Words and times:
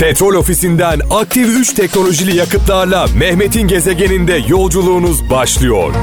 Petrol 0.00 0.34
ofisinden 0.34 1.00
aktif 1.10 1.48
3 1.48 1.72
teknolojili 1.72 2.36
yakıtlarla 2.36 3.06
Mehmet'in 3.18 3.68
gezegeninde 3.68 4.42
yolculuğunuz 4.48 5.30
başlıyor. 5.30 5.94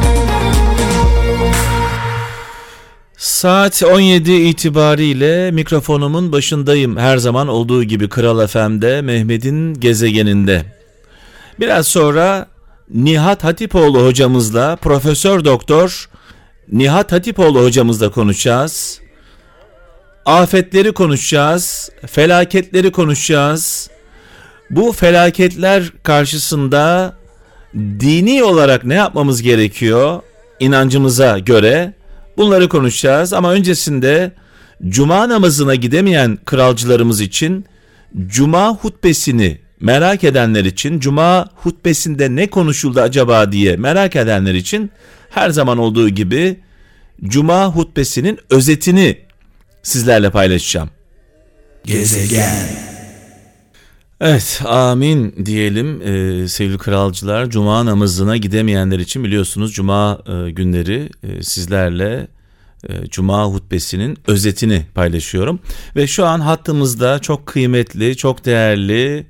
Saat 3.17 3.83
17 3.83 4.31
itibariyle 4.31 5.51
mikrofonumun 5.51 6.31
başındayım. 6.31 6.97
Her 6.97 7.17
zaman 7.17 7.47
olduğu 7.47 7.83
gibi 7.83 8.09
Kral 8.09 8.47
FM'de 8.47 9.01
Mehmet'in 9.01 9.73
gezegeninde. 9.73 10.65
Biraz 11.59 11.87
sonra 11.87 12.47
Nihat 12.89 13.43
Hatipoğlu 13.43 14.05
hocamızla 14.05 14.75
Profesör 14.75 15.45
Doktor 15.45 16.09
Nihat 16.71 17.11
Hatipoğlu 17.11 17.63
hocamızla 17.63 18.11
konuşacağız. 18.11 19.01
Afetleri 20.25 20.91
konuşacağız, 20.91 21.89
felaketleri 22.07 22.91
konuşacağız. 22.91 23.89
Bu 24.69 24.91
felaketler 24.91 25.83
karşısında 26.03 27.13
dini 27.75 28.43
olarak 28.43 28.85
ne 28.85 28.93
yapmamız 28.93 29.41
gerekiyor 29.41 30.21
inancımıza 30.59 31.39
göre? 31.39 31.93
Bunları 32.37 32.69
konuşacağız 32.69 33.33
ama 33.33 33.51
öncesinde 33.51 34.31
cuma 34.87 35.29
namazına 35.29 35.75
gidemeyen 35.75 36.37
kralcılarımız 36.45 37.21
için 37.21 37.65
cuma 38.27 38.75
hutbesini 38.75 39.59
merak 39.79 40.23
edenler 40.23 40.65
için 40.65 40.99
cuma 40.99 41.49
hutbesinde 41.55 42.35
ne 42.35 42.47
konuşuldu 42.47 43.01
acaba 43.01 43.51
diye 43.51 43.77
merak 43.77 44.15
edenler 44.15 44.53
için 44.53 44.91
her 45.29 45.49
zaman 45.49 45.77
olduğu 45.77 46.09
gibi 46.09 46.59
cuma 47.23 47.65
hutbesinin 47.65 48.39
özetini 48.49 49.17
sizlerle 49.83 50.29
paylaşacağım. 50.29 50.89
Gezegen 51.85 52.91
Evet 54.21 54.61
amin 54.65 55.45
diyelim 55.45 56.01
ee, 56.01 56.47
sevgili 56.47 56.77
kralcılar. 56.77 57.49
Cuma 57.49 57.85
namazına 57.85 58.37
gidemeyenler 58.37 58.99
için 58.99 59.23
biliyorsunuz 59.23 59.73
cuma 59.73 60.19
e, 60.27 60.51
günleri 60.51 61.09
e, 61.23 61.43
sizlerle 61.43 62.27
e, 62.89 63.07
cuma 63.07 63.45
hutbesinin 63.45 64.17
özetini 64.27 64.85
paylaşıyorum. 64.95 65.59
Ve 65.95 66.07
şu 66.07 66.25
an 66.25 66.39
hattımızda 66.39 67.19
çok 67.19 67.45
kıymetli, 67.45 68.17
çok 68.17 68.45
değerli 68.45 69.27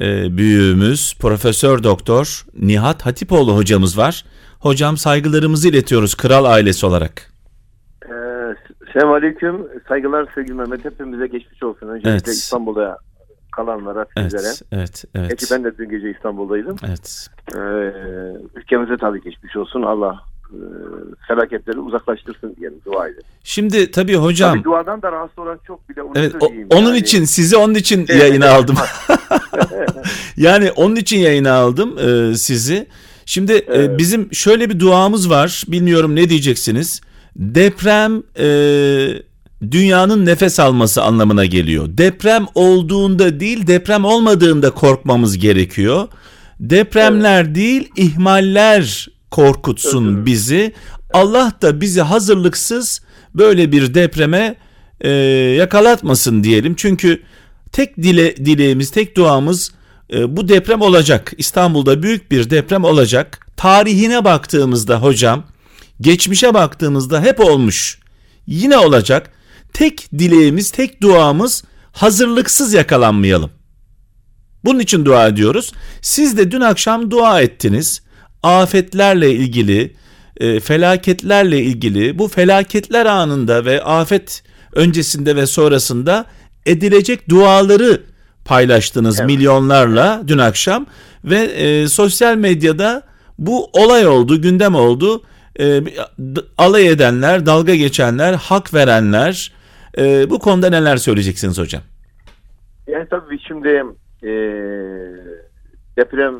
e, 0.00 0.36
büyüğümüz 0.36 1.14
Profesör 1.18 1.82
Doktor 1.82 2.46
Nihat 2.58 3.06
Hatipoğlu 3.06 3.56
hocamız 3.56 3.98
var. 3.98 4.24
Hocam 4.58 4.96
saygılarımızı 4.96 5.68
iletiyoruz 5.68 6.14
kral 6.14 6.44
ailesi 6.44 6.86
olarak. 6.86 7.31
Selam 8.92 9.12
Aleyküm. 9.12 9.66
Saygılar 9.88 10.26
sevgili 10.34 10.54
Mehmet. 10.54 10.84
Hepimize 10.84 11.26
geçmiş 11.26 11.62
olsun. 11.62 11.88
Öncelikle 11.88 12.10
Evet. 12.10 12.28
İstanbul'a 12.28 12.96
kalanlara, 13.52 14.06
sizlere. 14.18 14.42
Evet, 14.46 14.62
evet, 14.72 15.04
evet. 15.14 15.30
Peki 15.30 15.46
ben 15.50 15.64
de 15.64 15.78
dün 15.78 15.88
gece 15.90 16.10
İstanbul'daydım. 16.10 16.76
Evet. 16.88 17.28
Ee, 17.54 17.58
ülkemize 18.60 18.96
tabii 18.96 19.22
geçmiş 19.22 19.56
olsun. 19.56 19.82
Allah 19.82 20.20
e, 20.50 20.58
felaketleri 21.28 21.78
uzaklaştırsın 21.78 22.56
diyelim 22.60 22.78
dua 22.86 23.06
edelim. 23.08 23.22
Şimdi 23.44 23.90
tabii 23.90 24.14
hocam 24.16 24.52
Tabii 24.54 24.64
duadan 24.64 25.02
da 25.02 25.12
rahatsız 25.12 25.38
olan 25.38 25.58
çok 25.66 25.88
bile 25.88 26.02
onu 26.02 26.12
Evet, 26.16 26.34
o- 26.40 26.76
onun 26.76 26.86
Yani, 26.88 26.98
için 26.98 27.24
sizi 27.24 27.56
onun 27.56 27.74
için 27.74 28.06
Evet, 28.08 28.22
yayına 28.22 28.46
evet. 28.46 28.54
aldım. 28.56 28.76
yani 30.36 30.70
onun 30.72 30.96
için 30.96 31.18
yayına 31.18 31.52
aldım 31.52 31.98
e, 31.98 32.34
sizi. 32.34 32.86
Şimdi 33.26 33.52
e, 33.52 33.64
Evet. 33.68 33.98
bizim 33.98 34.34
şöyle 34.34 34.70
bir 34.70 34.80
duamız 34.80 35.30
var. 35.30 35.64
Bilmiyorum 35.68 36.16
ne 36.16 36.28
diyeceksiniz. 36.28 37.00
Deprem 37.36 38.22
e, 38.38 38.46
dünyanın 39.70 40.26
nefes 40.26 40.60
alması 40.60 41.02
anlamına 41.02 41.44
geliyor. 41.44 41.88
Deprem 41.88 42.46
olduğunda 42.54 43.40
değil, 43.40 43.66
deprem 43.66 44.04
olmadığında 44.04 44.70
korkmamız 44.70 45.38
gerekiyor. 45.38 46.08
Depremler 46.60 47.54
değil, 47.54 47.88
ihmaller 47.96 49.08
korkutsun 49.30 50.06
Özür. 50.06 50.26
bizi. 50.26 50.72
Allah 51.12 51.52
da 51.62 51.80
bizi 51.80 52.00
hazırlıksız 52.00 53.00
böyle 53.34 53.72
bir 53.72 53.94
depreme 53.94 54.56
e, 55.00 55.10
yakalatmasın 55.58 56.44
diyelim. 56.44 56.74
Çünkü 56.76 57.22
tek 57.72 57.96
dile 57.96 58.36
dileğimiz, 58.36 58.90
tek 58.90 59.16
duamız 59.16 59.72
e, 60.12 60.36
bu 60.36 60.48
deprem 60.48 60.80
olacak. 60.80 61.32
İstanbul'da 61.38 62.02
büyük 62.02 62.30
bir 62.30 62.50
deprem 62.50 62.84
olacak. 62.84 63.46
Tarihine 63.56 64.24
baktığımızda 64.24 65.02
hocam, 65.02 65.44
geçmişe 66.02 66.54
baktığımızda 66.54 67.22
hep 67.22 67.40
olmuş. 67.40 67.98
Yine 68.46 68.78
olacak. 68.78 69.30
Tek 69.72 70.12
dileğimiz, 70.18 70.70
tek 70.70 71.02
duamız 71.02 71.64
hazırlıksız 71.92 72.72
yakalanmayalım. 72.72 73.50
Bunun 74.64 74.78
için 74.78 75.04
dua 75.04 75.28
ediyoruz. 75.28 75.72
Siz 76.00 76.38
de 76.38 76.50
dün 76.50 76.60
akşam 76.60 77.10
dua 77.10 77.40
ettiniz. 77.40 78.02
Afetlerle 78.42 79.30
ilgili, 79.32 79.96
e, 80.36 80.60
felaketlerle 80.60 81.62
ilgili 81.62 82.18
bu 82.18 82.28
felaketler 82.28 83.06
anında 83.06 83.64
ve 83.64 83.82
afet 83.82 84.42
öncesinde 84.72 85.36
ve 85.36 85.46
sonrasında 85.46 86.26
edilecek 86.66 87.28
duaları 87.28 88.02
paylaştınız 88.44 89.20
Evet. 89.20 89.26
milyonlarla 89.26 90.22
dün 90.26 90.38
akşam 90.38 90.86
ve 91.24 91.38
e, 91.38 91.88
sosyal 91.88 92.36
medyada 92.36 93.02
bu 93.38 93.70
olay 93.72 94.06
oldu, 94.06 94.42
gündem 94.42 94.74
oldu. 94.74 95.22
E, 95.60 95.82
alay 96.58 96.88
edenler, 96.88 97.46
dalga 97.46 97.74
geçenler, 97.74 98.34
hak 98.34 98.74
verenler 98.74 99.52
e, 99.98 100.30
bu 100.30 100.38
konuda 100.38 100.70
neler 100.70 100.96
söyleyeceksiniz 100.96 101.58
hocam? 101.58 101.82
Yani 102.86 103.06
tabii 103.10 103.38
şimdi 103.38 103.68
e, 104.22 104.32
deprem 105.96 106.34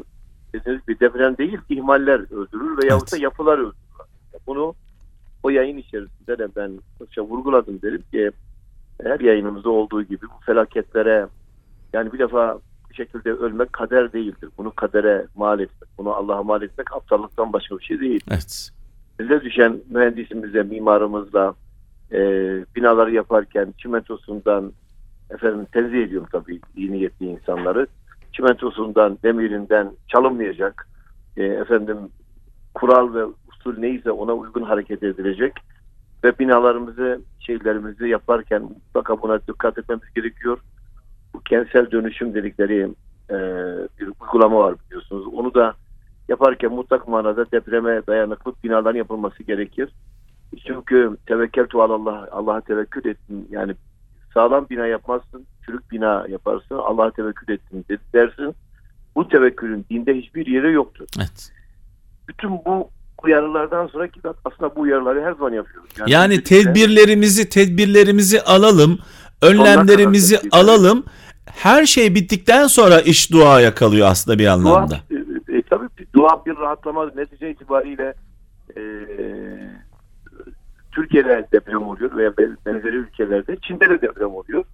dediğiniz 0.54 0.88
bir 0.88 1.00
deprem 1.00 1.36
değil 1.36 1.58
ihmaller 1.68 2.20
öldürür 2.20 2.76
da 2.82 2.86
Evet. 2.86 3.22
yapılar 3.22 3.58
öldürür. 3.58 3.74
Bunu 4.46 4.74
o 5.42 5.50
yayın 5.50 5.76
içerisinde 5.76 6.38
de 6.38 6.48
ben 6.56 6.72
sıkça 6.98 7.22
vurguladım 7.22 7.82
dedim 7.82 8.02
ki 8.12 8.30
her 9.02 9.20
yayınımızda 9.20 9.70
olduğu 9.70 10.02
gibi 10.02 10.22
bu 10.22 10.44
felaketlere 10.46 11.26
yani 11.92 12.12
bir 12.12 12.18
defa 12.18 12.58
bir 12.90 12.94
şekilde 12.94 13.32
ölmek 13.32 13.72
kader 13.72 14.12
değildir. 14.12 14.48
Bunu 14.58 14.74
kadere 14.74 15.26
mal 15.36 15.60
etmek, 15.60 15.98
bunu 15.98 16.12
Allah'a 16.14 16.42
mal 16.42 16.62
etmek 16.62 16.92
aptallıktan 16.92 17.52
başka 17.52 17.78
bir 17.78 17.84
şey 17.84 18.00
değil. 18.00 18.20
Evet. 18.30 18.70
Bize 19.22 19.40
düşen 19.40 19.80
mühendisimize, 19.90 20.62
mimarımızla 20.62 21.54
e, 22.12 22.18
binaları 22.76 23.14
yaparken 23.14 23.74
çimentosundan 23.78 24.72
efendim 25.30 25.66
tenzih 25.72 26.02
ediyorum 26.02 26.28
tabii 26.32 26.60
iyi 26.76 26.92
niyetli 26.92 27.26
insanları. 27.26 27.86
Çimentosundan, 28.32 29.18
demirinden 29.22 29.92
çalınmayacak. 30.08 30.88
E, 31.36 31.44
efendim 31.44 31.96
kural 32.74 33.14
ve 33.14 33.24
usul 33.24 33.78
neyse 33.78 34.10
ona 34.10 34.34
uygun 34.34 34.62
hareket 34.62 35.02
edilecek. 35.02 35.52
Ve 36.24 36.38
binalarımızı, 36.38 37.20
şeylerimizi 37.40 38.08
yaparken 38.08 38.62
mutlaka 38.62 39.22
buna 39.22 39.40
dikkat 39.40 39.78
etmemiz 39.78 40.14
gerekiyor. 40.14 40.58
Bu 41.34 41.40
kentsel 41.40 41.90
dönüşüm 41.90 42.34
dedikleri 42.34 42.88
e, 43.30 43.36
bir 44.00 44.08
uygulama 44.20 44.58
var 44.58 44.74
biliyorsunuz. 44.86 45.26
Onu 45.26 45.54
da 45.54 45.74
yaparken 46.32 46.72
mutlak 46.72 47.08
manada 47.08 47.50
depreme 47.52 48.00
dayanıklı 48.06 48.52
binaların 48.64 48.98
yapılması 48.98 49.42
gerekir. 49.42 49.88
Çünkü 50.66 51.16
tevekkül 51.26 51.66
Allah 51.74 52.28
Allah'a 52.32 52.60
tevekkül 52.60 53.10
ettin. 53.10 53.48
Yani 53.50 53.72
sağlam 54.34 54.66
bina 54.70 54.86
yapmazsın, 54.86 55.46
çürük 55.66 55.90
bina 55.90 56.26
yaparsın. 56.28 56.74
Allah'a 56.74 57.10
tevekkül 57.10 57.54
ettin 57.54 57.84
de- 57.90 57.98
dersin. 58.12 58.54
Bu 59.16 59.28
tevekkülün 59.28 59.86
dinde 59.90 60.14
hiçbir 60.14 60.46
yeri 60.46 60.72
yoktur. 60.72 61.06
Evet. 61.18 61.52
Bütün 62.28 62.50
bu 62.50 62.90
uyarılardan 63.24 63.86
sonra 63.86 64.08
ki 64.08 64.20
aslında 64.44 64.76
bu 64.76 64.80
uyarıları 64.80 65.22
her 65.24 65.32
zaman 65.32 65.52
yapıyoruz. 65.52 65.90
Yani 66.06 66.34
birlikte- 66.34 66.62
tedbirlerimizi 66.62 67.48
tedbirlerimizi 67.48 68.42
alalım, 68.42 68.98
önlemlerimizi 69.42 70.40
alalım. 70.50 71.04
Her 71.46 71.86
şey 71.86 72.14
bittikten 72.14 72.66
sonra 72.66 73.00
iş 73.00 73.32
duaya 73.32 73.74
kalıyor 73.74 74.08
aslında 74.10 74.38
bir 74.38 74.44
Dua, 74.44 74.52
anlamda. 74.52 74.94
e, 75.10 75.11
e, 76.24 76.28
tabii 76.28 76.46
bir 76.46 76.56
rahatlama 76.56 77.10
netice 77.16 77.50
itibariyle 77.50 78.14
e, 78.76 78.82
Türkiye'de 80.92 81.46
deprem 81.52 81.82
oluyor 81.82 82.16
veya 82.16 82.36
ben- 82.38 82.56
benzeri 82.66 82.96
ülkelerde 82.96 83.56
Çin'de 83.56 83.90
de 83.90 84.02
deprem 84.02 84.34
oluyor. 84.34 84.64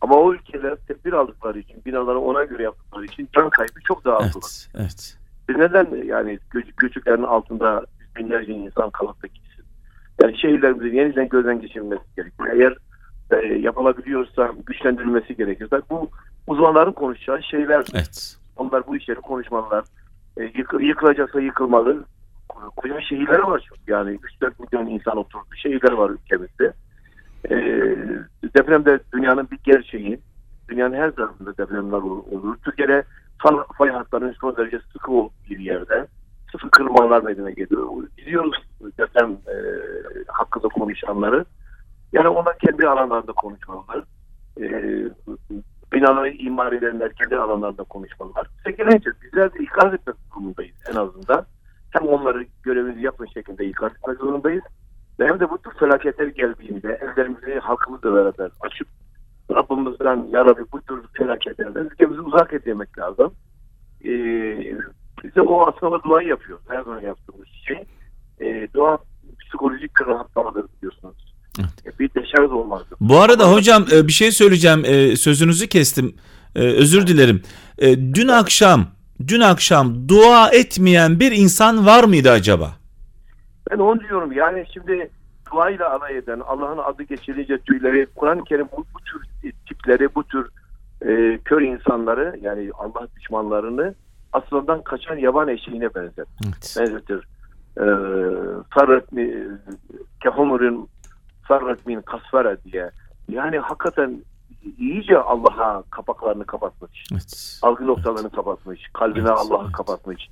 Ama 0.00 0.14
o 0.16 0.34
ülkeler 0.34 0.76
tedbir 0.76 1.12
aldıkları 1.12 1.58
için, 1.58 1.82
binaları 1.86 2.18
ona 2.18 2.44
göre 2.44 2.62
yaptıkları 2.62 3.04
için 3.04 3.28
can 3.34 3.50
kaybı 3.50 3.80
çok 3.88 4.04
daha 4.04 4.16
az 4.16 4.36
olur. 4.36 4.66
Evet, 4.74 4.80
evet. 4.84 5.18
Biz 5.48 5.56
neden 5.56 6.04
yani 6.04 6.38
gö- 6.54 6.72
göçüklerin 6.76 7.22
altında 7.22 7.84
binlerce 8.16 8.52
insan 8.52 8.90
kalıp 8.90 9.22
da 9.22 9.26
gitsin? 9.26 9.64
Yani 10.22 10.38
şehirlerimizin 10.38 10.96
yeniden 10.96 11.28
gözden 11.28 11.60
geçirilmesi 11.60 12.02
gerekiyor. 12.16 12.48
Eğer 12.52 12.76
e, 13.42 13.46
yapılabiliyorsa 13.58 14.52
güçlendirilmesi 14.66 15.36
gerekir. 15.36 15.68
Tabii 15.70 15.82
bu 15.90 16.10
uzmanların 16.46 16.92
konuşacağı 16.92 17.42
şeyler. 17.42 17.84
Evet. 17.94 18.36
Onlar 18.56 18.86
bu 18.86 18.96
işleri 18.96 19.20
konuşmalılar. 19.20 19.84
E, 20.36 20.42
yıkı- 20.42 20.82
yıkılacaksa 20.82 21.40
yıkılmalı. 21.40 22.04
Koca 22.76 23.00
şehirler 23.00 23.38
var 23.38 23.64
çok. 23.68 23.78
Yani 23.88 24.18
3-4 24.22 24.52
milyon 24.60 24.86
insan 24.86 25.16
oturduğu 25.16 25.54
şehirler 25.62 25.92
var 25.92 26.10
ülkemizde. 26.10 26.72
E, 27.50 27.56
deprem 28.56 28.84
de 28.84 28.98
dünyanın 29.12 29.48
bir 29.50 29.58
gerçeği. 29.64 30.20
Dünyanın 30.68 30.94
her 30.94 31.10
tarafında 31.10 31.56
depremler 31.56 31.96
olur. 31.96 32.56
Türkiye'de 32.64 33.04
fay 33.78 33.90
hatlarının 33.90 34.34
son 34.40 34.56
derece 34.56 34.78
sıkı 34.92 35.12
bir 35.50 35.58
yerde 35.58 36.06
sıfır 36.52 36.70
kırılmalar 36.70 37.22
meydana 37.22 37.50
geliyor. 37.50 37.88
Biliyoruz 38.18 38.62
deprem 38.98 39.30
e, 39.32 39.56
hakkında 40.28 40.68
konuşanları. 40.68 41.44
Yani 42.12 42.28
onlar 42.28 42.58
kendi 42.58 42.88
alanlarında 42.88 43.32
konuşmalılar. 43.32 44.04
E, 44.60 44.66
binaları 45.96 46.28
imar 46.28 46.72
edenler 46.72 47.12
kendi 47.12 47.36
alanlarında 47.36 47.82
konuşmalılar. 47.82 48.46
Sekizinci 48.64 49.10
bizler 49.22 49.54
de 49.54 49.58
ikaz 49.58 49.94
etmek 49.94 50.16
durumundayız 50.30 50.76
en 50.90 50.96
azından. 50.96 51.46
Hem 51.90 52.08
onları 52.08 52.46
görevimizi 52.62 53.00
yapın 53.00 53.26
şekilde 53.26 53.66
ikaz 53.66 53.92
etmek 53.92 54.18
zorundayız. 54.18 54.64
Ve 55.20 55.28
hem 55.28 55.40
de 55.40 55.50
bu 55.50 55.58
tür 55.58 55.70
felaketler 55.78 56.26
geldiğinde 56.26 56.98
evlerimizi 57.02 57.58
halkımızla 57.58 58.14
beraber 58.14 58.50
açıp 58.60 58.88
Rabbimizden 59.50 60.26
ya 60.30 60.44
Rabbi 60.44 60.62
bu 60.72 60.80
tür 60.80 61.02
felaketlerden 61.12 61.84
ülkemizi 61.84 62.20
uzak 62.20 62.52
etmek 62.52 62.98
lazım. 62.98 63.32
Ee, 64.04 64.74
biz 65.24 65.34
de 65.34 65.42
o 65.42 65.66
aslında 65.66 66.02
duayı 66.02 66.28
yapıyoruz. 66.28 66.64
Her 66.68 66.82
zaman 66.82 67.00
yaptığımız 67.00 67.48
şey. 67.48 67.84
Ee, 68.40 68.68
dua 68.74 68.98
psikolojik 69.40 70.08
rahatlamadır 70.08 70.64
biliyorsunuz. 70.76 71.25
Evet. 71.60 72.00
Bir 72.00 72.14
deşarj 72.14 72.50
olmazdı. 72.50 72.96
Bu 73.00 73.20
arada 73.20 73.52
hocam 73.52 73.84
e, 73.92 74.06
bir 74.06 74.12
şey 74.12 74.30
söyleyeceğim. 74.30 74.84
E, 74.84 75.16
sözünüzü 75.16 75.66
kestim. 75.68 76.14
E, 76.56 76.60
özür 76.60 77.06
dilerim. 77.06 77.42
Dün 78.14 78.28
akşam 78.28 78.86
dün 79.28 79.40
akşam 79.40 80.08
dua 80.08 80.50
etmeyen 80.50 81.20
bir 81.20 81.32
insan 81.32 81.86
var 81.86 82.04
mıydı 82.04 82.30
acaba? 82.30 82.70
Ben 83.70 83.78
onu 83.78 84.00
diyorum. 84.00 84.32
Yani 84.32 84.64
şimdi 84.72 85.10
duayla 85.52 85.92
alay 85.92 86.16
eden, 86.16 86.40
Allah'ın 86.40 86.78
adı 86.78 87.02
geçirince 87.02 87.58
tüyleri, 87.58 88.06
Kur'an-ı 88.14 88.44
Kerim 88.44 88.66
bu, 88.72 88.86
bu 88.94 88.98
tür 88.98 89.52
tipleri, 89.68 90.14
bu 90.14 90.24
tür 90.24 90.48
e, 91.02 91.38
kör 91.44 91.62
insanları 91.62 92.38
yani 92.42 92.70
Allah 92.78 93.06
düşmanlarını 93.16 93.94
aslından 94.32 94.82
kaçan 94.82 95.16
yaban 95.16 95.48
eşeğine 95.48 95.94
benzer. 95.94 96.26
Evet. 96.44 96.76
Benzetir. 96.78 97.26
Ee, 97.80 97.84
sarret 98.74 99.12
mi 99.12 99.48
kefumurun 100.22 100.88
sarret 101.48 101.86
min 101.86 102.00
kasfara 102.00 102.56
diye. 102.64 102.90
Yani 103.28 103.58
hakikaten 103.58 104.22
iyice 104.78 105.18
Allah'a 105.18 105.82
kapaklarını 105.90 106.46
kapatmış. 106.46 107.04
Evet. 107.12 107.58
Algı 107.62 107.86
noktalarını 107.86 108.20
evet. 108.20 108.36
kapatmış. 108.36 108.80
Kalbine 108.92 109.28
evet. 109.28 109.38
Allah'ı 109.38 109.64
evet. 109.64 109.72
kapatmış. 109.72 110.28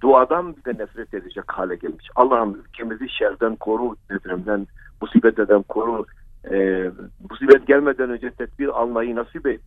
Duadan 0.00 0.56
bile 0.56 0.82
nefret 0.82 1.14
edecek 1.14 1.44
hale 1.52 1.76
gelmiş. 1.76 2.08
Allah'ım 2.16 2.54
ülkemizi 2.54 3.08
şerden 3.08 3.56
koru, 3.56 3.96
depremden, 4.10 4.66
musibetlerden 5.02 5.62
koru. 5.62 6.06
Ee, 6.50 6.90
musibet 7.30 7.66
gelmeden 7.66 8.10
önce 8.10 8.30
tedbir 8.30 8.68
almayı 8.68 9.16
nasip 9.16 9.46
et. 9.46 9.60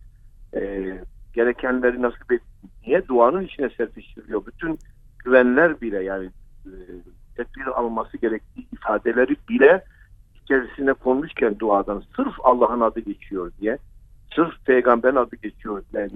Ee, 0.53 0.99
gerekenleri 1.33 2.01
nasip 2.01 2.31
et. 2.31 2.41
Niye? 2.87 3.07
Duanın 3.07 3.41
içine 3.41 3.69
serpiştiriliyor. 3.69 4.45
Bütün 4.45 4.79
güvenler 5.25 5.81
bile 5.81 6.03
yani 6.03 6.29
e, 6.65 6.73
tedbir 7.35 7.65
alması 7.65 8.17
gerektiği 8.17 8.67
ifadeleri 8.73 9.35
bile 9.49 9.83
içerisine 10.51 10.93
konmuşken 10.93 11.59
duadan 11.59 12.03
sırf 12.15 12.33
Allah'ın 12.43 12.81
adı 12.81 12.99
geçiyor 12.99 13.51
diye 13.61 13.77
sırf 14.35 14.65
peygamberin 14.65 15.15
adı 15.15 15.35
geçiyor 15.35 15.83
yani 15.93 16.11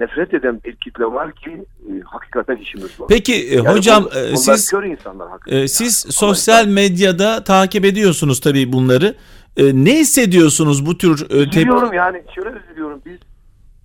nefret 0.00 0.34
eden 0.34 0.60
bir 0.64 0.76
kitle 0.76 1.04
var 1.04 1.32
ki 1.32 1.64
e, 1.88 2.00
hakikaten 2.04 2.56
işimiz 2.56 3.00
var. 3.00 3.06
Peki 3.08 3.34
e, 3.34 3.54
yani 3.54 3.68
hocam 3.68 4.04
e, 4.16 4.36
siz 4.36 4.70
kör 4.70 4.82
insanlar 4.82 5.28
e, 5.46 5.68
siz 5.68 6.04
yani. 6.04 6.12
sosyal 6.12 6.66
medyada 6.66 7.44
takip 7.44 7.84
ediyorsunuz 7.84 8.40
tabii 8.40 8.72
bunları. 8.72 9.14
E, 9.56 9.64
ne 9.64 9.98
hissediyorsunuz 9.98 10.86
bu 10.86 10.98
tür 10.98 11.30
e, 11.30 11.34
Üzülüyorum 11.34 11.92
yani 11.92 12.22
şöyle 12.34 12.50
üzülüyorum 12.58 13.02
biz 13.06 13.18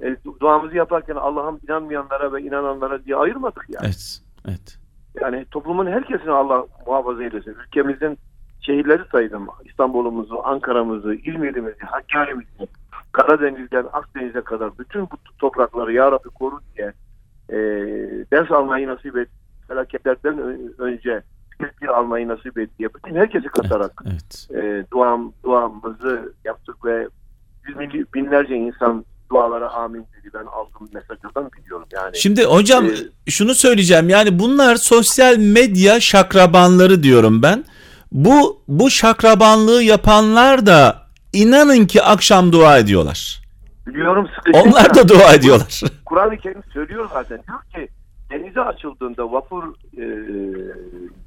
e, 0.08 0.18
duamızı 0.40 0.76
yaparken 0.76 1.16
Allah'ın 1.16 1.60
inanmayanlara 1.68 2.34
ve 2.34 2.42
inananlara 2.42 3.06
diye 3.06 3.16
ayırmadık 3.16 3.66
yani. 3.70 3.86
Evet. 3.86 4.22
Evet. 4.48 4.78
Yani 5.22 5.46
toplumun 5.52 5.88
herkesini 5.88 6.32
Allah 6.32 6.66
muhafaza 6.88 7.24
eylesin. 7.24 7.56
Ülkemizin 7.66 8.18
şehirleri 8.62 9.02
saydım. 9.12 9.48
İstanbul'umuzu, 9.66 10.42
Ankara'mızı, 10.44 11.14
İzmir'imizi, 11.14 11.80
Hakkari'mizi, 11.80 12.68
Karadeniz'den 13.12 13.86
Akdeniz'e 13.94 14.42
kadar 14.42 14.78
bütün 14.80 15.02
bu 15.02 15.16
toprakları 15.40 15.94
Ya 15.94 16.12
Rabbi 16.12 16.30
koru 16.30 16.60
diye 16.78 16.94
e, 17.50 17.58
ders 18.32 18.52
almayı 18.52 18.88
nasip 18.88 19.18
et. 19.18 19.30
Felaketlerden 19.68 20.40
önce 20.78 21.22
tedbir 21.60 21.88
almayı 21.88 22.28
nasip 22.28 22.58
et 22.58 22.70
diye 22.80 22.90
bütün 22.96 23.16
herkesi 23.16 23.48
katarak 23.48 24.04
evet, 24.06 24.48
evet. 24.52 24.64
E, 24.64 24.92
duam, 24.92 25.34
duamızı 25.44 26.34
yaptık 26.46 26.86
ve 26.86 27.08
yüz 27.68 28.14
binlerce 28.14 28.56
insan 28.56 29.06
dualara 29.32 29.70
amin 29.70 30.02
dedi. 30.02 30.30
Ben 30.34 30.46
aldığım 30.46 30.90
mesajlardan 30.94 31.52
biliyorum. 31.58 31.88
Yani, 31.94 32.18
Şimdi 32.18 32.44
hocam 32.44 32.86
e, 32.86 33.32
şunu 33.32 33.54
söyleyeceğim. 33.54 34.10
Yani 34.10 34.40
bunlar 34.40 34.76
sosyal 34.76 35.38
medya 35.38 36.00
şakrabanları 36.00 37.04
diyorum 37.04 37.42
ben. 37.44 37.64
Bu 38.12 38.62
bu 38.68 38.90
şakrabanlığı 38.90 39.84
yapanlar 39.84 40.66
da 40.66 41.02
inanın 41.34 41.86
ki 41.86 42.02
akşam 42.02 42.52
dua 42.52 42.78
ediyorlar. 42.78 43.42
Biliyorum 43.88 44.28
sıkıntı. 44.36 44.60
Onlar 44.60 44.96
da 44.96 45.08
dua 45.08 45.34
ediyorlar. 45.34 45.82
Kur'an-ı 46.06 46.38
Kerim 46.38 46.64
söylüyor 46.74 47.10
zaten. 47.14 47.40
Diyor 47.48 47.62
ki 47.62 47.92
denize 48.32 48.62
açıldığında 48.62 49.32
vapur 49.32 49.64
e, 49.98 50.04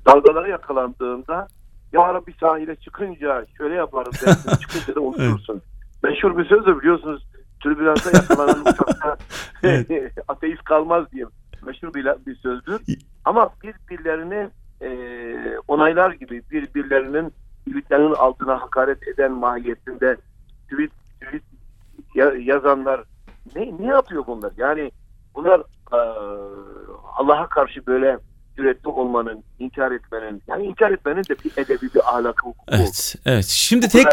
dalgalara 0.06 0.48
yakalandığında 0.48 1.48
ya 1.92 2.14
Rabbi 2.14 2.34
sahile 2.40 2.76
çıkınca 2.76 3.46
şöyle 3.58 3.74
yaparım 3.74 4.12
dersin 4.12 4.56
çıkınca 4.60 4.94
da 4.94 5.00
unutursun. 5.00 5.62
Meşhur 6.02 6.38
bir 6.38 6.44
söz 6.44 6.66
de 6.66 6.78
biliyorsunuz 6.78 7.22
türbülansa 7.60 8.10
yakalanan 8.14 8.60
uçakta 8.66 9.16
ateist 10.28 10.64
kalmaz 10.64 11.04
diye 11.12 11.24
meşhur 11.66 11.94
bir, 11.94 12.04
bir 12.26 12.36
sözdür. 12.36 12.80
Ama 13.24 13.50
birbirlerini 13.62 14.48
e, 14.82 14.88
onaylar 15.68 16.10
gibi 16.10 16.42
birbirlerinin 16.50 17.32
tweetlerinin 17.68 18.14
altına 18.14 18.60
hakaret 18.62 19.08
eden 19.08 19.32
mahiyetinde 19.32 20.16
tweet, 20.70 20.90
tweet 21.20 21.42
yazanlar 22.46 23.04
ne, 23.56 23.72
ne 23.78 23.86
yapıyor 23.86 24.26
bunlar? 24.26 24.52
Yani 24.56 24.90
bunlar 25.34 25.60
e, 25.92 25.98
Allah'a 27.18 27.48
karşı 27.48 27.86
böyle 27.86 28.18
cüretli 28.56 28.88
olmanın, 28.88 29.44
inkar 29.58 29.92
etmenin, 29.92 30.42
yani 30.48 30.64
inkar 30.64 30.90
etmenin 30.90 31.22
de 31.22 31.36
bir 31.44 31.62
edebi 31.62 31.94
bir 31.94 32.16
ahlakı 32.16 32.46
hukuku. 32.46 32.64
Evet, 32.68 33.14
evet. 33.26 33.44
Şimdi 33.44 33.88
tek 33.88 34.06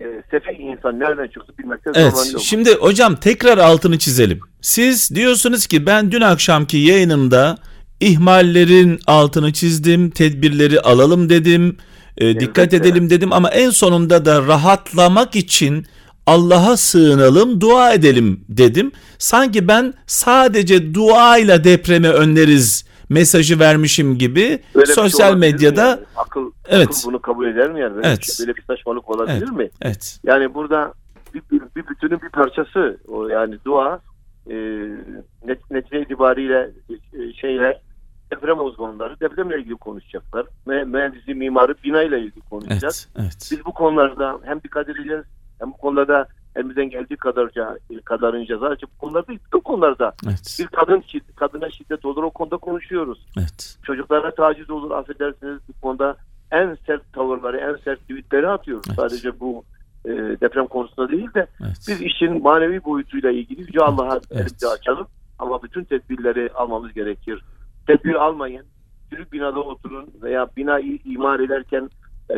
e, 0.00 0.22
sefih 0.30 0.60
insan 0.60 1.00
nereden 1.00 1.26
çıktı 1.26 1.52
bilmekte 1.58 1.90
evet, 1.94 2.12
zorlanıyor. 2.12 2.40
Şimdi 2.40 2.74
hocam 2.74 3.16
tekrar 3.16 3.58
altını 3.58 3.98
çizelim. 3.98 4.40
Siz 4.60 5.14
diyorsunuz 5.14 5.66
ki 5.66 5.86
ben 5.86 6.12
dün 6.12 6.20
akşamki 6.20 6.76
yayınımda 6.76 7.56
ihmallerin 8.00 9.00
altını 9.06 9.52
çizdim, 9.52 10.10
tedbirleri 10.10 10.80
alalım 10.80 11.28
dedim, 11.28 11.76
e, 12.18 12.40
dikkat 12.40 12.74
edelim 12.74 13.10
dedim 13.10 13.32
ama 13.32 13.50
en 13.50 13.70
sonunda 13.70 14.24
da 14.24 14.46
rahatlamak 14.46 15.36
için 15.36 15.86
Allah'a 16.26 16.76
sığınalım, 16.76 17.60
dua 17.60 17.92
edelim 17.92 18.44
dedim. 18.48 18.92
Sanki 19.18 19.68
ben 19.68 19.94
sadece 20.06 20.94
duayla 20.94 21.64
depremi 21.64 22.08
önleriz 22.08 22.88
mesajı 23.08 23.58
vermişim 23.58 24.18
gibi 24.18 24.62
Öyle 24.74 24.86
şey 24.86 24.94
sosyal 24.94 25.30
şey 25.30 25.38
medyada 25.38 25.86
yani? 25.86 26.00
akıl, 26.16 26.52
evet. 26.68 26.88
akıl 26.88 27.08
bunu 27.08 27.20
kabul 27.20 27.46
eder 27.46 27.72
mi 27.72 27.80
yani? 27.80 27.96
Böyle, 27.96 28.08
evet. 28.08 28.18
bir, 28.20 28.46
böyle 28.46 28.56
bir 28.56 28.62
saçmalık 28.62 29.10
olabilir 29.10 29.48
evet. 29.48 29.52
mi? 29.52 29.70
Evet. 29.82 30.20
Yani 30.24 30.54
burada 30.54 30.92
bir, 31.34 31.42
bir, 31.52 31.60
bir 31.76 31.88
bütünün 31.88 32.20
bir 32.22 32.28
parçası 32.28 32.98
o 33.08 33.28
yani 33.28 33.54
dua 33.64 34.00
e, 34.50 34.54
net, 35.46 35.70
netice 35.70 36.02
itibariyle 36.02 36.70
e, 36.90 37.32
şeyler 37.40 37.80
deprem 38.30 38.60
uzmanları 38.60 39.20
depremle 39.20 39.58
ilgili 39.58 39.76
konuşacaklar. 39.76 40.46
Mühendisi, 40.66 41.34
mimarı 41.34 41.74
binayla 41.84 42.18
ilgili 42.18 42.40
konuşacak. 42.40 42.82
Evet, 42.82 43.08
evet. 43.18 43.48
Biz 43.50 43.64
bu 43.64 43.72
konularda 43.72 44.38
hem 44.44 44.62
dikkat 44.62 44.88
edeceğiz 44.88 45.24
hem 45.58 45.72
bu 45.72 45.76
konularda 45.76 46.28
elimizden 46.56 46.90
geldiği 46.90 47.16
kadarca 47.16 47.78
kadarınca 48.04 48.58
zaten 48.58 48.88
bu 48.94 48.98
konularda 48.98 49.28
bütün 49.28 49.60
konularda 49.60 50.12
evet. 50.26 50.56
bir 50.58 50.66
kadın 50.66 51.02
kadına 51.36 51.70
şiddet 51.70 52.04
olur 52.04 52.22
o 52.22 52.30
konuda 52.30 52.56
konuşuyoruz. 52.56 53.26
Evet. 53.38 53.78
Çocuklara 53.82 54.34
taciz 54.34 54.70
olur 54.70 54.90
affedersiniz 54.90 55.58
bu 55.68 55.80
konuda 55.80 56.16
en 56.50 56.78
sert 56.86 57.12
tavırları 57.12 57.56
en 57.56 57.76
sert 57.84 58.00
tweetleri 58.00 58.48
atıyoruz. 58.48 58.84
Evet. 58.88 58.96
Sadece 58.96 59.40
bu 59.40 59.64
e, 60.04 60.10
deprem 60.10 60.66
konusunda 60.66 61.08
değil 61.08 61.34
de 61.34 61.46
evet. 61.60 61.84
biz 61.88 62.02
işin 62.02 62.42
manevi 62.42 62.84
boyutuyla 62.84 63.30
ilgili 63.30 63.60
Yüce 63.60 63.80
Allah'a 63.80 64.20
evet. 64.30 64.64
açalım 64.78 65.06
ama 65.38 65.62
bütün 65.62 65.84
tedbirleri 65.84 66.50
almamız 66.54 66.92
gerekir. 66.92 67.42
Tedbir 67.88 68.14
almayın. 68.14 68.66
Çürük 69.10 69.32
binada 69.32 69.60
oturun 69.60 70.06
veya 70.22 70.48
bina 70.56 70.80
imar 71.04 71.40
ederken 71.40 71.90
e, 72.30 72.36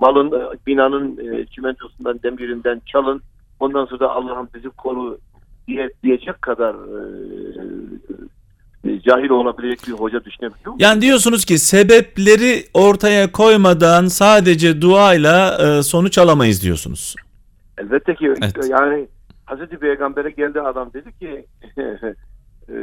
malın 0.00 0.32
binanın 0.66 1.18
e, 1.18 1.46
çimentosundan 1.46 2.20
demirinden 2.22 2.80
çalın. 2.86 3.22
Ondan 3.60 3.84
sonra 3.84 4.08
Allah'ım 4.08 4.48
bizi 4.54 4.68
koru 4.68 5.18
diye, 5.68 5.90
diyecek 6.02 6.42
kadar 6.42 6.74
e, 6.74 7.00
e, 8.90 9.00
cahil 9.00 9.30
olabilecek 9.30 9.88
bir 9.88 9.92
hoca 9.92 10.24
düşünebiliyor 10.24 10.72
musun? 10.72 10.78
Yani 10.78 11.02
diyorsunuz 11.02 11.44
ki 11.44 11.58
sebepleri 11.58 12.64
ortaya 12.74 13.32
koymadan 13.32 14.06
sadece 14.06 14.82
duayla 14.82 15.58
e, 15.62 15.82
sonuç 15.82 16.18
alamayız 16.18 16.62
diyorsunuz. 16.62 17.14
Elbette 17.78 18.14
ki 18.14 18.34
evet. 18.42 18.70
yani 18.70 19.08
Hazreti 19.44 19.76
Peygamber'e 19.76 20.30
geldi 20.30 20.60
adam 20.60 20.92
dedi 20.92 21.18
ki 21.18 21.46
e, 22.68 22.74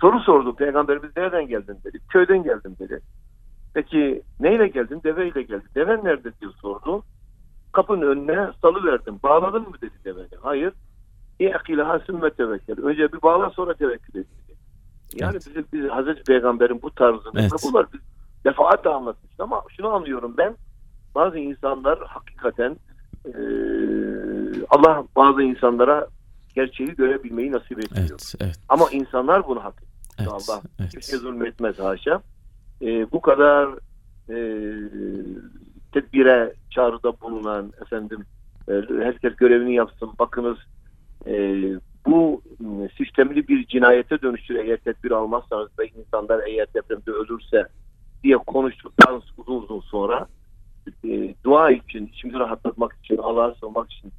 soru 0.00 0.20
sordu. 0.20 0.54
Peygamberimiz 0.54 1.16
nereden 1.16 1.48
geldin 1.48 1.76
dedi. 1.84 1.98
Köyden 2.08 2.42
geldim 2.42 2.76
dedi. 2.78 3.00
Peki 3.74 4.22
neyle 4.40 4.68
geldin? 4.68 5.00
Deveyle 5.04 5.42
geldim. 5.42 5.68
Deven 5.74 6.04
nerede 6.04 6.32
diye 6.40 6.50
sordu. 6.62 7.02
Kapının 7.72 8.02
önüne 8.02 8.50
salı 8.62 8.84
verdim. 8.84 9.20
Bağladın 9.22 9.62
mı 9.62 9.74
dedi 9.82 9.94
deveni. 10.04 10.28
Hayır. 10.42 10.72
İ'kilaha 11.40 11.98
sümme 11.98 12.30
tevekkel. 12.30 12.84
Önce 12.84 13.12
bir 13.12 13.22
bağla 13.22 13.50
sonra 13.50 13.74
tevekkül 13.74 14.20
et 14.20 14.26
dedi. 14.26 14.56
Yani 15.14 15.32
Evet. 15.32 15.46
bizim 15.46 15.64
biz 15.72 15.90
Hazreti 15.90 16.22
Peygamber'in 16.22 16.82
bu 16.82 16.90
tarzını 16.90 17.40
Evet. 17.40 17.50
bunlar 17.64 17.86
biz 17.92 18.00
defaatle 18.44 18.90
anlatmış 18.90 19.32
ama 19.38 19.62
şunu 19.76 19.88
anlıyorum 19.88 20.34
ben 20.38 20.54
bazı 21.14 21.38
insanlar 21.38 21.98
hakikaten 22.06 22.76
e, 23.26 23.32
Allah 24.70 25.04
bazı 25.16 25.42
insanlara 25.42 26.06
gerçeği 26.54 26.94
görebilmeyi 26.94 27.52
nasip 27.52 27.78
ediyor. 27.78 28.08
Evet, 28.10 28.34
evet, 28.40 28.58
Ama 28.68 28.90
insanlar 28.90 29.46
bunu 29.46 29.64
hak 29.64 29.74
ediyor. 29.74 29.90
evet. 30.18 30.28
Allah 30.30 30.62
evet. 30.80 30.90
kimseye 30.90 31.18
zulmetmez 31.18 31.78
haşa. 31.78 32.22
E, 32.82 33.12
bu 33.12 33.20
kadar 33.20 33.68
e, 34.28 34.36
tedbire 35.92 36.54
çağrıda 36.70 37.20
bulunan 37.20 37.72
efendim 37.82 38.24
e, 38.68 38.72
herkes 39.04 39.36
görevini 39.36 39.74
yapsın. 39.74 40.10
Bakınız 40.18 40.58
e, 41.26 41.62
bu 42.06 42.42
sistemli 42.98 43.48
bir 43.48 43.66
cinayete 43.66 44.22
dönüşür 44.22 44.54
eğer 44.54 44.76
tedbir 44.76 45.10
almazsanız 45.10 45.68
ve 45.78 45.88
insanlar 45.88 46.40
eğer 46.46 46.66
depremde 46.74 47.10
ölürse 47.10 47.66
diye 48.22 48.36
konuştuktan 48.36 49.22
uzun 49.36 49.62
uzun 49.62 49.80
sonra 49.80 50.26
e, 51.04 51.34
dua 51.44 51.70
için, 51.70 52.06
içimizi 52.06 52.38
rahatlatmak 52.38 52.96
için, 53.04 53.16
Allah'a 53.16 53.54
sığınmak 53.54 53.92
için 53.92 54.12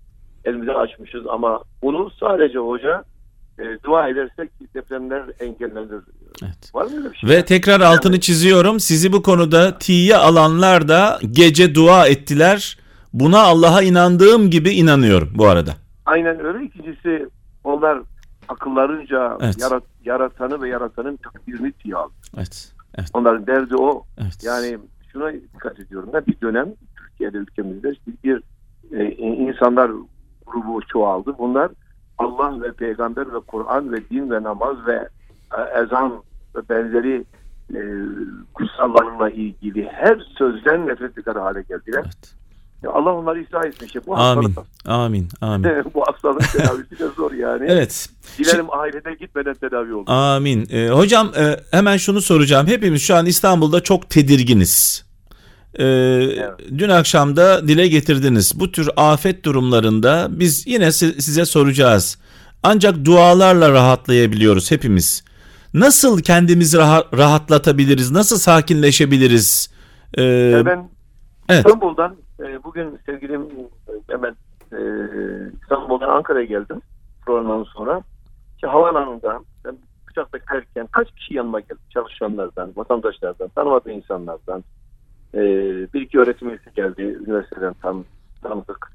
elimizi 0.45 0.71
açmışız 0.71 1.27
ama 1.27 1.63
bunu 1.83 2.12
sadece 2.19 2.60
hoca 2.60 3.03
e, 3.60 3.63
dua 3.83 4.07
edersek 4.07 4.51
depremler 4.75 5.24
engellenir. 5.39 6.03
Evet. 6.43 6.75
Var 6.75 6.86
mı 6.86 6.91
öyle 6.98 7.12
bir 7.12 7.17
şey? 7.17 7.29
Ve 7.29 7.45
tekrar 7.45 7.81
altını 7.81 8.19
çiziyorum. 8.19 8.79
Sizi 8.79 9.13
bu 9.13 9.24
konuda 9.24 9.77
tiye 9.77 10.15
alanlar 10.15 10.88
da 10.88 11.19
gece 11.31 11.75
dua 11.75 12.07
ettiler. 12.07 12.77
Buna 13.13 13.39
Allah'a 13.39 13.81
inandığım 13.81 14.50
gibi 14.50 14.69
inanıyorum 14.69 15.29
bu 15.36 15.48
arada. 15.48 15.71
Aynen 16.05 16.45
öyle. 16.45 16.65
İkincisi 16.65 17.29
onlar 17.63 18.00
akıllarınca 18.50 19.38
Evet. 19.41 19.62
yarat, 19.62 19.83
yaratanı 20.05 20.62
ve 20.62 20.69
yaratanın 20.69 21.17
takdirini 21.17 21.71
tiye 21.71 21.95
aldı. 21.95 22.13
Evet. 22.38 22.74
Evet. 22.98 23.10
Onların 23.13 23.48
derdi 23.48 23.75
o. 23.75 24.03
Evet. 24.17 24.38
Yani 24.43 24.77
şuna 25.13 25.33
dikkat 25.33 25.79
ediyorum. 25.79 26.10
Ben 26.13 26.25
bir 26.27 26.41
dönem 26.41 26.67
Türkiye'de 26.98 27.38
ülkemizde 27.38 27.93
bir 28.24 28.43
e, 28.91 29.12
insanlar 29.15 29.91
grubu 30.51 30.81
çoğaldı. 30.91 31.36
Bunlar 31.39 31.72
Allah 32.17 32.62
ve 32.62 32.72
peygamber 32.72 33.34
ve 33.34 33.39
Kur'an 33.48 33.93
ve 33.93 34.10
din 34.10 34.31
ve 34.31 34.43
namaz 34.43 34.77
ve 34.88 35.08
e, 35.58 35.79
ezan 35.84 36.24
ve 36.55 36.70
benzeri 36.70 37.25
e, 37.75 37.79
kutsallarla 38.53 39.29
ilgili 39.29 39.89
her 39.91 40.20
sözden 40.38 40.88
nefret 40.88 41.17
eder 41.17 41.36
hale 41.36 41.62
geldiler. 41.62 42.03
Evet. 42.05 42.41
Allah 42.88 43.13
onları 43.13 43.43
ıslah. 43.43 43.86
İşte 43.86 44.00
bu 44.08 44.17
Amin. 44.17 44.43
hastalık, 44.43 44.67
Amin. 44.86 45.27
Amin. 45.41 45.70
bu 45.93 46.03
hastalık 46.08 46.51
tedavisi 46.51 47.00
de 47.00 47.08
zor 47.08 47.31
yani. 47.31 47.65
Evet. 47.67 48.10
Dilerim 48.38 48.74
ahirete 48.74 49.13
gitmeden 49.13 49.53
tedavi 49.53 49.93
olur. 49.93 50.05
Amin. 50.08 50.67
Ee, 50.72 50.89
hocam 50.89 51.31
e, 51.38 51.60
hemen 51.72 51.98
şunu 51.98 52.22
soracağım. 52.22 52.67
Hepimiz 52.67 53.01
şu 53.01 53.15
an 53.15 53.25
İstanbul'da 53.25 53.84
çok 53.84 54.10
tedirginiz. 54.10 55.05
Ee, 55.80 55.84
Dün 56.78 56.90
akşam 56.90 57.36
da 57.36 57.68
dile 57.68 57.88
getirdiniz. 57.88 58.60
Bu 58.60 58.72
tür 58.72 58.90
afet 58.96 59.46
durumlarında 59.46 60.28
biz 60.30 60.68
yine 60.68 60.92
si- 60.92 61.22
size 61.22 61.46
soracağız. 61.46 62.18
Ancak 62.63 63.06
dualarla 63.06 63.72
rahatlayabiliyoruz 63.72 64.72
hepimiz. 64.72 65.24
Nasıl 65.74 66.22
kendimizi 66.22 66.78
raha- 66.78 67.18
rahatlatabiliriz? 67.18 68.12
Nasıl 68.12 68.38
sakinleşebiliriz? 68.38 69.74
Ee, 70.18 70.24
Yani 70.24 70.66
ben 70.66 70.90
evet. 71.50 71.66
İstanbul'dan 71.66 72.16
e, 72.40 72.63
bugün 72.63 73.00
sevgilim 73.06 73.42
hemen 74.10 74.36
e, 74.72 74.80
İstanbul'dan 75.62 76.10
Ankara'ya 76.10 76.46
geldim 76.46 76.82
programdan 77.25 77.63
sonra. 77.63 78.01
İşte 78.56 78.68
havaalanında 78.68 79.40
ben 79.66 79.78
uçak 80.12 80.34
beklerken 80.34 80.88
kaç 80.92 81.08
kişi 81.16 81.34
yanıma 81.34 81.60
geldi? 81.60 81.80
Çalışanlardan, 81.94 82.72
vatandaşlardan, 82.75 83.50
tanımadığım 83.56 83.92
insanlardan. 83.92 84.63
E, 85.33 85.39
bir 85.93 86.01
iki 86.01 86.19
öğretim 86.19 86.50
üyesi 86.50 86.73
geldi. 86.75 87.01
Üniversiteden 87.01 87.73
tam, 87.81 88.05
tanıdık. 88.43 88.91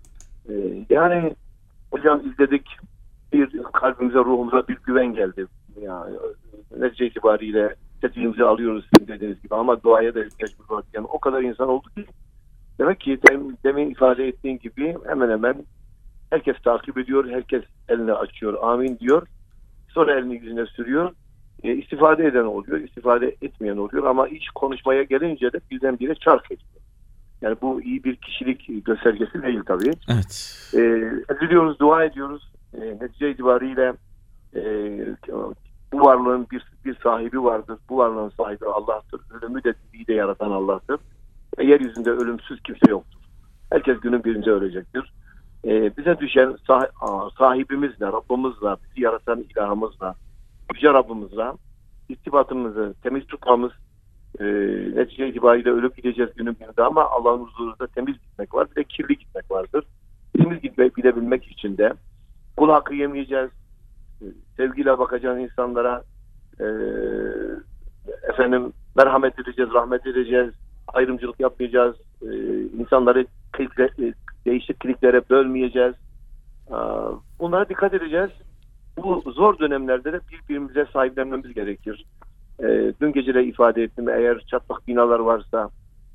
E, 0.49 0.55
yani 0.91 1.35
hocam 1.91 2.23
izledik. 2.31 2.69
Bir 3.33 3.63
kalbimize, 3.73 4.19
ruhumuza 4.19 4.69
bir 4.69 4.77
güven 4.77 5.15
geldi. 5.15 5.47
Yani, 5.81 6.17
netice 6.79 7.07
itibariyle 7.07 7.75
tedbirimizi 8.01 8.45
alıyoruz 8.45 8.89
sizin 8.95 9.13
dediğiniz 9.13 9.43
gibi 9.43 9.55
ama 9.55 9.83
duaya 9.83 10.15
da 10.15 10.25
ihtiyaç 10.25 10.51
var. 10.71 10.85
Yani 10.95 11.07
o 11.07 11.21
kadar 11.21 11.43
insan 11.43 11.69
oldu 11.69 11.89
ki 11.97 12.07
demek 12.79 13.01
ki 13.01 13.19
demin, 13.31 13.59
demin 13.65 13.91
ifade 13.91 14.29
ettiğin 14.29 14.59
gibi 14.59 14.97
hemen 15.07 15.31
hemen 15.31 15.65
herkes 16.31 16.57
takip 16.65 16.99
ediyor, 16.99 17.29
herkes 17.31 17.63
elini 17.89 18.13
açıyor, 18.13 18.59
amin 18.63 18.99
diyor. 18.99 19.27
Sonra 19.89 20.19
elini 20.19 20.35
yüzüne 20.35 20.67
sürüyor. 20.67 21.13
E, 21.63 21.73
istifade 21.73 22.27
eden 22.27 22.45
oluyor, 22.45 22.81
istifade 22.81 23.37
etmeyen 23.43 23.77
oluyor 23.77 24.05
ama 24.05 24.29
iş 24.29 24.49
konuşmaya 24.55 25.03
gelince 25.03 25.53
de 25.53 25.61
birdenbire 25.71 26.15
çark 26.15 26.47
ediyor. 26.47 26.71
Yani 27.43 27.57
bu 27.63 27.83
iyi 27.83 28.05
bir 28.05 28.17
kişilik 28.17 28.85
göstergesi 28.87 29.43
değil 29.43 29.61
tabii. 29.67 29.93
Evet. 30.09 30.57
E, 30.75 31.79
dua 31.79 32.05
ediyoruz. 32.05 32.53
E, 32.75 32.81
netice 32.81 33.31
itibariyle 33.31 33.93
e, 34.55 34.63
bu 35.93 36.01
varlığın 36.01 36.47
bir, 36.53 36.65
bir 36.85 36.97
sahibi 37.03 37.43
vardır. 37.45 37.79
Bu 37.89 37.97
varlığın 37.99 38.29
sahibi 38.29 38.67
Allah'tır. 38.67 39.21
Ölümü 39.31 39.65
de 39.65 39.75
diriyi 39.75 40.07
de 40.07 40.15
yaratan 40.15 40.51
Allah'tır. 40.51 40.99
Ve 41.59 41.65
yeryüzünde 41.65 42.11
ölümsüz 42.11 42.63
kimse 42.63 42.91
yoktur. 42.91 43.21
Herkes 43.71 44.01
günün 44.01 44.25
birinde 44.25 44.51
ölecektir. 44.51 45.13
E, 45.65 45.97
bize 45.97 46.19
düşen 46.19 46.57
sah- 46.69 47.39
sahibimizle, 47.39 48.07
Rabbimizle, 48.07 48.77
bizi 48.85 49.05
yaratan 49.05 49.45
ilahımızla, 49.51 50.15
Yüce 50.77 50.93
Rabbimizle 50.93 51.53
irtibatımızı 52.09 52.95
temiz 53.03 53.27
tutmamız, 53.27 53.73
e, 54.41 54.45
netice 54.95 55.29
itibariyle 55.29 55.71
ölüp 55.71 55.97
gideceğiz 55.97 56.31
günün 56.37 56.57
birinde 56.61 56.83
ama 56.83 57.05
Allah'ın 57.05 57.45
huzurunda 57.45 57.87
temiz 57.87 58.15
gitmek 58.15 58.55
var. 58.55 58.69
Bir 58.71 58.77
de 58.77 58.85
kirli 58.85 59.19
gitmek 59.19 59.51
vardır. 59.51 59.85
Temiz 60.37 60.61
gitmek 60.63 60.97
bilebilmek 60.97 61.45
için 61.45 61.79
de 61.79 61.93
kul 62.57 62.71
hakkı 62.71 62.95
yemeyeceğiz. 62.95 63.51
e, 64.23 64.25
Sevgiyle 64.57 64.99
bakacağız 64.99 65.39
insanlara. 65.39 66.03
e, 66.61 66.67
efendim 68.29 68.73
merhamet 68.97 69.39
edeceğiz, 69.39 69.71
rahmet 69.75 70.07
edeceğiz. 70.07 70.55
Ayrımcılık 70.89 71.41
yapmayacağız. 71.41 71.97
E, 72.23 72.27
insanları 72.79 73.27
e, 73.59 74.13
değişik 74.47 74.81
kliklere 74.81 75.23
bölmeyeceğiz. 75.31 75.95
Bunlara 77.39 77.69
dikkat 77.69 77.95
edeceğiz. 77.95 78.31
Bu 78.97 79.33
zor 79.33 79.59
dönemlerde 79.59 80.13
de 80.13 80.21
birbirimize 80.33 80.87
sahiplenmemiz 80.93 81.55
gerekir. 81.55 82.05
E, 82.61 82.93
dün 83.01 83.13
gece 83.13 83.35
de 83.35 83.45
ifade 83.45 83.83
ettim. 83.83 84.09
Eğer 84.09 84.39
çatlak 84.39 84.89
binalar 84.89 85.19
varsa, 85.19 85.71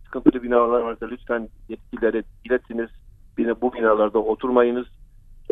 sıkıntılı 0.05 0.43
binalar 0.43 0.81
varsa 0.81 1.05
lütfen 1.05 1.49
yetkililere 1.69 2.23
iletiniz. 2.45 2.89
Yine 3.37 3.61
bu 3.61 3.73
binalarda 3.73 4.19
oturmayınız. 4.19 4.87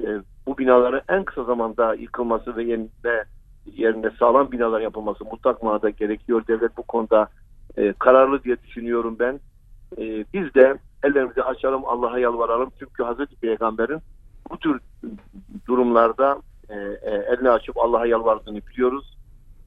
E, 0.02 0.08
bu 0.48 0.58
binaların 0.58 1.02
en 1.10 1.24
kısa 1.24 1.44
zamanda 1.44 1.94
yıkılması 1.94 2.56
ve 2.56 2.64
yerine, 2.64 3.24
yerine 3.66 4.10
sağlam 4.20 4.52
binalar 4.52 4.82
yapılması 4.82 5.26
mutlak 5.26 5.64
manada 5.64 5.90
gerekiyor. 5.90 6.44
Devlet 6.48 6.78
bu 6.78 6.84
konuda 6.84 7.28
e, 7.78 7.94
kararlı 7.94 8.44
diye 8.44 8.58
düşünüyorum 8.68 9.16
ben. 9.20 9.40
E, 9.98 10.26
biz 10.34 10.54
de 10.54 10.78
ellerimizi 11.04 11.44
açalım, 11.44 11.86
Allah'a 11.86 12.20
yalvaralım. 12.20 12.72
Çünkü 12.80 13.04
Hazreti 13.04 13.36
Peygamber'in 13.36 14.00
bu 14.52 14.58
tür 14.58 14.80
durumlarda 15.68 16.42
e, 16.70 16.76
e, 16.76 17.12
elini 17.34 17.50
açıp 17.50 17.78
Allah'a 17.78 18.06
yalvardığını 18.06 18.62
biliyoruz. 18.68 19.18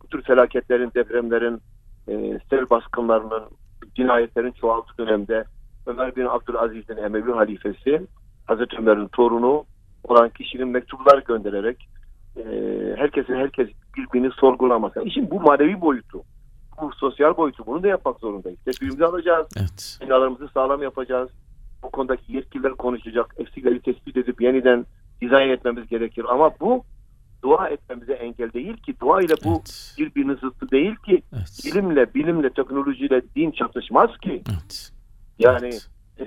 Bu 0.03 0.07
tür 0.07 0.23
felaketlerin, 0.23 0.91
depremlerin, 0.95 1.61
e, 2.09 2.39
sel 2.51 2.71
baskınlarının, 2.71 3.43
cinayetlerin 3.95 4.53
çoğaldığı 4.53 4.99
dönemde 4.99 5.45
Ömer 5.87 6.17
bin 6.17 6.27
Abdülaziz'in 6.27 6.97
Emevi 6.97 7.33
halifesi, 7.33 8.07
Hazreti 8.47 8.77
Ömer'in 8.77 9.09
torunu 9.09 9.65
olan 10.05 10.31
kişinin 10.31 10.69
mektuplar 10.69 11.19
göndererek 11.19 11.89
e, 12.37 12.43
herkesin 12.97 13.35
herkes 13.35 13.69
birbirini 13.97 14.31
sorgulaması. 14.31 15.03
İşin 15.05 15.31
bu 15.31 15.41
manevi 15.41 15.81
boyutu, 15.81 16.23
bu 16.81 16.91
sosyal 16.93 17.37
boyutu 17.37 17.67
bunu 17.67 17.83
da 17.83 17.89
yapmak 17.89 18.21
zorundayız. 18.21 18.59
Tedbirimizi 18.65 19.05
alacağız, 19.05 19.47
Evet. 19.57 19.99
binalarımızı 20.03 20.49
sağlam 20.49 20.83
yapacağız. 20.83 21.31
Bu 21.83 21.91
konudaki 21.91 22.37
yetkililer 22.37 22.73
konuşacak, 22.73 23.35
eksikleri 23.39 23.81
tespit 23.81 24.17
edip 24.17 24.43
yeniden 24.43 24.87
dizayn 25.21 25.49
etmemiz 25.49 25.89
gerekir. 25.89 26.25
Ama 26.29 26.51
bu 26.61 26.85
dua 27.45 27.69
etmemize 27.69 28.13
engel 28.13 28.53
değil 28.53 28.77
ki. 28.77 28.95
Dua 29.01 29.21
ile 29.23 29.35
bu 29.45 29.51
Evet. 29.51 29.95
birbirinin 29.99 30.35
zıttı 30.35 30.71
değil 30.71 30.95
ki. 30.97 31.23
Evet. 31.37 31.61
Bilimle, 31.65 32.15
bilimle, 32.15 32.51
teknolojiyle 32.51 33.23
din 33.37 33.51
çatışmaz 33.51 34.19
ki. 34.19 34.43
Evet. 34.51 34.93
Yani 35.39 35.71
Evet. 35.73 35.89
e, 36.19 36.25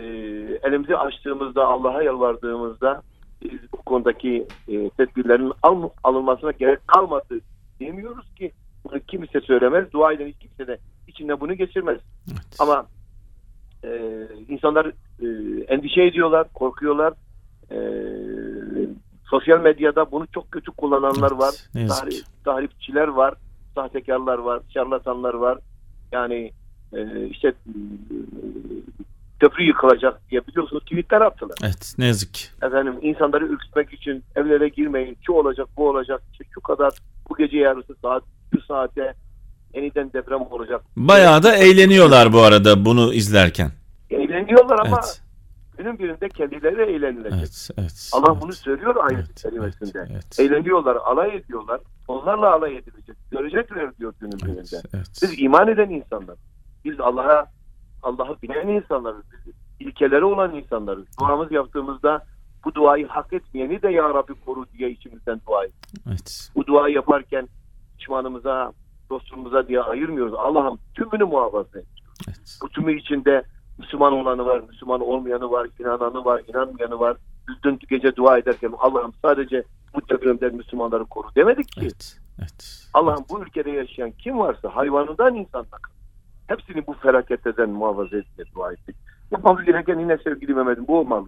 elimizi 0.70 0.98
açtığımızda, 0.98 1.66
Allah'a 1.68 2.04
yalvardığımızda 2.04 3.02
biz 3.44 3.60
bu 3.74 3.78
konudaki 3.78 4.48
e, 4.68 4.90
tedbirlerin 4.90 5.52
al, 5.64 5.90
alınmasına 6.04 6.52
gerek 6.52 6.88
kalmadı 6.88 7.40
demiyoruz 7.80 8.36
ki 8.36 8.52
bunu 8.84 9.00
kimse 9.00 9.42
söylemez. 9.42 9.92
Dua 9.92 10.14
eden 10.14 10.28
hiç 10.28 10.38
kimse 10.40 10.68
de 10.68 10.78
içinde 11.08 11.40
bunu 11.40 11.54
geçirmez. 11.54 12.00
Evet. 12.32 12.56
Ama 12.60 12.86
e, 13.84 14.00
insanlar 14.50 14.86
e, 15.22 15.28
endişe 15.68 16.04
ediyorlar, 16.04 16.48
korkuyorlar. 16.54 17.14
E, 17.72 17.78
sosyal 19.26 19.60
medyada 19.62 20.12
bunu 20.12 20.28
çok 20.34 20.52
kötü 20.52 20.72
kullananlar 20.72 21.30
Evet, 21.32 21.40
var. 21.42 21.54
ne 21.76 21.82
yazık 21.82 21.98
Tahri- 22.06 22.10
ki. 22.10 22.24
tahripçiler 22.46 23.08
var, 23.08 23.34
sahtekarlar 23.76 24.38
var, 24.38 24.62
şarlatanlar 24.74 25.34
var. 25.34 25.58
Yani 26.12 26.52
e, 26.94 27.28
işte 27.28 27.48
e, 27.48 27.54
köprü 29.40 29.64
yıkılacak 29.64 30.22
diye 30.32 30.48
biliyorsunuz 30.48 30.84
tweetler 30.84 31.22
attılar. 31.22 31.58
Evet 31.64 31.96
ne 31.98 32.06
yazık 32.06 32.34
ki. 32.34 32.46
Efendim 32.64 32.94
insanları 33.02 33.46
ürkütmek 33.46 33.94
için 33.94 34.24
evlere 34.36 34.68
girmeyin, 34.70 35.18
şu 35.26 35.34
olacak, 35.34 35.68
bu 35.78 35.90
olacak, 35.90 36.22
işte 36.32 36.44
şu 36.54 36.62
kadar 36.62 36.94
bu 37.30 37.36
gece 37.38 37.58
yarısı 37.58 37.96
saat, 38.02 38.24
şu 38.56 38.62
saate 38.62 39.14
yeniden 39.74 40.14
deprem 40.14 40.42
olacak. 40.42 40.82
Bayağı 40.98 41.44
da 41.44 41.56
eğleniyorlar 41.56 42.34
bu 42.34 42.42
arada 42.42 42.86
bunu 42.86 43.14
izlerken. 43.14 43.72
Eğleniyorlar 44.10 44.80
ama 44.80 45.00
Evet. 45.04 45.22
Günün 45.78 46.00
birinde 46.00 46.30
kendileri 46.30 46.82
eğlenilecek. 46.82 47.34
Evet, 47.40 47.70
evet. 47.78 48.10
Allah 48.14 48.32
evet. 48.32 48.42
bunu 48.42 48.54
söylüyor 48.54 48.96
ayet 48.96 49.20
Evet, 49.20 49.42
kelimesinde. 49.42 49.92
evet, 50.00 50.10
evet. 50.12 50.40
Eğleniyorlar, 50.40 50.96
alay 50.96 51.36
ediyorlar. 51.36 51.82
Onlarla 52.08 52.54
alay 52.54 52.78
edilecek. 52.78 53.16
Görecekler 53.32 53.98
diyor 53.98 54.14
günün 54.20 54.40
birinde. 54.40 54.60
Evet, 54.60 54.86
evet. 54.94 55.20
Biz 55.24 55.42
iman 55.42 55.68
eden 55.68 55.90
insanlar. 55.90 56.36
Biz 56.86 57.00
Allah'a 57.00 57.46
Allah'ı 58.04 58.42
bilen 58.42 58.68
insanlarız. 58.68 59.24
Biz 59.46 59.54
ilkeleri 59.80 60.24
olan 60.26 60.56
insanlarız. 60.56 61.06
Duamız 61.20 61.52
yaptığımızda 61.52 62.26
bu 62.66 62.74
duayı 62.76 63.08
hak 63.08 63.34
etmeyeni 63.34 63.82
de 63.82 63.90
Ya 63.92 64.10
Rabbi 64.10 64.34
koru 64.46 64.66
diye 64.78 64.90
içimizden 64.92 65.42
dua 65.48 65.64
ediyoruz. 65.66 66.04
evet. 66.08 66.50
Bu 66.56 66.66
duayı 66.68 66.96
yaparken 66.96 67.48
düşmanımıza, 68.00 68.74
dostumuza 69.10 69.68
diye 69.68 69.82
ayırmıyoruz. 69.82 70.34
Allah'ım 70.34 70.80
tümünü 70.96 71.24
muhafaza 71.24 71.80
et. 71.80 71.86
evet. 72.28 72.58
Bu 72.62 72.70
tümü 72.70 73.00
içinde 73.00 73.44
Müslüman 73.78 74.14
olanı 74.14 74.46
var, 74.46 74.62
Müslüman 74.70 75.02
olmayanı 75.02 75.52
var, 75.52 75.68
inananı 75.80 76.26
var, 76.26 76.42
inanmayanı 76.48 77.00
var. 77.00 77.18
Biz 77.48 77.56
dün 77.64 77.80
gece 77.90 78.16
dua 78.16 78.38
ederken 78.38 78.74
Allah'ım 78.78 79.14
sadece 79.22 79.64
bu 79.96 80.10
depremden 80.10 80.56
Müslümanları 80.56 81.06
koru 81.06 81.28
demedik 81.36 81.68
ki. 81.72 81.82
Evet. 81.84 82.18
Evet. 82.40 82.88
Allah'ım 82.94 83.26
bu 83.30 83.44
ülkede 83.44 83.72
yaşayan 83.72 84.12
kim 84.12 84.40
varsa 84.40 84.76
hayvanından 84.76 85.36
insanına 85.36 85.78
hepsini 86.48 86.88
bu 86.88 86.94
felaketlerden 86.94 87.70
muhafaza 87.70 88.18
et 88.18 88.26
diye 88.38 88.48
dua 88.56 88.72
ettik. 88.72 88.96
Yapmamız 89.32 89.66
gereken 89.66 90.00
yine 90.00 90.18
sevgili 90.18 90.54
Mehmet'im 90.54 90.88
bu 90.88 91.00
olmalı. 91.00 91.28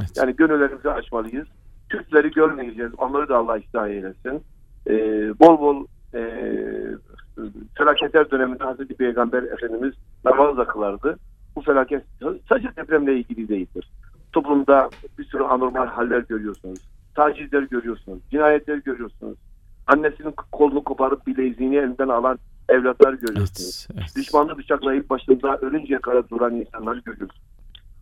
Evet. 0.00 0.10
Yani 0.16 0.36
gönüllerimizi 0.36 0.90
açmalıyız. 0.90 1.46
Türkleri 1.90 2.30
görmeyeceğiz. 2.30 2.92
Onları 2.98 3.28
da 3.28 3.36
Allah 3.36 3.58
ıslah 3.58 3.88
eylesin. 3.88 4.42
Ee, 4.86 4.94
bol 5.40 5.60
bol 5.60 5.86
e, 6.14 6.20
felaketler 7.78 8.30
döneminde 8.30 8.64
Hazreti 8.64 8.94
Peygamber 8.94 9.42
Efendimiz 9.42 9.94
namaz 10.24 10.56
da 10.56 10.66
kılardı. 10.66 11.18
Bu 11.58 11.62
felaket 11.62 12.04
sadece 12.48 12.68
depremle 12.76 13.18
ilgili 13.18 13.48
değildir. 13.48 13.90
Toplumda 14.32 14.90
bir 15.18 15.24
sürü 15.24 15.42
anormal 15.42 15.86
haller 15.86 16.20
görüyorsunuz. 16.20 16.78
Tacizler 17.14 17.62
görüyorsunuz. 17.62 18.18
Cinayetler 18.30 18.76
görüyorsunuz. 18.76 19.38
Annesinin 19.86 20.34
kolunu 20.52 20.84
koparıp 20.84 21.26
bileziğini 21.26 21.76
elinden 21.76 22.08
alan 22.08 22.38
evlatlar 22.68 23.12
görüyorsunuz. 23.12 23.86
Evet. 23.92 24.00
evet. 24.02 24.16
Düşmanı 24.16 24.58
bıçaklayıp 24.58 25.10
başında 25.10 25.56
ölünceye 25.56 26.00
kadar 26.00 26.28
duran 26.28 26.54
insanları 26.54 26.98
görüyorsunuz. 26.98 27.42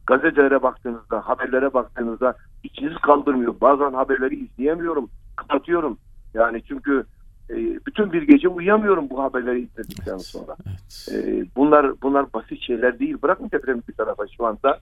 Gazetelere 0.07 0.63
baktığınızda, 0.63 1.29
haberlere 1.29 1.75
baktığınızda 1.75 2.35
içiniz 2.63 2.97
kaldırmıyor. 2.99 3.55
Bazen 3.61 3.93
haberleri 3.93 4.35
izleyemiyorum, 4.35 5.11
kapatıyorum. 5.37 5.99
Yani 6.35 6.63
çünkü 6.69 7.05
e, 7.51 7.57
bütün 7.87 8.13
bir 8.13 8.23
gece 8.23 8.49
uyuyamıyorum 8.49 9.11
bu 9.11 9.23
haberleri 9.23 9.61
izledikten 9.61 10.19
sonra. 10.19 10.57
Evet. 10.67 11.09
E, 11.13 11.45
bunlar 11.57 12.03
bunlar 12.03 12.33
basit 12.33 12.63
şeyler 12.63 12.99
değil. 12.99 13.17
Bırakın 13.23 13.51
depremi 13.53 13.83
bir 13.89 13.93
tarafa 13.93 14.25
şu 14.37 14.47
anda. 14.47 14.81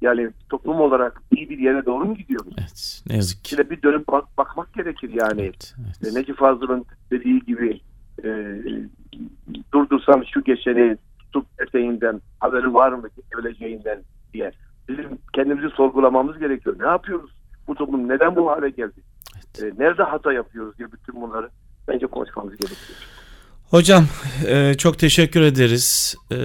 Yani 0.00 0.30
toplum 0.48 0.80
olarak 0.80 1.22
iyi 1.36 1.50
bir 1.50 1.58
yere 1.58 1.86
doğru 1.86 2.04
mu 2.04 2.14
gidiyoruz? 2.14 2.54
Evet. 2.58 3.02
Ne 3.06 3.16
yazık 3.16 3.44
ki. 3.44 3.50
Şöyle 3.50 3.70
bir 3.70 3.82
dönüp 3.82 4.08
bak, 4.08 4.24
bakmak 4.38 4.74
gerekir 4.74 5.10
yani. 5.12 5.42
Evet. 5.42 5.74
evet. 6.02 6.14
E, 6.14 6.18
Necip 6.18 6.36
Fazıl'ın 6.36 6.84
dediği 7.10 7.40
gibi 7.40 7.80
e, 8.24 8.60
durdursam 9.72 10.24
şu 10.34 10.44
geçeni 10.44 10.96
tutup 11.18 11.46
eteğinden 11.58 12.20
haberi 12.40 12.74
var 12.74 12.92
mı 12.92 13.08
öleceğinden 13.38 14.02
diye. 14.34 14.52
Bizim 14.88 15.18
kendimizi 15.32 15.68
sorgulamamız 15.68 16.38
gerekiyor. 16.38 16.76
Ne 16.78 16.86
yapıyoruz? 16.86 17.30
Bu 17.68 17.74
toplum 17.74 18.08
neden 18.08 18.36
bu 18.36 18.50
hale 18.50 18.70
geldi? 18.70 19.00
E, 19.62 19.64
nerede 19.78 20.02
hata 20.02 20.32
yapıyoruz 20.32 20.78
diye 20.78 20.92
bütün 20.92 21.22
bunları 21.22 21.50
bence 21.88 22.06
konuşmamız 22.06 22.56
gerekiyor. 22.56 22.98
Hocam 23.70 24.04
e, 24.46 24.74
çok 24.74 24.98
teşekkür 24.98 25.40
ederiz. 25.40 26.16
E, 26.32 26.38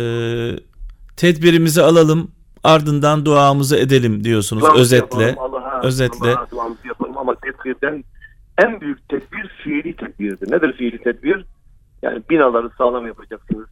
tedbirimizi 1.17 1.81
alalım 1.81 2.31
ardından 2.63 3.25
duamızı 3.25 3.77
edelim 3.77 4.23
diyorsunuz 4.23 4.61
Duamızı 4.63 4.81
özetle. 4.81 5.23
yapalım, 5.23 5.55
Allah'a, 5.55 5.81
özetle. 5.83 6.29
Allah'a 6.35 6.51
duamızı 6.51 6.87
yapalım 6.87 7.17
ama 7.17 7.35
tedbirden 7.35 8.03
en 8.57 8.81
büyük 8.81 9.09
tedbir 9.09 9.47
fiili 9.63 9.95
tedbirdir. 9.95 10.51
Nedir 10.51 10.73
fiili 10.73 10.97
tedbir? 10.97 11.45
Yani 12.01 12.21
binaları 12.29 12.69
sağlam 12.77 13.07
yapacaksınız. 13.07 13.67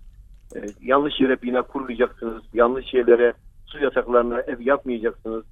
Ee, 0.55 0.65
yanlış 0.81 1.21
yere 1.21 1.41
bina 1.41 1.61
kurmayacaksınız. 1.61 2.43
Yanlış 2.53 2.93
yerlere 2.93 3.33
su 3.65 3.83
yataklarına 3.83 4.41
ev 4.41 4.59
yapmayacaksınız. 4.59 5.43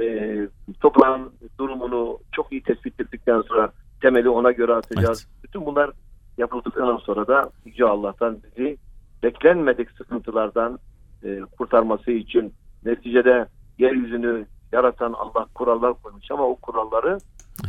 Ee, 0.00 0.48
toprağın 0.80 1.32
durumunu 1.58 2.18
çok 2.32 2.52
iyi 2.52 2.62
tespit 2.62 3.00
ettikten 3.00 3.42
sonra 3.42 3.72
temeli 4.00 4.28
ona 4.28 4.52
göre 4.52 4.74
atacağız. 4.74 5.26
Bütün 5.44 5.66
bunlar 5.66 5.90
yapıldıktan 6.38 6.96
sonra 6.96 7.26
da 7.26 7.50
Yüce 7.64 7.84
Allah'tan 7.84 8.38
bizi 8.42 8.76
beklenmedik 9.22 9.90
sıkıntılardan 9.90 10.78
e, 11.24 11.40
kurtarması 11.58 12.10
için 12.10 12.54
neticede 12.84 13.46
yeryüzünü 13.78 14.46
yaratan 14.72 15.12
Allah 15.12 15.46
kurallar 15.54 15.94
koymuş 16.02 16.30
ama 16.30 16.44
o 16.44 16.54
kuralları 16.54 17.18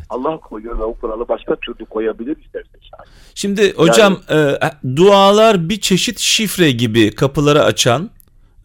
Allah 0.10 0.38
koyuyor 0.38 0.80
ve 0.80 0.84
o 0.84 0.94
kuralı 0.94 1.28
başka 1.28 1.56
türlü 1.56 1.86
koyabilir 1.86 2.38
isterse 2.46 2.70
şayet. 2.72 3.08
Şimdi 3.36 3.74
hocam 3.74 4.18
e, 4.30 4.60
dualar 4.96 5.70
bir 5.70 5.80
çeşit 5.82 6.20
şifre 6.20 6.72
gibi 6.72 7.16
kapıları 7.16 7.64
açan 7.64 8.10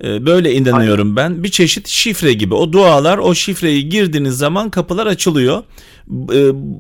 böyle 0.03 0.53
inanıyorum 0.53 1.17
ben. 1.17 1.43
Bir 1.43 1.49
çeşit 1.49 1.89
şifre 1.89 2.33
gibi. 2.33 2.55
O 2.55 2.73
dualar 2.73 3.19
o 3.19 3.35
şifreyi 3.35 3.89
girdiğiniz 3.89 4.39
zaman 4.39 4.71
kapılar 4.71 5.07
açılıyor. 5.07 5.63
E, 6.09 6.39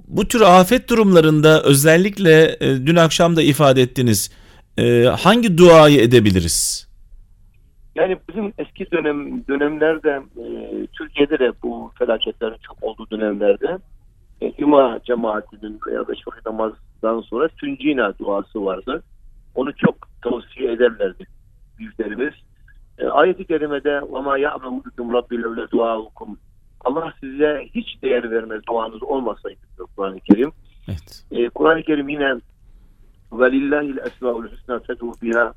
bu 0.08 0.28
tür 0.28 0.40
afet 0.40 0.90
durumlarında 0.90 1.62
özellikle 1.62 2.56
e, 2.60 2.86
dün 2.86 2.96
akşam 2.96 3.36
da 3.36 3.42
ifade 3.42 3.82
ettiniz. 3.82 4.30
E, 4.78 5.04
hangi 5.04 5.58
duayı 5.58 6.00
edebiliriz? 6.00 6.86
Yani 7.94 8.16
bizim 8.28 8.52
eski 8.58 8.90
dönem 8.90 9.46
dönemlerde 9.48 10.22
Türkiye'de 10.92 11.38
de 11.38 11.52
bu 11.62 11.92
felaketlerin 11.98 12.56
çok 12.66 12.82
olduğu 12.82 13.10
dönemlerde 13.10 13.78
Cuma 14.58 15.00
cemaatinin 15.04 15.80
veya 15.86 16.08
beş 16.08 16.18
vakit 16.26 16.46
namazdan 16.46 17.20
sonra 17.20 17.48
Tüncina 17.48 18.18
duası 18.18 18.64
vardı. 18.64 19.02
Onu 19.54 19.72
çok 19.76 19.94
tavsiye 20.22 20.72
ederlerdi 20.72 21.26
büyüklerimiz. 21.78 22.34
E, 22.97 23.07
ayet-i 23.07 23.45
kerimede 23.45 23.89
وَمَا 23.89 24.37
يَعْلَمُ 24.37 24.83
بِكُمْ 24.85 25.07
رَبِّ 25.17 25.31
لَوْلَ 25.43 25.67
دُعَاءُكُمْ 25.67 26.35
Allah 26.85 27.13
size 27.19 27.67
hiç 27.75 28.01
değer 28.01 28.31
vermez 28.31 28.61
duanız 28.69 29.03
olmasaydı 29.03 29.59
diyor 29.77 29.87
Kur'an-ı 29.95 30.19
Kerim. 30.19 30.51
Evet. 30.87 31.25
E, 31.31 31.49
Kur'an-ı 31.49 31.83
Kerim 31.83 32.09
yine 32.09 32.35
وَلِلَّهِ 33.31 33.85
الْاَسْمَاءُ 33.95 34.47
الْحُسْنَى 34.47 34.79
فَدُوا 34.85 35.19
بِهَا 35.21 35.53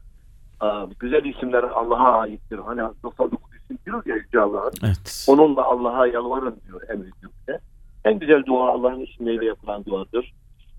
Aa, 0.61 0.87
Güzel 1.00 1.24
isimler 1.24 1.62
Allah'a 1.62 2.18
aittir. 2.20 2.59
Hani 2.59 2.81
99 3.03 3.55
isim 3.55 3.79
diyor 3.87 4.03
ya 4.07 4.16
Yüce 4.16 4.40
Allah'ın. 4.40 4.72
Evet. 4.85 5.27
Onunla 5.29 5.64
Allah'a 5.64 6.07
yalvarın 6.07 6.57
diyor 6.66 6.83
emrediyor 6.88 7.33
bize. 7.40 7.59
En 8.05 8.18
güzel 8.18 8.46
dua 8.46 8.68
Allah'ın 8.72 9.00
isimleriyle 9.00 9.44
yapılan 9.44 9.85
duadır. 9.85 10.35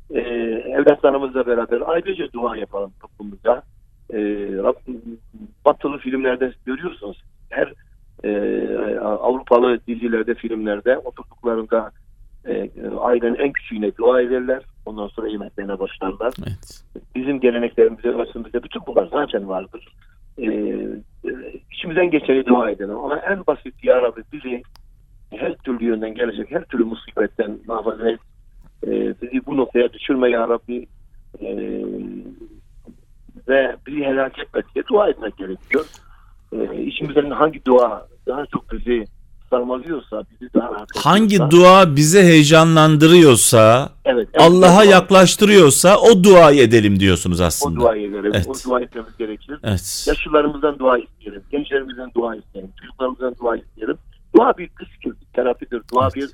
Ee, 0.10 0.20
evlatlarımızla 0.80 1.48
beraber 1.48 1.82
ayrıca 1.86 2.34
dua 2.34 2.58
yapalım 2.58 2.94
toplumumuza. 3.02 3.64
Rabbim, 4.63 5.03
batılı 5.65 5.99
filmlerde 5.99 6.53
görüyorsunuz. 6.67 7.23
Her 7.51 7.73
e, 8.25 8.99
Avrupalı 9.01 9.81
dizilerde, 9.89 10.35
filmlerde 10.35 10.99
oturduklarında 10.99 11.91
e, 12.47 12.71
ailenin 13.01 13.35
en 13.35 13.53
küçüğüne 13.53 13.97
dua 13.97 14.21
ederler. 14.21 14.63
Ondan 14.87 15.09
sonra 15.09 15.29
yemeklerine 15.29 15.79
başlarlar 15.79 16.35
Evet. 16.43 16.85
bizim 17.15 17.41
geleneklerimizde, 17.41 18.09
örfümüzde 18.09 18.63
bütün 18.63 18.83
bunlar 18.87 19.09
zaten 19.13 19.49
vardır. 19.49 19.89
E, 20.39 20.77
içimizden 21.73 22.11
geçeni 22.11 22.47
dua 22.47 22.71
edelim. 22.71 22.97
Ama 22.97 23.19
en 23.19 23.47
basit 23.47 23.85
Ya 23.85 24.03
Rabbi 24.03 24.23
bizi 24.33 24.63
her 25.31 25.55
türlü 25.55 25.85
yönden 25.85 26.15
gelecek, 26.15 26.51
her 26.51 26.65
türlü 26.65 26.85
musibetten 26.85 27.59
muhafaza 27.67 28.11
et. 28.11 28.21
Ee, 28.87 29.15
bizi 29.23 29.47
bu 29.47 29.57
noktaya 29.57 29.93
düşürme 29.93 30.31
Ya 30.31 30.49
Rabbi. 30.49 30.87
Ee, 31.41 31.85
ve 33.51 33.77
bizi 33.87 34.05
helak 34.05 34.39
etme 34.39 34.63
diye 34.75 34.85
dua 34.87 35.09
etmek 35.09 35.37
gerekiyor. 35.37 35.85
Ee, 36.53 36.83
içimizden 36.83 37.31
hangi 37.31 37.65
dua 37.65 38.07
daha 38.27 38.47
çok 38.47 38.73
bizi 38.73 39.05
sarmalıyorsa, 39.51 40.23
bizi 40.31 40.55
daha 40.55 40.71
rahat 40.73 40.89
Hangi 40.97 41.35
ediyorsa- 41.37 41.51
dua 41.51 41.97
bize 41.97 42.23
heyecanlandırıyorsa, 42.23 43.91
evet, 44.05 44.29
evet, 44.35 44.43
Allah'a 44.51 44.81
o 44.81 44.91
yaklaştırıyorsa 44.91 45.97
o 45.99 46.25
duayı 46.25 46.63
edelim 46.63 47.01
diyorsunuz 47.01 47.41
o 47.41 47.45
aslında. 47.45 47.81
duayı 47.81 48.11
edelim. 48.11 48.33
Evet. 48.35 48.47
O 48.49 48.69
dua 48.71 48.81
etmemiz 48.81 49.17
gerekir. 49.19 49.59
Evet. 49.63 50.05
Yaşlılarımızdan 50.09 50.79
dua 50.79 50.99
isteyelim. 50.99 51.43
Gençlerimizden 51.51 52.11
dua 52.17 52.37
isteyelim. 52.37 52.71
Çocuklarımızdan 52.81 53.35
dua 53.41 53.57
isteyelim. 53.57 53.97
Dua 54.37 54.59
bir 54.59 54.69
kısır, 54.69 55.17
terapidir. 55.33 55.83
Dua 55.95 56.05
Evet. 56.05 56.15
bir 56.15 56.31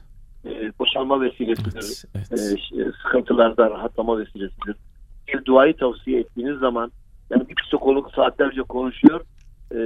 e, 0.51 0.73
boşalma 0.79 1.21
vesilesidir. 1.21 2.05
Evet. 2.15 2.29
E, 2.31 2.35
evet. 2.45 2.59
ş- 2.59 2.93
sıkıntılarda 3.03 3.71
rahatlama 3.71 4.19
vesilesidir. 4.19 4.77
Bir 5.29 5.45
duayı 5.45 5.77
tavsiye 5.77 6.21
ettiğiniz 6.21 6.59
zaman 6.59 6.93
yani 7.31 7.49
bir 7.49 7.55
psikolog 7.55 8.12
saatlerce 8.15 8.62
konuşuyor. 8.62 9.21
E, 9.73 9.81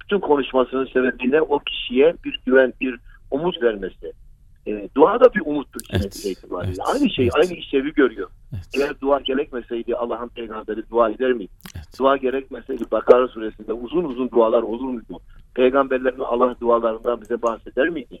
bütün 0.00 0.20
konuşmasının 0.20 0.86
sebebiyle 0.86 1.42
o 1.42 1.58
kişiye 1.58 2.14
bir 2.24 2.40
güven, 2.46 2.72
bir 2.80 3.00
umut 3.30 3.62
vermesi. 3.62 4.12
E, 4.66 4.88
dua 4.96 5.20
da 5.20 5.34
bir 5.34 5.42
umuttur 5.46 5.80
Evet, 5.92 6.16
itibariyle. 6.24 6.68
evet, 6.68 6.94
aynı 6.94 7.10
şey, 7.10 7.24
evet. 7.24 7.34
aynı 7.36 7.58
işlevi 7.58 7.92
görüyor. 7.94 8.30
Evet. 8.54 8.64
Eğer 8.76 9.00
dua 9.00 9.20
gerekmeseydi 9.20 9.96
Allah'ın 9.96 10.28
peygamberi 10.28 10.90
dua 10.90 11.10
eder 11.10 11.32
miydi? 11.32 11.52
Evet. 11.76 11.98
Dua 11.98 12.16
gerekmeseydi 12.16 12.84
Bakara 12.90 13.28
suresinde 13.28 13.72
uzun 13.72 14.04
uzun 14.04 14.30
dualar 14.30 14.62
olur 14.62 14.88
muydu? 14.88 15.20
Peygamberlerin 15.54 16.20
Allah 16.20 16.56
dualarından 16.60 17.20
bize 17.20 17.42
bahseder 17.42 17.88
miydi? 17.88 18.18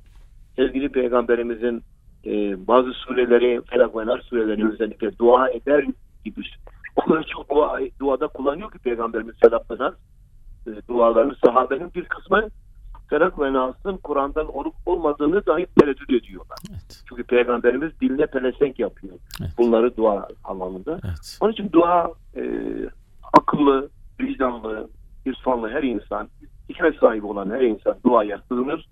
Sevgili 0.56 0.88
peygamberimizin 0.88 1.82
e, 2.26 2.30
bazı 2.68 2.92
sureleri, 2.92 3.60
Felak 3.70 3.96
ve 3.96 4.06
Nas 4.06 4.22
sureleri 4.22 4.68
özellikle 4.68 5.18
dua 5.18 5.48
eder 5.48 5.84
gibi. 6.24 6.40
O 6.96 7.04
kadar 7.04 7.22
çok 7.22 7.50
dua, 7.50 7.80
duada 8.00 8.26
kullanıyor 8.26 8.72
ki 8.72 8.78
peygamberimiz 8.78 9.34
Nas 9.80 9.94
e, 10.66 10.70
dualarını 10.88 11.34
sahabenin 11.44 11.94
bir 11.94 12.04
kısmı 12.04 12.48
Felak 13.10 13.40
ve 13.40 13.52
Nas'ın 13.52 13.96
Kur'an'dan 13.96 14.56
olup 14.56 14.74
olmadığını 14.86 15.46
dahi 15.46 15.66
tereddüt 15.80 16.10
ediyorlar. 16.10 16.58
Evet. 16.70 17.02
Çünkü 17.08 17.24
peygamberimiz 17.24 18.00
diline 18.00 18.26
pelesenk 18.26 18.78
yapıyor. 18.78 19.14
Evet. 19.40 19.50
Bunları 19.58 19.96
dua 19.96 20.28
anlamında. 20.44 21.00
Evet. 21.04 21.38
Onun 21.40 21.52
için 21.52 21.72
dua 21.72 22.12
e, 22.36 22.42
akıllı, 23.32 23.88
vicdanlı, 24.20 24.88
irfanlı 25.26 25.70
her 25.70 25.82
insan, 25.82 26.28
hikmet 26.68 26.98
sahibi 26.98 27.26
olan 27.26 27.50
her 27.50 27.60
insan 27.60 27.96
duaya 28.06 28.40
sığınır. 28.48 28.88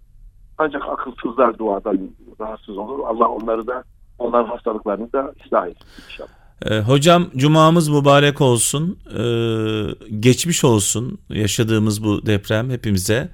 Ancak 0.59 0.83
akılsızlar 0.88 1.59
duadan 1.59 2.11
rahatsız 2.41 2.79
olur. 2.79 2.99
Allah 3.07 3.29
onları 3.29 3.67
da 3.67 3.85
onların 4.19 4.49
hastalıklarını 4.49 5.12
da 5.12 5.33
ıslah 5.45 5.67
etsin 5.67 5.87
inşallah. 6.05 6.41
Ee, 6.66 6.81
hocam 6.81 7.27
cumamız 7.37 7.88
mübarek 7.88 8.40
olsun. 8.40 8.98
Ee, 9.18 10.11
geçmiş 10.20 10.64
olsun 10.64 11.18
yaşadığımız 11.29 12.05
bu 12.05 12.27
deprem 12.27 12.70
hepimize. 12.70 13.29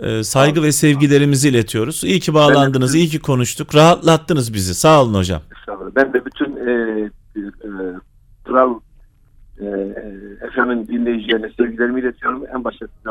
Ee, 0.00 0.22
saygı 0.22 0.62
ve 0.62 0.72
sevgilerimizi 0.72 1.48
iletiyoruz. 1.48 2.04
İyi 2.04 2.20
ki 2.20 2.34
bağlandınız, 2.34 2.94
iyi 2.94 3.08
ki 3.08 3.20
konuştuk. 3.20 3.74
Rahatlattınız 3.74 4.54
bizi. 4.54 4.74
Sağ 4.74 5.02
olun 5.02 5.14
hocam. 5.14 5.42
Ben 5.96 6.12
de 6.12 6.24
bütün 6.24 6.56
e, 6.56 6.70
e, 7.36 7.40
Kral 8.44 8.74
e, 9.60 9.66
Efem'in 10.46 10.88
dinleyicilerine 10.88 11.50
sevgilerimi 11.56 12.00
iletiyorum. 12.00 12.42
En 12.54 12.64
başta 12.64 12.86
size 12.86 13.10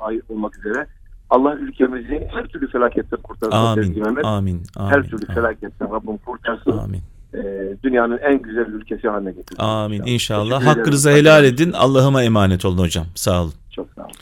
ait 0.00 0.22
olmak 0.30 0.58
üzere. 0.58 0.86
Allah 1.30 1.54
ülkemizi 1.54 2.28
her 2.34 2.46
türlü 2.46 2.70
felaketten 2.70 3.22
kurtarsın. 3.22 3.56
Amin. 3.56 4.00
Amin. 4.00 4.22
Amin. 4.22 4.62
her 4.78 5.02
türlü 5.02 5.26
Amin. 5.26 5.34
felaketten 5.34 5.92
Rabbim 5.92 6.16
kurtarsın. 6.16 6.78
Amin. 6.78 7.00
Ee, 7.34 7.38
dünyanın 7.82 8.18
en 8.18 8.42
güzel 8.42 8.66
ülkesi 8.66 9.08
haline 9.08 9.32
getirsin. 9.32 9.62
Amin. 9.62 10.02
İnşallah. 10.06 10.62
Ederim. 10.62 10.66
Hakkınızı 10.66 11.10
helal 11.10 11.44
edin. 11.44 11.72
Allah'ıma 11.72 12.22
emanet 12.22 12.64
olun 12.64 12.78
hocam. 12.78 13.06
Sağ 13.14 13.42
olun. 13.42 13.54
Çok 13.70 13.88
sağ 13.96 14.02
olun. 14.02 14.12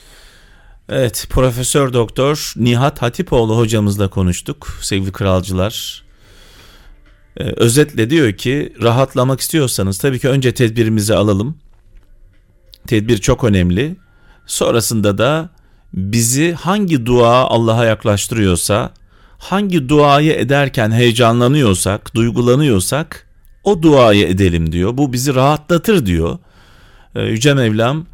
Evet, 0.88 1.27
Profesör 1.31 1.92
Doktor 1.92 2.53
Nihat 2.57 3.03
Hatipoğlu 3.03 3.57
hocamızla 3.57 4.11
konuştuk 4.11 4.68
sevgili 4.81 5.12
kralcılar. 5.12 6.05
Ee, 7.37 7.44
özetle 7.57 8.11
diyor 8.11 8.33
ki 8.33 8.73
rahatlamak 8.83 9.40
istiyorsanız 9.40 9.99
tabii 9.99 10.18
ki 10.18 10.29
önce 10.29 10.55
tedbirimizi 10.55 11.14
alalım. 11.14 11.59
Tedbir 12.87 13.18
çok 13.18 13.44
önemli. 13.44 13.96
Sonrasında 14.46 15.18
da 15.18 15.49
bizi 15.94 16.53
hangi 16.53 17.07
dua 17.07 17.44
Allah'a 17.44 17.85
yaklaştırıyorsa, 17.85 18.92
hangi 19.40 19.88
duayı 19.88 20.33
ederken 20.33 20.90
heyecanlanıyorsak, 20.90 22.14
duygulanıyorsak 22.14 23.26
o 23.64 23.83
duayı 23.83 24.26
edelim 24.26 24.72
diyor. 24.72 24.96
Bu 24.96 25.12
bizi 25.12 25.35
rahatlatır 25.35 26.07
diyor. 26.07 26.38
Ee, 27.14 27.22
Yüce 27.22 27.55
Mevlam 27.55 28.07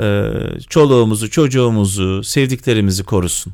e, 0.00 0.24
çoluğumuzu, 0.68 1.30
çocuğumuzu, 1.30 2.24
sevdiklerimizi 2.24 3.04
korusun. 3.04 3.52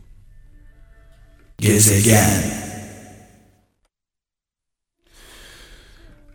Gezegen. 1.58 2.44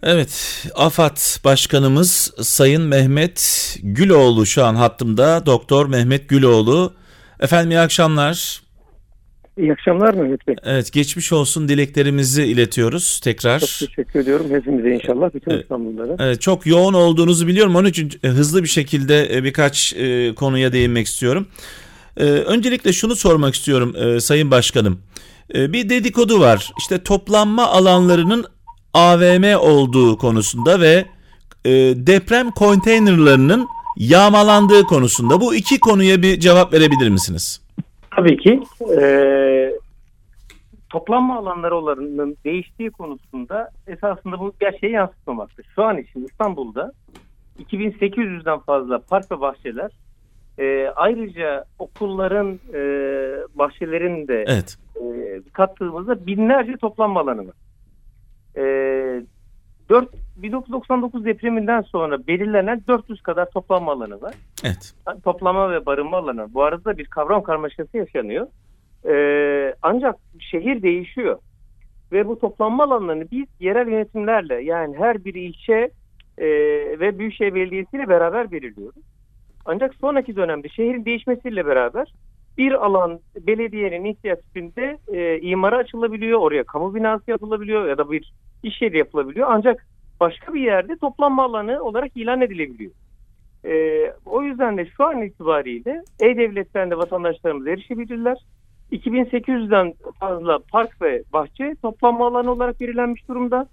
Evet, 0.04 0.66
AFAD 0.76 1.18
Başkanımız 1.44 2.32
Sayın 2.42 2.82
Mehmet 2.82 3.76
Güloğlu 3.84 4.46
şu 4.46 4.66
an 4.66 4.76
hattımda. 4.76 5.46
Doktor 5.46 5.86
Mehmet 5.86 6.30
Güloğlu. 6.30 6.94
Efendim 7.40 7.72
iyi 7.72 7.80
akşamlar. 7.80 8.63
İyi 9.58 9.74
akşamlar 9.74 10.14
Mehmet 10.14 10.48
Bey. 10.48 10.56
Evet, 10.64 10.92
geçmiş 10.94 11.34
olsun 11.34 11.68
dileklerimizi 11.68 12.44
iletiyoruz 12.44 13.20
tekrar. 13.24 13.60
Çok 13.60 13.90
teşekkür 13.90 14.20
ediyorum 14.20 14.46
hepimize 14.50 14.90
inşallah 14.90 15.34
bütün 15.34 15.52
Evet. 15.52 15.62
İstanbullulara. 15.62 16.16
Evet, 16.20 16.42
çok 16.42 16.66
yoğun 16.68 16.94
olduğunuzu 16.94 17.48
biliyorum. 17.48 17.76
Onun 17.76 17.90
için 17.90 18.12
e, 18.24 18.28
hızlı 18.28 18.64
bir 18.64 18.68
şekilde 18.68 19.36
e, 19.36 19.44
birkaç 19.44 19.94
e, 19.94 20.36
konuya 20.36 20.74
değinmek 20.74 21.08
istiyorum. 21.08 21.48
Öncelikle 22.46 22.94
şunu 22.94 23.16
sormak 23.16 23.56
istiyorum 23.56 24.20
Sayın 24.20 24.52
Başkanım. 24.52 25.00
Bir 25.54 25.90
dedikodu 25.90 26.40
var. 26.40 26.72
İşte 26.80 27.04
toplanma 27.04 27.68
alanlarının 27.68 28.46
AVM 28.94 29.58
olduğu 29.60 30.18
konusunda 30.18 30.82
ve 30.82 31.06
deprem 31.96 32.52
konteynerlarının 32.52 33.68
yağmalandığı 33.98 34.84
konusunda. 34.84 35.42
Bu 35.42 35.56
iki 35.56 35.80
konuya 35.80 36.22
bir 36.22 36.40
cevap 36.40 36.74
verebilir 36.74 37.10
misiniz? 37.10 37.63
Tabii 38.16 38.38
ki 38.38 38.60
eee 38.90 39.74
toplanma 40.90 41.38
alanları 41.38 41.76
olanının 41.76 42.38
değiştiği 42.46 42.92
konusunda 42.92 43.70
esasında 43.88 44.40
bu 44.40 44.54
gerçeği 44.60 44.94
yansıtmamaktadır. 44.94 45.70
Şu 45.76 45.84
an 45.84 45.98
için 45.98 46.26
İstanbul'da 46.26 46.92
2800'den 47.60 48.60
fazla 48.60 49.00
park 49.00 49.32
ve 49.32 49.40
bahçeler 49.42 49.92
eee, 50.60 50.92
ayrıca 50.96 51.66
okulların 51.80 52.60
eee 52.74 53.38
bahçelerin 53.56 54.28
de 54.28 54.46
Evet. 54.48 54.78
e, 54.96 55.42
kattığımızda 55.54 56.26
binlerce 56.26 56.78
toplanma 56.78 57.20
alanı 57.20 57.48
var. 57.48 57.56
E, 58.58 58.64
4, 59.90 60.10
1999 60.44 61.26
depreminden 61.26 61.82
sonra 61.82 62.28
belirlenen 62.28 62.82
400 62.88 63.22
kadar 63.22 63.50
toplanma 63.50 63.92
alanı 63.92 64.22
var. 64.22 64.34
Evet. 64.64 64.94
Toplama 65.24 65.72
ve 65.72 65.86
barınma 65.86 66.18
alanı. 66.18 66.54
Bu 66.54 66.64
arada 66.64 66.98
bir 66.98 67.06
kavram 67.06 67.44
karmaşası 67.44 67.98
yaşanıyor. 67.98 68.48
E, 69.06 69.76
ancak 69.82 70.16
şehir 70.40 70.82
değişiyor. 70.82 71.40
Ve 72.12 72.28
bu 72.28 72.40
toplanma 72.40 72.84
alanlarını 72.84 73.32
biz 73.32 73.46
yerel 73.60 73.88
yönetimlerle 73.88 74.64
yani 74.64 74.98
her 74.98 75.26
bir 75.26 75.34
ilçe 75.34 75.92
e, 76.38 76.48
ve 77.00 77.20
Büyükşehir 77.20 77.54
Belediyesi 77.54 77.98
ile 77.98 78.10
beraber 78.10 78.52
belirliyoruz. 78.52 79.04
Ancak 79.66 79.96
sonraki 79.96 80.36
dönemde 80.36 80.70
şehrin 80.70 81.06
değişmesiyle 81.06 81.66
beraber 81.66 82.14
bir 82.58 82.86
alan 82.86 83.20
belediyenin 83.48 84.06
inisiyatifinde 84.06 84.98
e, 85.08 85.40
imara 85.40 85.78
açılabiliyor, 85.78 86.40
oraya 86.40 86.64
kamu 86.64 86.96
binası 86.96 87.32
yapılabiliyor 87.32 87.88
ya 87.88 87.98
da 87.98 88.12
bir 88.12 88.34
iş 88.64 88.82
yeri 88.82 88.98
yapılabiliyor. 88.98 89.48
Ancak 89.52 89.88
başka 90.20 90.54
bir 90.54 90.62
yerde 90.62 90.96
toplanma 90.98 91.44
alanı 91.44 91.84
olarak 91.84 92.18
ilan 92.18 92.42
edilebiliyor. 92.42 92.92
E, 93.66 94.04
o 94.26 94.42
yüzden 94.42 94.78
de 94.78 94.86
şu 94.86 95.04
an 95.04 95.22
itibariyle 95.22 96.04
E-Devlet'ten 96.20 96.92
de 96.92 96.98
vatandaşlarımız 96.98 97.68
erişebilirler. 97.68 98.38
2800'den 98.92 99.94
fazla 100.20 100.60
park 100.72 101.02
ve 101.02 101.24
bahçe 101.34 101.76
toplanma 101.82 102.28
alanı 102.28 102.52
olarak 102.52 102.82
belirlenmiş 102.82 103.28
durumda. 103.28 103.68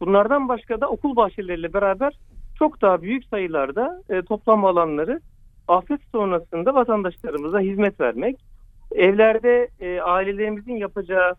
Bunlardan 0.00 0.48
başka 0.48 0.80
da 0.80 0.88
okul 0.88 1.16
bahçeleriyle 1.16 1.72
beraber 1.72 2.18
çok 2.58 2.82
daha 2.82 3.02
büyük 3.02 3.24
sayılarda 3.24 4.02
e, 4.10 4.22
toplanma 4.22 4.68
alanları 4.68 5.20
afet 5.68 6.00
sonrasında 6.12 6.74
vatandaşlarımıza 6.74 7.60
hizmet 7.60 8.00
vermek, 8.00 8.36
evlerde 8.94 9.68
e, 9.80 10.00
ailelerimizin 10.00 10.76
yapacağı 10.76 11.34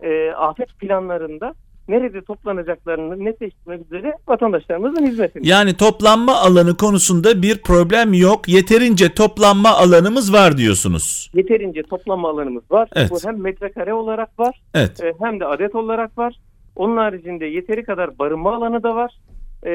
e, 0.00 0.30
afet 0.30 0.78
planlarında 0.78 1.54
nerede 1.90 2.22
toplanacaklarını 2.22 3.24
netleştirmek 3.24 3.80
üzere 3.86 4.12
vatandaşlarımızın 4.28 5.06
hizmetini. 5.06 5.48
Yani 5.48 5.76
toplanma 5.76 6.36
alanı 6.36 6.76
konusunda 6.76 7.42
bir 7.42 7.62
problem 7.62 8.12
yok. 8.12 8.48
Yeterince 8.48 9.14
toplanma 9.14 9.68
alanımız 9.70 10.32
var 10.32 10.56
diyorsunuz. 10.56 11.30
Yeterince 11.34 11.82
toplanma 11.82 12.30
alanımız 12.30 12.70
var. 12.70 12.88
Evet. 12.96 13.10
Bu 13.10 13.18
hem 13.24 13.40
metrekare 13.40 13.94
olarak 13.94 14.38
var 14.38 14.62
Evet. 14.74 15.02
e, 15.04 15.12
hem 15.20 15.40
de 15.40 15.46
adet 15.46 15.74
olarak 15.74 16.18
var. 16.18 16.40
Onun 16.76 16.96
haricinde 16.96 17.46
yeteri 17.46 17.84
kadar 17.84 18.18
barınma 18.18 18.54
alanı 18.54 18.82
da 18.82 18.94
var. 18.94 19.20
E, 19.66 19.72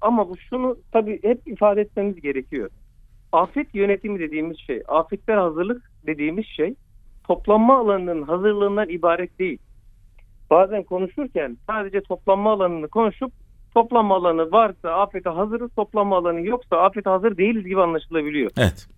ama 0.00 0.28
bu 0.28 0.36
şunu 0.36 0.76
tabii 0.92 1.18
hep 1.22 1.40
ifade 1.46 1.80
etmemiz 1.80 2.20
gerekiyor. 2.20 2.70
Afet 3.32 3.74
yönetimi 3.74 4.20
dediğimiz 4.20 4.58
şey, 4.58 4.82
afetler 4.88 5.36
hazırlık 5.36 5.90
dediğimiz 6.06 6.46
şey 6.46 6.74
toplanma 7.26 7.78
alanının 7.78 8.22
hazırlığından 8.22 8.88
ibaret 8.88 9.38
değil. 9.38 9.58
Bazen 10.50 10.82
konuşurken 10.82 11.56
sadece 11.66 12.00
toplanma 12.00 12.52
alanını 12.52 12.88
konuşup 12.88 13.32
toplanma 13.74 14.16
alanı 14.16 14.52
varsa 14.52 14.90
afete 14.90 15.30
hazırız, 15.30 15.70
toplanma 15.76 16.16
alanı 16.16 16.40
yoksa 16.40 16.76
afete 16.76 17.10
hazır 17.10 17.36
değiliz 17.36 17.64
gibi 17.64 17.80
anlaşılabiliyor. 17.80 18.50
Evet. 18.58 18.88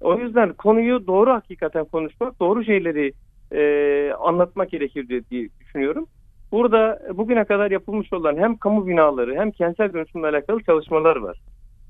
O 0.00 0.18
yüzden 0.18 0.52
konuyu 0.52 1.06
doğru 1.06 1.30
hakikaten 1.30 1.84
konuşmak, 1.84 2.40
doğru 2.40 2.64
şeyleri 2.64 3.12
e, 3.52 4.12
anlatmak 4.12 4.70
gerekir 4.70 5.08
diye 5.30 5.48
düşünüyorum. 5.60 6.06
Burada 6.52 7.02
bugüne 7.14 7.44
kadar 7.44 7.70
yapılmış 7.70 8.12
olan 8.12 8.36
hem 8.36 8.56
kamu 8.56 8.86
binaları 8.86 9.34
hem 9.34 9.50
kentsel 9.50 9.92
dönüşümle 9.92 10.26
alakalı 10.26 10.62
çalışmalar 10.62 11.16
var. 11.16 11.40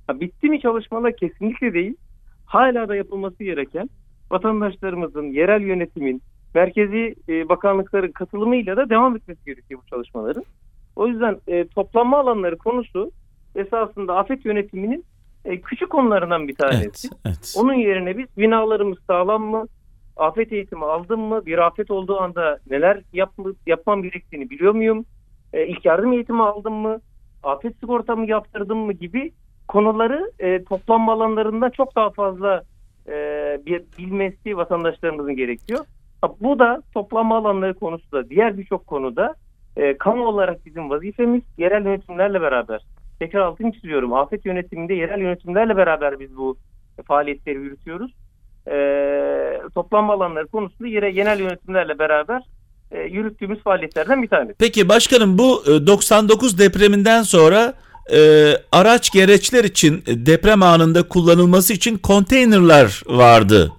Ha, 0.07 0.21
bitti 0.21 0.49
mi 0.49 0.61
çalışmalar? 0.61 1.17
Kesinlikle 1.17 1.75
değil. 1.75 1.97
Hala 2.47 2.89
da 2.89 2.97
yapılması 2.97 3.45
gereken 3.45 3.89
vatandaşlarımızın, 4.31 5.27
yerel 5.27 5.63
yönetimin, 5.63 6.23
merkezi 6.55 7.15
e, 7.29 7.49
bakanlıkların 7.49 8.13
katılımıyla 8.13 8.77
da 8.77 8.91
devam 8.91 9.17
etmesi 9.17 9.45
gerekiyor 9.45 9.81
bu 9.85 9.87
çalışmaların. 9.87 10.45
O 10.97 11.07
yüzden 11.07 11.39
e, 11.47 11.69
toplanma 11.69 12.19
alanları 12.19 12.59
konusu 12.59 13.11
esasında 13.55 14.17
afet 14.17 14.45
yönetiminin 14.45 15.05
e, 15.45 15.61
küçük 15.61 15.91
konularından 15.91 16.49
bir 16.49 16.55
tanesi. 16.55 17.09
Evet, 17.09 17.21
evet. 17.27 17.55
Onun 17.59 17.75
yerine 17.75 18.19
biz 18.19 18.27
binalarımız 18.39 18.99
sağlam 19.07 19.43
mı? 19.43 19.67
Afet 20.17 20.53
eğitimi 20.53 20.85
aldım 20.85 21.21
mı? 21.21 21.47
Bir 21.47 21.59
afet 21.59 21.91
olduğu 21.91 22.21
anda 22.21 22.59
neler 22.71 23.03
yap, 23.13 23.33
yapmam 23.67 24.03
gerektiğini 24.03 24.51
biliyor 24.51 24.73
muyum? 24.75 25.05
E, 25.53 25.67
ilk 25.67 25.85
yardım 25.85 26.13
eğitimi 26.13 26.43
aldım 26.43 26.75
mı? 26.75 27.01
Afet 27.43 27.77
sigortamı 27.77 28.31
yaptırdım 28.31 28.79
mı 28.79 28.93
gibi 28.93 29.33
konuları 29.69 30.33
e, 30.39 30.65
toplanma 30.65 31.13
alanlarından 31.13 31.71
çok 31.71 31.97
daha 31.97 32.11
fazla 32.11 32.63
e, 33.07 33.13
bir 33.67 33.83
bilmesi 33.99 34.57
vatandaşlarımızın 34.57 35.37
gerekiyor. 35.37 35.85
Bu 36.41 36.59
da 36.59 36.83
toplanma 36.95 37.37
alanları 37.37 37.75
konusu 37.75 38.13
da 38.13 38.31
diğer 38.31 38.59
birçok 38.59 38.87
konuda 38.87 39.35
e, 39.77 39.99
kamu 39.99 40.27
olarak 40.27 40.67
bizim 40.67 40.91
vazifemiz 40.91 41.43
yerel 41.59 41.85
yönetimlerle 41.85 42.41
beraber 42.41 42.81
tekrar 43.19 43.41
altını 43.41 43.73
çiziyorum. 43.73 44.13
Afet 44.13 44.47
yönetiminde 44.47 44.95
yerel 44.95 45.21
yönetimlerle 45.21 45.77
beraber 45.77 46.21
biz 46.21 46.37
bu 46.37 46.57
faaliyetleri 47.07 47.59
yürütüyoruz. 47.59 48.13
E, 48.71 48.77
toplanma 49.75 50.13
alanları 50.13 50.47
konusunda 50.47 50.89
yere 50.89 51.11
genel 51.11 51.41
yönetimlerle 51.41 51.99
beraber 51.99 52.43
e, 52.91 53.01
yürüttüğümüz 53.01 53.63
faaliyetlerden 53.63 54.23
bir 54.23 54.29
tanesi. 54.29 54.55
Peki 54.59 54.89
başkanım 54.89 55.39
bu 55.39 55.63
e, 55.67 55.87
99 55.87 56.59
depreminden 56.59 57.23
sonra 57.23 57.75
e, 58.13 58.51
araç 58.73 59.11
gereçler 59.11 59.65
için 59.65 60.03
e, 60.07 60.27
deprem 60.27 60.63
anında 60.63 61.09
kullanılması 61.09 61.73
için 61.73 61.99
konteynerlar 61.99 63.03
vardı. 63.07 63.73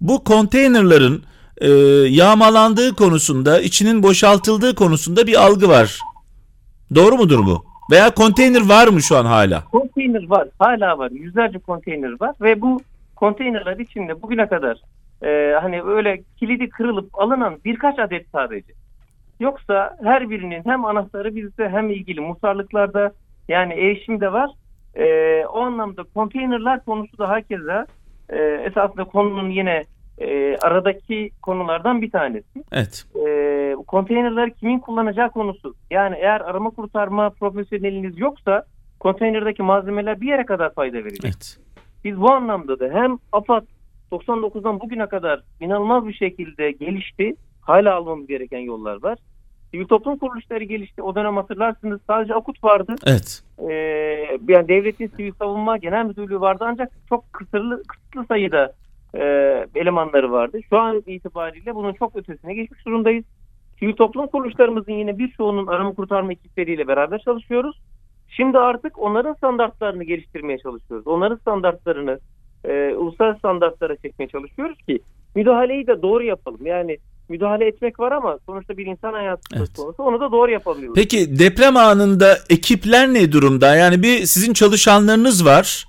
Bu 0.00 0.24
konteynerların 0.24 1.22
e, 1.64 1.70
yağmalandığı 2.08 2.94
konusunda, 2.96 3.60
içinin 3.60 4.02
boşaltıldığı 4.02 4.74
konusunda 4.74 5.26
bir 5.26 5.44
algı 5.44 5.68
var. 5.68 5.98
Doğru 6.94 7.16
mudur 7.16 7.46
bu? 7.46 7.64
Veya 7.90 8.14
konteyner 8.14 8.68
var 8.68 8.88
mı 8.88 9.02
şu 9.02 9.16
an 9.16 9.24
hala? 9.24 9.64
Konteyner 9.64 10.28
var, 10.28 10.48
hala 10.58 10.98
var. 10.98 11.10
Yüzlerce 11.10 11.58
konteyner 11.58 12.20
var 12.20 12.34
ve 12.40 12.60
bu 12.60 12.80
konteynerler 13.16 13.78
içinde 13.78 14.22
bugüne 14.22 14.48
kadar 14.48 14.78
e, 15.22 15.54
hani 15.60 15.82
öyle 15.82 16.22
kilidi 16.36 16.68
kırılıp 16.68 17.20
alınan 17.22 17.58
birkaç 17.64 17.98
adet 17.98 18.26
sadece. 18.32 18.72
Yoksa 19.40 19.96
her 20.02 20.30
birinin 20.30 20.62
hem 20.64 20.84
anahtarı 20.84 21.36
bizde 21.36 21.68
hem 21.68 21.90
ilgili 21.90 22.20
muhtarlıklarda 22.20 23.12
yani 23.48 23.72
erişimde 23.72 24.32
var. 24.32 24.50
E, 24.94 25.06
o 25.46 25.60
anlamda 25.60 26.02
konteynerler 26.14 26.84
konusu 26.84 27.18
da 27.18 27.28
herkese 27.28 27.86
e, 28.28 28.38
esasında 28.42 29.04
konunun 29.04 29.50
yine 29.50 29.84
e, 30.18 30.56
aradaki 30.56 31.30
konulardan 31.42 32.02
bir 32.02 32.10
tanesi. 32.10 32.64
Evet. 32.72 33.06
E, 33.26 33.76
konteynerler 33.86 34.50
kimin 34.50 34.78
kullanacağı 34.78 35.30
konusu. 35.30 35.74
Yani 35.90 36.16
eğer 36.16 36.40
arama 36.40 36.70
kurtarma 36.70 37.30
profesyoneliniz 37.30 38.18
yoksa 38.18 38.64
konteynerdeki 39.00 39.62
malzemeler 39.62 40.20
bir 40.20 40.28
yere 40.28 40.46
kadar 40.46 40.74
fayda 40.74 40.96
verecek. 40.96 41.24
Evet. 41.24 41.58
Biz 42.04 42.20
bu 42.20 42.32
anlamda 42.32 42.80
da 42.80 42.90
hem 42.92 43.18
AFAD 43.32 43.64
99'dan 44.12 44.80
bugüne 44.80 45.06
kadar 45.06 45.42
inanılmaz 45.60 46.06
bir 46.08 46.14
şekilde 46.14 46.70
gelişti. 46.70 47.34
Hala 47.60 47.94
almamız 47.94 48.26
gereken 48.26 48.58
yollar 48.58 49.02
var. 49.02 49.18
Sivil 49.70 49.86
toplum 49.86 50.18
kuruluşları 50.18 50.64
gelişti. 50.64 51.02
O 51.02 51.14
dönem 51.14 51.36
hatırlarsınız 51.36 52.00
sadece 52.06 52.34
AKUT 52.34 52.64
vardı. 52.64 52.94
Evet. 53.06 53.42
Ee, 53.58 53.74
yani 54.48 54.68
devletin 54.68 55.06
sivil 55.06 55.32
savunma 55.32 55.76
genel 55.76 56.04
müdürlüğü 56.04 56.40
vardı 56.40 56.64
ancak 56.66 56.92
çok 57.08 57.32
kısırlı, 57.32 57.82
kısıtlı 57.82 58.24
sayıda 58.28 58.72
e, 59.16 59.24
elemanları 59.74 60.32
vardı. 60.32 60.60
Şu 60.70 60.78
an 60.78 61.02
itibariyle 61.06 61.74
bunun 61.74 61.92
çok 61.92 62.16
ötesine 62.16 62.54
geçmiş 62.54 62.86
durumdayız. 62.86 63.24
Sivil 63.78 63.92
toplum 63.92 64.26
kuruluşlarımızın 64.26 64.92
yine 64.92 65.18
birçoğunun 65.18 65.66
arama 65.66 65.94
kurtarma 65.94 66.32
ekipleriyle 66.32 66.88
beraber 66.88 67.18
çalışıyoruz. 67.18 67.80
Şimdi 68.28 68.58
artık 68.58 68.98
onların 68.98 69.34
standartlarını 69.34 70.04
geliştirmeye 70.04 70.58
çalışıyoruz. 70.58 71.06
Onların 71.06 71.36
standartlarını 71.36 72.18
e, 72.64 72.94
uluslararası 72.94 73.38
standartlara 73.38 73.96
çekmeye 73.96 74.28
çalışıyoruz 74.28 74.78
ki 74.78 75.00
müdahaleyi 75.34 75.86
de 75.86 76.02
doğru 76.02 76.24
yapalım. 76.24 76.66
Yani 76.66 76.98
müdahale 77.28 77.66
etmek 77.66 78.00
var 78.00 78.12
ama 78.12 78.38
sonuçta 78.46 78.76
bir 78.76 78.86
insan 78.86 79.12
hayatı 79.12 79.42
Evet. 79.56 79.76
konusu. 79.76 80.02
Onu 80.02 80.20
da 80.20 80.32
doğru 80.32 80.50
yapamıyoruz. 80.50 80.94
Peki 80.94 81.38
deprem 81.38 81.76
anında 81.76 82.38
ekipler 82.50 83.14
ne 83.14 83.32
durumda? 83.32 83.76
Yani 83.76 84.02
bir 84.02 84.18
sizin 84.18 84.52
çalışanlarınız 84.52 85.46
var, 85.46 85.86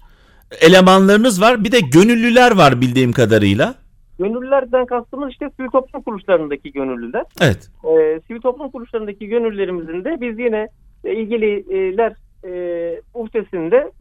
elemanlarınız 0.62 1.42
var, 1.42 1.64
bir 1.64 1.72
de 1.72 1.80
gönüllüler 1.80 2.58
var 2.58 2.82
bildiğim 2.82 3.12
kadarıyla. 3.12 3.76
Gönüllülerden 4.20 4.86
kastımız 4.86 5.32
işte 5.32 5.50
sivil 5.58 5.70
toplum 5.70 6.02
kuruluşlarındaki 6.02 6.72
gönüllüler. 6.72 7.24
Evet. 7.42 7.70
e, 7.84 8.22
sivil 8.28 8.42
toplum 8.42 8.72
kuruluşlarındaki 8.72 9.28
gönüllerimizin 9.28 10.06
de 10.06 10.18
biz 10.22 10.40
yine 10.40 10.68
e, 11.04 11.14
ilgililer 11.14 12.14
e, 12.44 13.02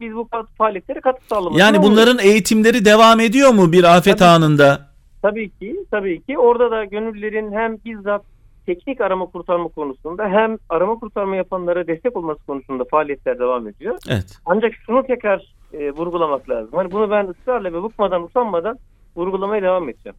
biz 0.01 0.15
bu 0.15 0.27
faaliyetlere 0.57 1.01
katkı 1.01 1.27
sağlamak. 1.27 1.59
Yani 1.59 1.83
bunların 1.83 2.19
eğitimleri 2.19 2.85
devam 2.85 3.19
ediyor 3.19 3.53
mu 3.53 3.71
bir 3.71 3.97
afet 3.97 4.19
Tabii. 4.19 4.29
anında? 4.29 4.89
Tabii 5.21 5.49
ki, 5.49 5.75
tabii 5.91 6.21
ki. 6.21 6.37
Orada 6.37 6.71
da 6.71 6.85
gönüllülerin 6.85 7.51
hem 7.51 7.77
bizzat 7.85 8.21
teknik 8.65 9.01
arama 9.01 9.25
kurtarma 9.25 9.67
konusunda 9.67 10.27
hem 10.27 10.57
arama 10.69 10.99
kurtarma 10.99 11.35
yapanlara 11.35 11.87
destek 11.87 12.17
olması 12.17 12.45
konusunda 12.45 12.83
faaliyetler 12.91 13.39
devam 13.39 13.67
ediyor. 13.67 13.97
Evet. 14.09 14.37
Ancak 14.45 14.73
şunu 14.85 15.03
tekrar 15.07 15.54
e, 15.79 15.91
vurgulamak 15.91 16.49
lazım. 16.49 16.71
Hani 16.73 16.91
bunu 16.91 17.11
ben 17.11 17.27
ısrarla 17.27 17.73
ve 17.73 17.83
bıkmadan 17.83 18.23
usanmadan 18.23 18.77
vurgulamaya 19.15 19.61
devam 19.61 19.89
edeceğim. 19.89 20.15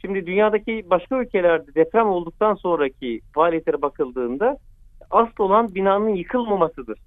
Şimdi 0.00 0.26
dünyadaki 0.26 0.86
başka 0.90 1.22
ülkelerde 1.22 1.74
deprem 1.74 2.06
olduktan 2.06 2.54
sonraki 2.54 3.20
faaliyetlere 3.34 3.82
bakıldığında 3.82 4.56
asıl 5.10 5.44
olan 5.44 5.74
binanın 5.74 6.14
yıkılmamasıdır. 6.14 6.98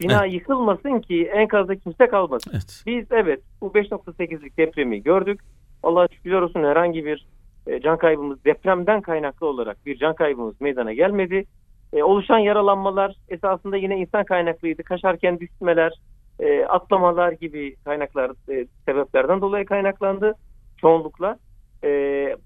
Bina 0.00 0.26
yıkılmasın 0.26 1.00
ki 1.00 1.24
enkazda 1.24 1.76
kimse 1.76 2.06
kalmasın. 2.06 2.50
Evet. 2.54 2.82
Biz 2.86 3.06
evet 3.10 3.40
bu 3.60 3.66
5.8'lik 3.66 4.58
depremi 4.58 5.02
gördük. 5.02 5.40
Allah 5.82 6.08
şükürler 6.12 6.40
olsun 6.40 6.64
herhangi 6.64 7.04
bir 7.04 7.26
e, 7.66 7.80
can 7.80 7.98
kaybımız 7.98 8.44
depremden 8.44 9.00
kaynaklı 9.00 9.46
olarak 9.46 9.86
bir 9.86 9.96
can 9.98 10.14
kaybımız 10.14 10.60
meydana 10.60 10.92
gelmedi. 10.92 11.44
E, 11.92 12.02
oluşan 12.02 12.38
yaralanmalar 12.38 13.16
esasında 13.28 13.76
yine 13.76 13.96
insan 13.96 14.24
kaynaklıydı. 14.24 14.82
Kaşarken 14.82 15.40
düşmeler, 15.40 15.92
e, 16.40 16.64
atlamalar 16.64 17.32
gibi 17.32 17.76
kaynaklar 17.84 18.30
e, 18.30 18.66
sebeplerden 18.86 19.40
dolayı 19.40 19.66
kaynaklandı 19.66 20.34
çoğunlukla. 20.80 21.38
E, 21.84 21.90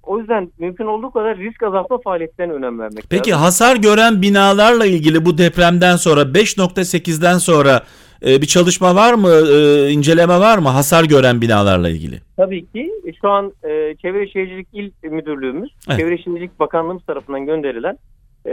o 0.03 0.19
yüzden 0.19 0.53
mümkün 0.59 0.87
olduğu 0.87 1.11
kadar 1.11 1.39
risk 1.39 1.63
azaltma 1.63 1.99
faaliyetlerine 1.99 2.53
önem 2.53 2.79
vermek 2.79 3.05
Peki 3.11 3.31
lazım. 3.31 3.45
hasar 3.45 3.77
gören 3.77 4.23
binalarla 4.23 4.87
ilgili 4.87 5.25
bu 5.25 5.39
depremden 5.39 5.97
sonra 5.97 6.21
5.8'den 6.23 7.39
sonra 7.39 7.83
e, 8.27 8.43
bir 8.43 8.47
çalışma 8.47 8.95
var 8.95 9.15
mı? 9.15 9.29
E, 9.29 9.91
inceleme 9.91 10.39
var 10.41 10.59
mı 10.59 10.69
hasar 10.69 11.05
gören 11.05 11.41
binalarla 11.41 11.89
ilgili? 11.89 12.21
Tabii 12.37 12.67
ki 12.67 12.93
e, 13.07 13.13
şu 13.13 13.29
an 13.29 13.53
e, 13.65 13.95
Çevre 14.03 14.29
Şehircilik 14.29 14.69
İl 14.73 14.91
Müdürlüğümüz, 15.03 15.71
Evet. 15.89 15.99
Çevre 16.01 16.19
Şehircilik 16.19 16.61
Bakanlığımız 16.61 17.03
tarafından 17.07 17.47
gönderilen 17.47 17.99
e, 18.47 18.53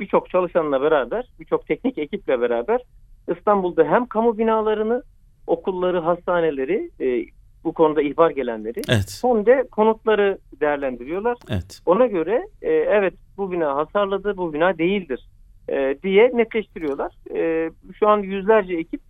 birçok 0.00 0.30
çalışanla 0.30 0.82
beraber, 0.82 1.24
birçok 1.40 1.66
teknik 1.66 1.98
ekiple 1.98 2.40
beraber 2.40 2.80
İstanbul'da 3.28 3.84
hem 3.84 4.06
kamu 4.06 4.38
binalarını, 4.38 5.02
okulları, 5.46 6.00
hastaneleri, 6.00 6.90
e, 7.00 7.26
bu 7.64 7.72
konuda 7.72 8.02
ihbar 8.02 8.30
gelenleri 8.30 8.82
Evet. 8.88 9.20
hem 9.24 9.46
de 9.46 9.68
konutları 9.70 10.38
değerlendiriyorlar. 10.60 11.36
Evet. 11.50 11.80
Ona 11.86 12.06
göre 12.06 12.48
e, 12.62 12.70
evet 12.72 13.14
bu 13.36 13.52
bina 13.52 13.76
hasarlıdır, 13.76 14.36
bu 14.36 14.52
bina 14.52 14.78
değildir 14.78 15.28
e, 15.68 15.98
diye 16.02 16.30
netleştiriyorlar. 16.34 17.12
E, 17.34 17.70
şu 17.98 18.08
an 18.08 18.18
yüzlerce 18.18 18.74
ekip 18.74 19.00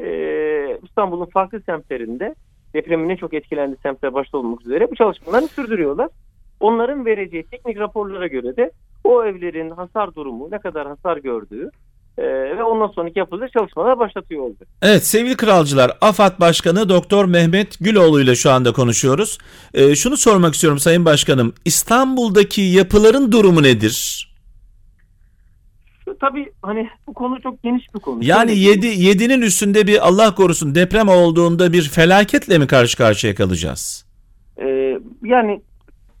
e, 0.00 0.78
İstanbul'un 0.82 1.26
farklı 1.26 1.60
semtlerinde 1.60 2.34
depremin 2.74 3.08
en 3.08 3.16
çok 3.16 3.34
etkilendiği 3.34 3.78
semtler 3.82 4.14
başta 4.14 4.38
olmak 4.38 4.60
üzere 4.60 4.90
bu 4.90 4.94
çalışmalarını 4.94 5.48
sürdürüyorlar. 5.48 6.08
Onların 6.60 7.06
vereceği 7.06 7.42
teknik 7.42 7.78
raporlara 7.78 8.26
göre 8.26 8.56
de 8.56 8.70
o 9.04 9.24
evlerin 9.24 9.70
hasar 9.70 10.14
durumu, 10.14 10.50
ne 10.50 10.58
kadar 10.58 10.88
hasar 10.88 11.16
gördüğü 11.16 11.70
E, 12.18 12.22
ve 12.58 12.62
ondan 12.64 12.86
sonraki 12.88 13.18
yapılacak 13.18 13.52
çalışmalar 13.52 13.98
başlatıyor 13.98 14.42
oldu. 14.42 14.56
Evet 14.82 15.06
sevgili 15.06 15.36
kralcılar 15.36 15.90
AFAD 16.00 16.40
Başkanı 16.40 16.88
Doktor 16.88 17.24
Mehmet 17.24 17.78
Güloğlu 17.80 18.20
ile 18.20 18.34
şu 18.34 18.50
anda 18.50 18.72
konuşuyoruz. 18.72 19.38
Ee, 19.74 19.94
şunu 19.94 20.16
sormak 20.16 20.54
istiyorum 20.54 20.78
Sayın 20.78 21.04
Başkanım. 21.04 21.52
İstanbul'daki 21.64 22.60
yapıların 22.60 23.32
durumu 23.32 23.62
nedir? 23.62 24.26
Tabii 26.20 26.52
hani 26.62 26.88
bu 27.06 27.14
konu 27.14 27.40
çok 27.42 27.62
geniş 27.62 27.94
bir 27.94 28.00
konu. 28.00 28.18
Yani 28.22 28.50
Şöyle- 28.50 28.86
7 28.86 28.86
7'nin 28.86 29.42
üstünde 29.42 29.86
bir 29.86 30.06
Allah 30.08 30.34
korusun 30.34 30.74
deprem 30.74 31.08
olduğunda 31.08 31.72
bir 31.72 31.82
felaketle 31.82 32.58
mi 32.58 32.66
karşı 32.66 32.96
karşıya 32.96 33.34
kalacağız? 33.34 34.06
Ee, 34.62 34.98
yani 35.24 35.62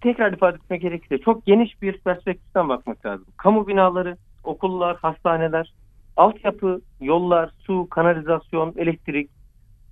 tekrar 0.00 0.32
ifade 0.32 0.56
etmek 0.56 0.82
gerekirse 0.82 1.18
çok 1.18 1.46
geniş 1.46 1.82
bir 1.82 1.92
perspektiften 1.98 2.68
bakmak 2.68 3.06
lazım. 3.06 3.26
Kamu 3.36 3.68
binaları, 3.68 4.16
okullar, 4.50 4.96
hastaneler, 4.96 5.72
altyapı, 6.16 6.80
yollar, 7.00 7.50
su, 7.58 7.88
kanalizasyon, 7.90 8.74
elektrik, 8.76 9.30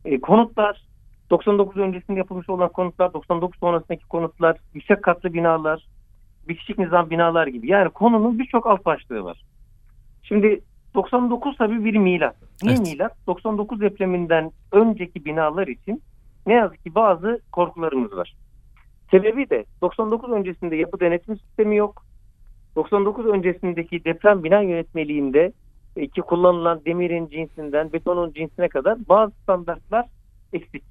e, 0.05 0.21
konutlar, 0.21 0.83
99 1.31 1.77
öncesinde 1.77 2.19
yapılmış 2.19 2.49
olan 2.51 2.69
konutlar, 2.69 3.13
99 3.13 3.61
sonrasındaki 3.61 4.07
konutlar, 4.07 4.57
yüksek 4.75 5.03
katlı 5.03 5.35
binalar, 5.35 5.87
bitişik 6.49 6.79
nizam 6.79 7.11
binalar 7.11 7.47
gibi. 7.47 7.71
Yani 7.71 7.91
konunun 7.91 8.39
birçok 8.39 8.67
alt 8.67 8.85
başlığı 8.85 9.25
var. 9.25 9.43
Şimdi 10.23 10.61
99 10.95 11.57
tabii 11.57 11.85
bir 11.85 11.97
milat. 11.97 12.37
Niye 12.63 12.75
Evet. 12.75 12.87
milat? 12.87 13.13
99 13.27 13.81
depreminden 13.81 14.51
önceki 14.73 15.25
binalar 15.25 15.67
için 15.67 16.03
ne 16.47 16.53
yazık 16.55 16.85
ki 16.85 16.95
bazı 16.95 17.41
korkularımız 17.53 18.17
var. 18.17 18.35
Sebebi 19.11 19.51
de 19.51 19.65
99 19.83 20.31
öncesinde 20.33 20.77
yapı 20.77 21.01
denetim 21.01 21.37
sistemi 21.37 21.77
yok. 21.77 22.05
99 22.77 23.27
öncesindeki 23.27 24.05
deprem 24.05 24.45
bina 24.45 24.61
yönetmeliğinde 24.61 25.53
e, 25.97 26.07
ki 26.09 26.21
kullanılan 26.21 26.81
demirin 26.87 27.29
cinsinden 27.29 27.93
betonun 27.93 28.33
cinsine 28.33 28.69
kadar 28.69 28.99
bazı 29.09 29.33
standartlar 29.43 30.07
eksik. 30.53 30.83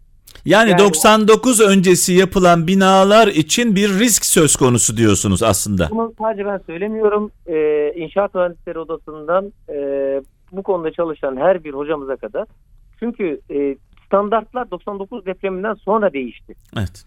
Yani, 0.46 0.70
Yani- 0.70 0.80
99 0.80 1.62
öncesi 1.62 2.14
yapılan 2.14 2.68
binalar 2.68 3.28
için 3.28 3.76
bir 3.76 4.00
risk 4.00 4.26
söz 4.26 4.56
konusu 4.56 4.98
diyorsunuz 4.98 5.44
aslında. 5.44 5.88
Bunu 5.92 6.14
sadece 6.20 6.46
ben 6.46 6.58
söylemiyorum. 6.58 7.32
Ee, 7.48 7.94
İnşaat 7.96 8.36
Mühendisleri 8.36 8.80
Odası'ndan 8.80 9.54
e, 9.70 9.76
bu 10.52 10.64
konuda 10.64 10.92
çalışan 10.92 11.38
her 11.38 11.64
bir 11.64 11.74
hocamıza 11.74 12.16
kadar. 12.16 12.48
Çünkü 13.00 13.40
e, 13.52 13.78
standartlar 14.06 14.72
99 14.72 15.26
depreminden 15.26 15.74
sonra 15.74 16.14
değişti. 16.14 16.54
Evet. 16.78 17.06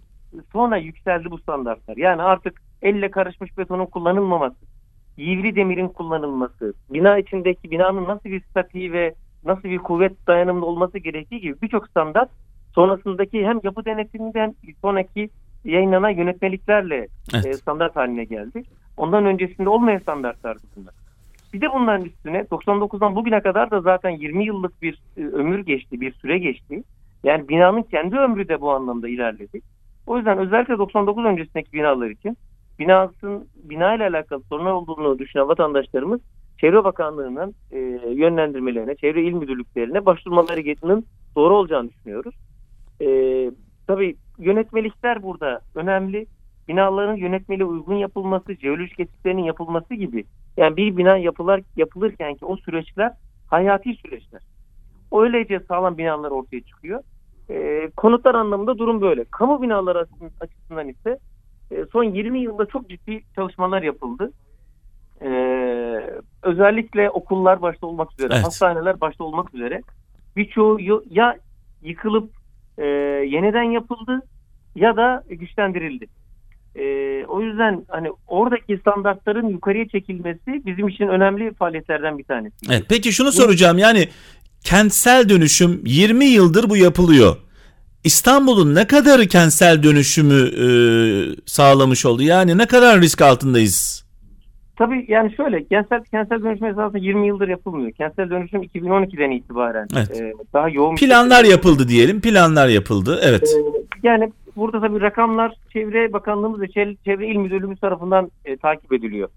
Sonra 0.52 0.76
yükseldi 0.76 1.30
bu 1.30 1.38
standartlar. 1.38 1.96
Yani 1.96 2.22
artık 2.22 2.62
elle 2.82 3.10
karışmış 3.10 3.58
betonun 3.58 3.86
kullanılmaması, 3.86 4.56
yivri 5.16 5.56
demirin 5.56 5.88
kullanılması, 5.88 6.74
bina 6.90 7.18
içindeki 7.18 7.70
binanın 7.70 8.04
nasıl 8.04 8.24
bir 8.24 8.40
statiği 8.40 8.92
ve 8.92 9.14
nasıl 9.44 9.64
bir 9.64 9.78
kuvvet 9.78 10.26
dayanımlı 10.26 10.66
olması 10.66 10.98
gerektiği 10.98 11.40
gibi 11.40 11.62
birçok 11.62 11.88
standart 11.88 12.30
sonrasındaki 12.74 13.46
hem 13.46 13.60
yapı 13.62 13.84
denetiminden 13.84 14.54
sonraki 14.82 15.30
yayınlanan 15.64 16.10
yönetmeliklerle 16.10 16.96
e, 16.96 17.08
Evet. 17.34 17.58
standart 17.58 17.96
haline 17.96 18.24
geldi. 18.24 18.62
Ondan 18.96 19.26
öncesinde 19.26 19.68
olmayan 19.68 19.98
standartlardı 19.98 20.62
bunlar. 20.76 20.94
Bir 21.52 21.60
de 21.60 21.72
bunların 21.72 22.04
üstüne 22.04 22.40
99'dan 22.40 23.14
bugüne 23.14 23.40
kadar 23.40 23.70
da 23.70 23.80
zaten 23.80 24.10
20 24.10 24.44
yıllık 24.44 24.82
bir 24.82 24.98
e, 25.16 25.20
ömür 25.24 25.58
geçti, 25.58 26.00
bir 26.00 26.12
süre 26.12 26.38
geçti. 26.38 26.82
Yani 27.24 27.48
binanın 27.48 27.82
kendi 27.82 28.16
ömrü 28.16 28.48
de 28.48 28.60
bu 28.60 28.70
anlamda 28.70 29.08
ilerledi. 29.08 29.60
O 30.06 30.16
yüzden 30.16 30.38
özellikle 30.38 30.78
99 30.78 31.24
öncesindeki 31.24 31.72
binalar 31.72 32.10
için 32.10 32.36
binasının 32.80 33.48
bina 33.54 33.94
ile 33.94 34.04
alakalı 34.04 34.42
sorunlar 34.48 34.72
olduğunu 34.72 35.18
düşünen 35.18 35.48
vatandaşlarımız 35.48 36.20
Çevre 36.60 36.84
Bakanlığı'nın 36.84 37.54
e, 37.70 37.78
yönlendirmelerine, 38.14 38.96
çevre 38.96 39.22
il 39.22 39.32
müdürlüklerine 39.32 40.06
başvurmaları 40.06 40.60
gerektiğinin 40.60 41.06
doğru 41.36 41.56
olacağını 41.56 41.90
düşünüyoruz. 41.90 42.34
E, 43.00 43.06
tabii 43.86 44.16
yönetmelikler 44.38 45.22
burada 45.22 45.60
önemli. 45.74 46.26
Binaların 46.68 47.16
yönetmeliğe 47.16 47.64
uygun 47.64 47.94
yapılması, 47.94 48.54
jeolojik 48.54 49.00
etütlerinin 49.00 49.42
yapılması 49.42 49.94
gibi. 49.94 50.24
Yani 50.56 50.76
bir 50.76 50.96
bina 50.96 51.16
yapılar 51.16 51.60
yapılırken 51.76 52.34
ki 52.34 52.44
o 52.44 52.56
süreçler 52.56 53.12
hayati 53.46 53.94
süreçler. 53.94 54.40
Öylece 55.12 55.60
sağlam 55.60 55.98
binalar 55.98 56.30
ortaya 56.30 56.60
çıkıyor. 56.60 57.02
E, 57.50 57.90
konutlar 57.96 58.34
anlamında 58.34 58.78
durum 58.78 59.00
böyle. 59.00 59.24
Kamu 59.24 59.62
binaları 59.62 60.06
açısından 60.40 60.88
ise 60.88 61.18
e, 61.70 61.84
son 61.92 62.04
20 62.04 62.40
yılda 62.40 62.66
çok 62.66 62.88
ciddi 62.90 63.22
çalışmalar 63.34 63.82
yapıldı. 63.82 64.32
E, 65.22 65.30
özellikle 66.42 67.10
okullar 67.10 67.62
başta 67.62 67.86
olmak 67.86 68.12
üzere, 68.12 68.32
Evet. 68.34 68.44
hastaneler 68.44 69.00
başta 69.00 69.24
olmak 69.24 69.54
üzere 69.54 69.82
birçoğu 70.36 70.78
ya 71.10 71.36
yıkılıp 71.82 72.30
e, 72.78 72.84
yeniden 73.26 73.62
yapıldı 73.62 74.22
ya 74.74 74.96
da 74.96 75.24
güçlendirildi. 75.28 76.06
E, 76.76 76.84
o 77.28 77.42
yüzden 77.42 77.84
hani 77.88 78.08
oradaki 78.26 78.78
standartların 78.78 79.48
yukarıya 79.48 79.88
çekilmesi 79.88 80.62
bizim 80.66 80.88
için 80.88 81.08
önemli 81.08 81.54
faaliyetlerden 81.54 82.18
bir 82.18 82.24
tanesi. 82.24 82.56
Evet. 82.70 82.84
Peki 82.88 83.12
şunu 83.12 83.32
soracağım. 83.32 83.78
Yani 83.78 84.08
kentsel 84.64 85.28
dönüşüm 85.28 85.82
20 85.84 86.24
yıldır 86.24 86.70
bu 86.70 86.76
yapılıyor. 86.76 87.36
İstanbul'un 88.04 88.74
ne 88.74 88.86
kadarı 88.86 89.26
kentsel 89.26 89.82
dönüşümü 89.82 90.40
e, 90.64 90.66
sağlamış 91.46 92.06
oldu? 92.06 92.22
Yani 92.22 92.58
ne 92.58 92.66
kadar 92.66 93.00
risk 93.00 93.22
altındayız? 93.22 94.04
Tabii 94.76 95.04
yani 95.08 95.34
şöyle 95.36 95.64
kentsel, 95.64 96.04
kentsel 96.04 96.42
dönüşüm 96.42 96.66
esasında 96.66 96.98
20 96.98 97.26
yıldır 97.26 97.48
yapılmıyor. 97.48 97.92
Kentsel 97.92 98.30
dönüşüm 98.30 98.62
2012'den 98.62 99.30
itibaren 99.30 99.88
Evet. 99.96 100.20
e, 100.20 100.32
daha 100.52 100.68
yoğun 100.68 100.96
Planlar 100.96 101.36
şekilde- 101.36 101.50
yapıldı 101.52 101.88
diyelim. 101.88 102.20
Planlar 102.20 102.68
yapıldı. 102.68 103.20
Evet. 103.22 103.42
Ee, 103.58 103.80
Yani 104.02 104.32
burada 104.56 104.80
tabii 104.80 105.00
rakamlar 105.00 105.52
Çevre 105.72 106.12
Bakanlığımız 106.12 106.60
ve 106.60 106.68
Çevre, 106.68 106.96
Çevre 107.04 107.26
İl 107.26 107.36
Müdürlüğümüz 107.36 107.80
tarafından 107.80 108.30
e, 108.44 108.56
takip 108.56 108.92
ediliyor. 108.92 109.28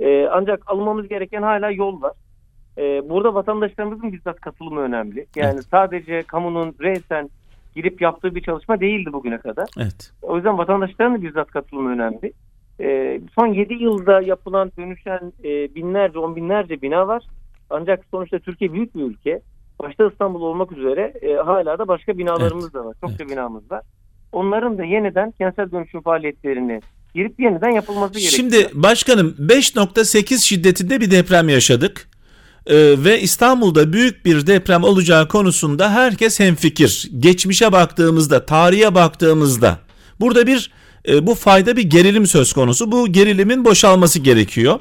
E, 0.00 0.26
ancak 0.32 0.70
alınmamız 0.70 1.08
gereken 1.08 1.42
hala 1.42 1.70
yol 1.70 2.02
var. 2.02 2.12
E, 2.78 2.82
burada 3.08 3.34
vatandaşlarımızın 3.34 4.12
bizzat 4.12 4.40
katılımı 4.40 4.80
önemli. 4.80 5.26
Yani 5.36 5.54
Evet. 5.54 5.64
sadece 5.70 6.22
kamunun 6.22 6.74
reysen 6.80 7.30
girip 7.78 8.02
yaptığı 8.02 8.34
bir 8.34 8.42
çalışma 8.42 8.80
değildi 8.80 9.12
bugüne 9.12 9.38
kadar. 9.38 9.68
Evet. 9.78 10.12
O 10.22 10.36
yüzden 10.36 10.58
vatandaşların 10.58 11.14
da 11.14 11.22
bizzat 11.22 11.50
katılımı 11.50 11.90
önemli. 11.90 12.32
E, 12.80 13.20
son 13.34 13.46
7 13.46 13.74
yılda 13.74 14.20
yapılan 14.20 14.72
dönüşen 14.78 15.32
e, 15.44 15.74
binlerce, 15.74 16.18
on 16.18 16.36
binlerce 16.36 16.82
bina 16.82 17.08
var. 17.08 17.24
Ancak 17.70 18.04
sonuçta 18.10 18.38
Türkiye 18.38 18.72
büyük 18.72 18.94
bir 18.94 19.02
ülke. 19.02 19.40
Başta 19.82 20.08
İstanbul 20.08 20.42
olmak 20.42 20.72
üzere 20.72 21.14
e, 21.22 21.34
hala 21.34 21.78
da 21.78 21.88
başka 21.88 22.18
binalarımız 22.18 22.74
da 22.74 22.84
var. 22.84 22.96
Çokça 23.00 23.16
Evet. 23.20 23.30
binamız 23.30 23.70
var. 23.70 23.82
Onların 24.32 24.78
da 24.78 24.84
yeniden 24.84 25.30
kentsel 25.30 25.70
dönüşüm 25.70 26.00
faaliyetlerini 26.02 26.80
girip 27.14 27.40
yeniden 27.40 27.70
yapılması 27.70 28.12
gerekiyor. 28.12 28.32
Şimdi 28.32 28.70
başkanım 28.74 29.34
5.8 29.38 30.38
şiddetinde 30.38 31.00
bir 31.00 31.10
deprem 31.10 31.48
yaşadık. 31.48 32.07
Ee, 32.68 32.94
ve 33.04 33.20
İstanbul'da 33.20 33.92
büyük 33.92 34.24
bir 34.24 34.46
deprem 34.46 34.84
olacağı 34.84 35.28
konusunda 35.28 35.90
herkes 35.90 36.40
hemfikir. 36.40 37.10
Geçmişe 37.18 37.72
baktığımızda, 37.72 38.46
tarihe 38.46 38.94
baktığımızda 38.94 39.78
burada 40.20 40.46
bir 40.46 40.70
e, 41.08 41.26
bu 41.26 41.34
fayda 41.34 41.76
bir 41.76 41.82
gerilim 41.82 42.26
söz 42.26 42.52
konusu. 42.52 42.92
Bu 42.92 43.12
gerilimin 43.12 43.64
boşalması 43.64 44.18
gerekiyor. 44.18 44.80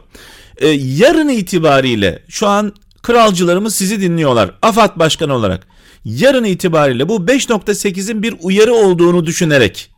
Ee, 0.58 0.68
yarın 0.68 1.30
itibariyle 1.30 2.24
şu 2.30 2.48
an 2.48 2.74
kralcılarımız 3.04 3.76
sizi 3.76 4.02
dinliyorlar. 4.02 4.52
AFAD 4.62 5.00
Başkanı 5.00 5.34
olarak 5.34 5.68
yarın 6.06 6.44
itibariyle 6.44 7.10
bu 7.10 7.16
5.8'in 7.16 8.24
bir 8.24 8.36
uyarı 8.42 8.74
olduğunu 8.74 9.26
düşünerek 9.26 9.92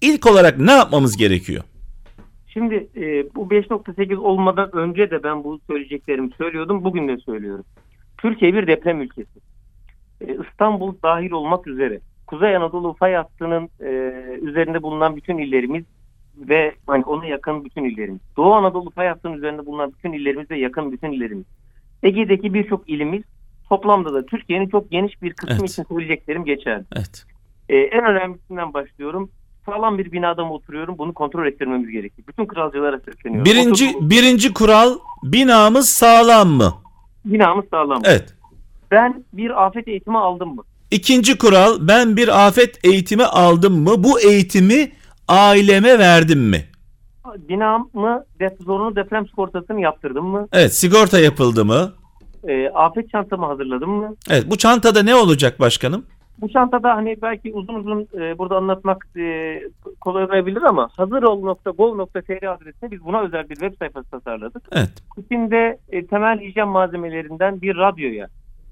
ilk 0.00 0.26
olarak 0.26 0.58
ne 0.58 0.72
yapmamız 0.72 1.16
gerekiyor? 1.16 1.64
Şimdi 2.54 2.74
e, 2.96 3.34
bu 3.34 3.48
5.8 3.48 4.16
olmadan 4.16 4.76
önce 4.76 5.10
de 5.10 5.22
ben 5.22 5.44
bu 5.44 5.60
söyleyeceklerimi 5.66 6.30
söylüyordum. 6.38 6.84
Bugün 6.84 7.08
de 7.08 7.16
söylüyorum. 7.16 7.64
Türkiye 8.18 8.54
bir 8.54 8.66
deprem 8.66 9.00
ülkesi. 9.00 9.40
E, 10.20 10.36
İstanbul 10.50 10.94
dahil 11.02 11.30
olmak 11.30 11.66
üzere 11.66 12.00
Kuzey 12.26 12.56
Anadolu 12.56 12.94
fay 12.94 13.14
hattının 13.14 13.68
e, 13.80 13.90
üzerinde 14.42 14.82
bulunan 14.82 15.16
bütün 15.16 15.38
illerimiz 15.38 15.84
ve 16.36 16.74
hani 16.86 17.04
ona 17.04 17.26
yakın 17.26 17.64
bütün 17.64 17.84
illerimiz. 17.84 18.20
Doğu 18.36 18.54
Anadolu 18.54 18.90
fay 18.90 19.08
hattının 19.08 19.36
üzerinde 19.36 19.66
bulunan 19.66 19.92
bütün 19.92 20.12
illerimiz 20.12 20.50
ve 20.50 20.58
yakın 20.58 20.92
bütün 20.92 21.12
illerimiz. 21.12 21.46
Ege'deki 22.02 22.54
birçok 22.54 22.88
ilimiz 22.88 23.22
toplamda 23.68 24.14
da 24.14 24.26
Türkiye'nin 24.26 24.68
çok 24.68 24.90
geniş 24.90 25.22
bir 25.22 25.32
kısmı 25.32 25.56
Evet. 25.60 25.70
için 25.70 25.84
söyleyeceklerim 25.84 26.44
geçerli. 26.44 26.84
Evet. 26.96 27.24
Ee, 27.68 27.76
en 27.76 28.04
önemlisinden 28.04 28.74
başlıyorum. 28.74 29.30
Sağlam 29.66 29.98
bir 29.98 30.12
binada 30.12 30.44
mı 30.44 30.52
oturuyorum? 30.52 30.98
Bunu 30.98 31.14
kontrol 31.14 31.46
ettirmemiz 31.46 31.90
gerekiyor. 31.90 32.28
Bütün 32.28 32.46
kralcılara 32.46 32.98
sesleniyorum. 32.98 33.44
Birinci 33.44 33.84
Oturduğum 33.88 34.10
birinci 34.10 34.54
kural 34.54 34.98
binamız 35.22 35.88
sağlam 35.88 36.48
mı? 36.48 36.74
binamız 37.24 37.64
sağlam. 37.70 38.02
Evet. 38.04 38.34
Ben 38.90 39.24
bir 39.32 39.64
afet 39.66 39.88
eğitimi 39.88 40.18
aldım 40.18 40.54
mı? 40.54 40.62
İkinci 40.90 41.38
kural 41.38 41.76
ben 41.80 42.16
bir 42.16 42.46
afet 42.46 42.84
eğitimi 42.84 43.24
aldım 43.24 43.82
mı? 43.82 44.04
Bu 44.04 44.20
eğitimi 44.20 44.92
aileme 45.28 45.98
verdim 45.98 46.40
mi? 46.40 46.64
Binamı 47.48 48.24
dep 48.40 48.56
zorunlu 48.60 48.96
deprem 48.96 49.26
sigortasını 49.28 49.80
yaptırdım 49.80 50.26
mı? 50.26 50.48
Evet 50.52 50.74
sigorta 50.74 51.18
yapıldı 51.20 51.64
mı? 51.64 51.92
e, 52.48 52.68
afet 52.68 53.10
çantamı 53.10 53.46
hazırladım 53.46 53.90
mı? 53.90 54.14
Evet 54.30 54.44
bu 54.50 54.56
çantada 54.58 55.02
ne 55.02 55.14
olacak 55.14 55.60
başkanım? 55.60 56.06
Bu 56.40 56.48
çantada 56.48 56.96
hani 56.96 57.16
belki 57.22 57.52
uzun 57.52 57.74
uzun 57.74 58.08
e, 58.20 58.38
burada 58.38 58.56
anlatmak 58.56 59.06
e, 59.16 59.60
kolay 60.00 60.24
olabilir 60.24 60.62
ama 60.62 60.88
hazırol.gov.tr 60.96 62.46
adresine 62.46 62.90
biz 62.90 63.04
buna 63.04 63.20
özel 63.22 63.48
bir 63.50 63.54
web 63.54 63.72
sayfası 63.78 64.10
tasarladık. 64.10 64.62
Evet. 64.72 64.90
İçinde 65.18 65.78
e, 65.92 66.06
temel 66.06 66.40
hijyen 66.40 66.68
malzemelerinden 66.68 67.62
bir 67.62 67.76
radyoya, 67.76 68.26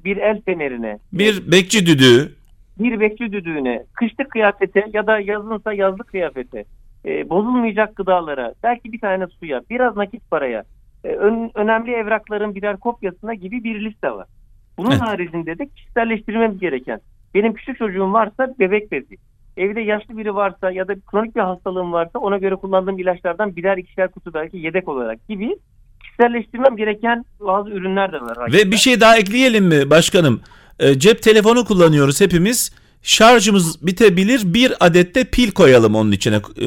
bir 0.05 0.17
el 0.17 0.43
fenerine, 0.43 0.99
Bir 1.13 1.53
bekçi 1.53 1.87
düdüğü. 1.87 2.33
bir 2.79 3.01
bekçi 3.01 3.33
düdüğüne, 3.33 3.85
kışlık 3.95 4.31
kıyafete 4.31 4.87
ya 4.93 5.07
da 5.07 5.19
yazınsa 5.19 5.73
yazlık 5.73 6.07
kıyafete, 6.09 6.65
e, 7.05 7.29
bozulmayacak 7.31 7.97
gıdalara, 7.97 8.55
belki 8.63 8.93
bir 8.93 9.01
tane 9.01 9.27
suya, 9.27 9.61
biraz 9.71 9.97
nakit 9.97 10.31
paraya, 10.31 10.65
e, 11.05 11.09
ön- 11.09 11.51
önemli 11.55 11.91
evrakların 11.93 12.55
birer 12.55 12.77
kopyasına 12.77 13.35
gibi 13.35 13.65
bir 13.65 13.85
liste 13.85 14.11
var. 14.11 14.27
Bunun 14.79 14.91
Evet. 14.91 15.01
haricinde 15.01 15.59
de 15.59 15.67
kişiselleştirmemiz 15.67 16.61
gereken, 16.61 17.01
benim 17.35 17.55
küçük 17.55 17.79
çocuğum 17.79 18.13
varsa 18.13 18.55
bebek 18.59 18.93
bezi, 18.93 19.17
evde 19.57 19.81
yaşlı 19.81 20.19
biri 20.19 20.35
varsa 20.35 20.71
ya 20.71 20.89
da 20.89 20.95
kronik 21.11 21.37
bir 21.37 21.41
hastalığım 21.41 21.93
varsa 21.93 22.19
ona 22.19 22.39
göre 22.39 22.57
kullandığım 22.57 22.99
ilaçlardan 22.99 23.57
birer 23.57 23.77
ikişer 23.77 24.11
kutu 24.11 24.35
belki 24.35 24.57
yedek 24.59 24.89
olarak 24.89 25.29
gibi 25.29 25.57
kişiselleştirmem 26.03 26.77
gereken 26.77 27.25
bazı 27.41 27.71
ürünler 27.71 28.13
de 28.13 28.21
var. 28.21 28.53
Ve 28.53 28.71
bir 28.71 28.77
şey 28.77 29.01
daha 29.01 29.17
ekleyelim 29.17 29.65
mi 29.65 29.91
başkanım? 29.91 30.41
E, 30.79 30.99
cep 30.99 31.23
telefonu 31.23 31.65
kullanıyoruz 31.65 32.21
hepimiz. 32.21 32.77
Şarjımız 33.03 33.87
bitebilir. 33.87 34.55
Bir 34.55 34.73
adette 34.81 35.25
pil 35.25 35.53
koyalım 35.53 35.95
onun 35.95 36.13
içine. 36.13 36.37
E, 36.37 36.67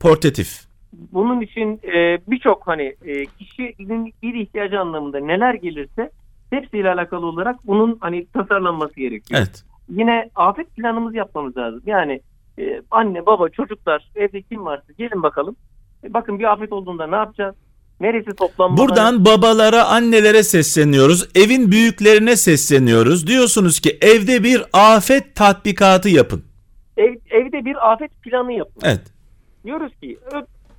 portatif. 0.00 0.68
bunun 0.92 1.40
için 1.40 1.80
e, 1.84 2.18
birçok 2.26 2.66
hani 2.66 2.94
e, 3.04 3.26
kişinin 3.26 4.14
bir 4.22 4.34
ihtiyacı 4.34 4.80
anlamında 4.80 5.20
neler 5.20 5.54
gelirse 5.54 6.10
hepsiyle 6.50 6.90
alakalı 6.90 7.26
olarak 7.26 7.66
bunun 7.66 7.98
hani 8.00 8.26
tasarlanması 8.26 8.96
gerekiyor. 8.96 9.40
Evet. 9.40 9.64
Yine 9.90 10.30
afet 10.34 10.76
planımızı 10.76 11.16
yapmamız 11.16 11.56
lazım. 11.56 11.82
Yani 11.86 12.20
e, 12.58 12.82
anne, 12.90 13.26
baba, 13.26 13.48
çocuklar, 13.48 14.10
evde 14.14 14.42
kim 14.42 14.64
varsa 14.64 14.92
gelin 14.98 15.22
bakalım. 15.22 15.56
E, 16.04 16.14
bakın 16.14 16.38
bir 16.38 16.52
afet 16.52 16.72
olduğunda 16.72 17.06
ne 17.06 17.16
yapacağız? 17.16 17.54
Neresi 18.00 18.36
toplanmalı? 18.36 18.78
Buradan 18.78 19.24
babalara, 19.24 19.84
annelere 19.84 20.42
sesleniyoruz. 20.42 21.28
Evin 21.34 21.70
büyüklerine 21.70 22.36
sesleniyoruz. 22.36 23.26
Diyorsunuz 23.26 23.80
ki 23.80 23.98
evde 24.02 24.44
bir 24.44 24.62
afet 24.72 25.34
tatbikatı 25.34 26.08
yapın. 26.08 26.44
Ev, 26.96 27.14
evde 27.30 27.64
bir 27.64 27.92
afet 27.92 28.22
planı 28.22 28.52
yapın. 28.52 28.82
Evet. 28.84 29.02
Diyoruz 29.64 29.92
ki 30.00 30.18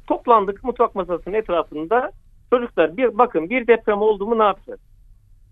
toplandık 0.07 0.63
mutfak 0.63 0.95
masasının 0.95 1.35
etrafında 1.35 2.11
çocuklar 2.53 2.97
bir 2.97 3.17
bakın 3.17 3.49
bir 3.49 3.67
deprem 3.67 4.01
oldu 4.01 4.25
mu 4.27 4.39
ne 4.39 4.43
yapacağız? 4.43 4.79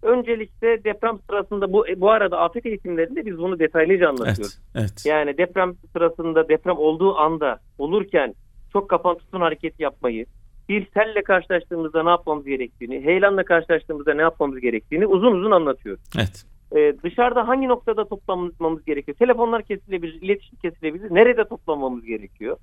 Öncelikle 0.02 0.84
deprem 0.84 1.20
sırasında 1.30 1.74
bu 1.74 1.86
bu 1.98 2.10
arada 2.12 2.40
afet 2.40 2.66
eğitimlerinde 2.66 3.26
biz 3.26 3.38
bunu 3.38 3.60
detaylıca 3.60 4.10
anlatıyoruz. 4.10 4.60
Evet. 4.76 4.90
Evet. 4.90 5.06
Yani 5.06 5.38
deprem 5.38 5.74
sırasında 5.94 6.50
deprem 6.50 6.78
olduğu 6.78 7.18
anda 7.18 7.60
olurken 7.78 8.34
çok 8.74 8.90
kapan 8.90 9.18
tutun 9.18 9.42
hareket 9.42 9.80
yapmayı, 9.80 10.26
bir 10.70 10.88
selle 10.94 11.24
karşılaştığımızda 11.24 12.04
ne 12.04 12.10
yapmamız 12.10 12.46
gerektiğini, 12.46 13.02
heyelanla 13.02 13.44
karşılaştığımızda 13.44 14.14
ne 14.14 14.22
yapmamız 14.22 14.60
gerektiğini 14.60 15.08
uzun 15.08 15.32
uzun 15.32 15.52
anlatıyoruz. 15.52 16.04
Evet. 16.18 16.46
Ee, 16.76 16.94
dışarıda 17.04 17.48
hangi 17.48 17.68
noktada 17.68 18.08
toplanmamız 18.08 18.86
gerekiyor? 18.86 19.18
Telefonlar 19.18 19.64
kesilebilir, 19.64 20.22
iletişim 20.22 20.60
kesilebilir. 20.60 21.16
Nerede 21.16 21.46
toplanmamız 21.46 22.06
gerekiyor? 22.06 22.58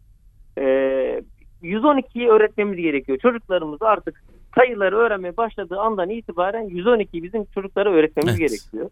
Ee, 0.59 1.23
112'yi 1.63 2.29
öğretmemiz 2.29 2.77
gerekiyor. 2.77 3.19
Çocuklarımız 3.19 3.83
artık 3.83 4.25
sayıları 4.55 4.97
öğrenmeye 4.97 5.37
başladığı 5.37 5.81
andan 5.81 6.11
itibaren 6.11 6.69
112'yi 6.69 7.23
bizim 7.23 7.45
çocuklara 7.45 7.91
öğretmemiz 7.91 8.41
Evet. 8.41 8.51
gerekiyor. 8.51 8.91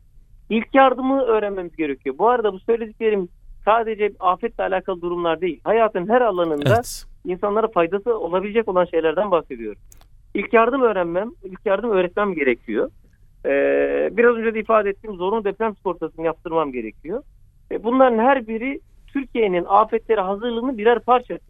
İlk 0.50 0.74
yardımı 0.74 1.22
öğrenmemiz 1.22 1.76
gerekiyor. 1.76 2.18
Bu 2.18 2.28
arada 2.28 2.52
bu 2.52 2.58
söylediklerim 2.58 3.28
sadece 3.64 4.12
afetle 4.20 4.64
alakalı 4.64 5.00
durumlar 5.00 5.40
değil. 5.40 5.60
Hayatın 5.64 6.08
her 6.08 6.20
alanında 6.20 6.74
Evet. 6.74 7.04
insanlara 7.24 7.68
faydası 7.68 8.18
olabilecek 8.18 8.68
olan 8.68 8.84
şeylerden 8.84 9.30
bahsediyorum. 9.30 9.82
İlk 10.34 10.52
yardım 10.52 10.82
öğrenmem, 10.82 11.30
ilk 11.44 11.66
yardım 11.66 11.90
öğretmem 11.90 12.34
gerekiyor. 12.34 12.90
Ee, 13.46 14.08
biraz 14.12 14.36
önce 14.36 14.54
de 14.54 14.60
ifade 14.60 14.90
ettiğim 14.90 15.16
zorunlu 15.16 15.44
deprem 15.44 15.76
sigortasını 15.76 16.24
yaptırmam 16.26 16.72
gerekiyor. 16.72 17.22
E, 17.70 17.84
bunların 17.84 18.18
her 18.18 18.46
biri 18.46 18.80
Türkiye'nin 19.06 19.64
afetlere 19.68 20.20
hazırlığının 20.20 20.78
birer 20.78 20.98
parçası. 20.98 21.44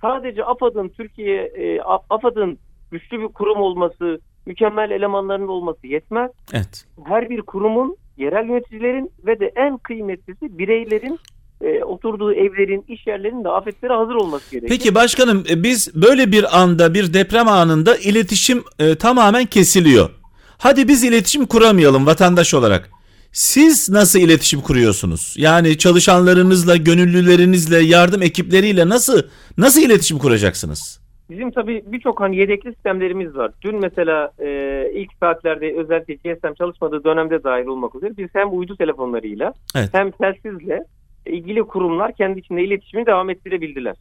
Sadece 0.00 0.44
AFAD'ın 0.44 0.88
Türkiye, 0.88 1.42
e, 1.42 1.80
AFAD'ın 2.10 2.58
güçlü 2.90 3.20
bir 3.20 3.28
kurum 3.28 3.60
olması, 3.60 4.20
mükemmel 4.46 4.90
elemanların 4.90 5.48
olması 5.48 5.86
yetmez. 5.86 6.30
Evet. 6.52 6.84
Her 7.04 7.30
bir 7.30 7.42
kurumun, 7.42 7.96
yerel 8.16 8.48
yöneticilerin 8.48 9.10
ve 9.26 9.40
de 9.40 9.52
en 9.56 9.78
kıymetlisi 9.78 10.58
bireylerin 10.58 11.18
e, 11.60 11.84
oturduğu 11.84 12.32
evlerin, 12.32 12.84
iş 12.88 13.06
yerlerinin 13.06 13.44
de 13.44 13.48
afetlere 13.48 13.92
hazır 13.92 14.14
olması 14.14 14.50
gerekiyor. 14.50 14.78
Peki 14.78 14.94
başkanım 14.94 15.44
e, 15.50 15.62
biz 15.62 15.94
böyle 15.94 16.32
bir 16.32 16.60
anda 16.60 16.94
bir 16.94 17.14
deprem 17.14 17.48
anında 17.48 17.96
iletişim 17.96 18.64
e, 18.78 18.94
tamamen 18.94 19.46
kesiliyor. 19.46 20.10
Hadi 20.58 20.88
biz 20.88 21.04
iletişim 21.04 21.46
kuramayalım 21.46 22.06
vatandaş 22.06 22.54
olarak. 22.54 22.90
Siz 23.32 23.88
nasıl 23.88 24.18
iletişim 24.18 24.60
kuruyorsunuz? 24.60 25.34
Yani 25.38 25.78
çalışanlarınızla, 25.78 26.76
gönüllülerinizle, 26.76 27.78
yardım 27.78 28.22
ekipleriyle 28.22 28.88
nasıl 28.88 29.22
nasıl 29.58 29.82
iletişim 29.82 30.18
kuracaksınız? 30.18 31.00
Bizim 31.30 31.50
tabii 31.50 31.82
birçok 31.86 32.20
hani 32.20 32.36
yedekli 32.36 32.72
sistemlerimiz 32.72 33.36
var. 33.36 33.50
Dün 33.62 33.80
mesela 33.80 34.30
e, 34.38 34.90
ilk 34.94 35.12
saatlerde 35.20 35.74
özellikle 35.76 36.14
GSM 36.14 36.54
çalışmadığı 36.54 37.04
dönemde 37.04 37.44
dahil 37.44 37.66
olmak 37.66 37.94
üzere 37.94 38.16
biz 38.16 38.28
hem 38.32 38.58
uydu 38.58 38.76
telefonlarıyla 38.76 39.52
Evet. 39.76 39.88
hem 39.92 40.10
telsizle 40.10 40.84
ilgili 41.26 41.62
kurumlar 41.62 42.12
kendi 42.12 42.38
içinde 42.38 42.64
iletişimi 42.64 43.06
devam 43.06 43.30
ettirebildiler. 43.30 43.96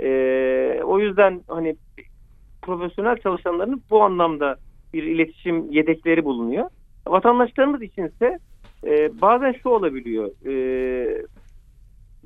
E, 0.00 0.82
o 0.82 0.98
yüzden 0.98 1.40
hani 1.48 1.76
profesyonel 2.62 3.16
çalışanların 3.16 3.82
bu 3.90 4.02
anlamda 4.02 4.56
bir 4.94 5.02
iletişim 5.02 5.72
yedekleri 5.72 6.24
bulunuyor. 6.24 6.68
Vatandaşlarımız 7.06 7.82
içinse 7.82 8.38
e, 8.86 9.20
bazen 9.20 9.54
şu 9.62 9.68
olabiliyor. 9.68 10.30
E, 10.46 11.26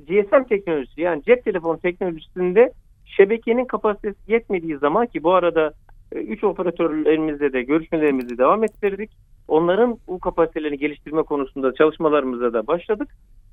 GSM 0.07 0.43
teknolojisi 0.49 1.01
yani 1.01 1.23
cep 1.23 1.45
telefonu 1.45 1.79
teknolojisinde 1.79 2.71
şebekenin 3.17 3.65
kapasitesi 3.65 4.31
yetmediği 4.31 4.77
zaman 4.77 5.07
ki 5.07 5.23
bu 5.23 5.33
arada 5.33 5.73
3 6.11 6.43
operatörlerimizle 6.43 7.53
de 7.53 7.63
görüşmelerimizi 7.63 8.37
devam 8.37 8.63
ettirdik. 8.63 9.11
Onların 9.47 9.97
bu 10.07 10.19
kapasitelerini 10.19 10.77
geliştirme 10.77 11.23
konusunda 11.23 11.73
çalışmalarımıza 11.73 12.53
da 12.53 12.67
başladık. 12.67 13.09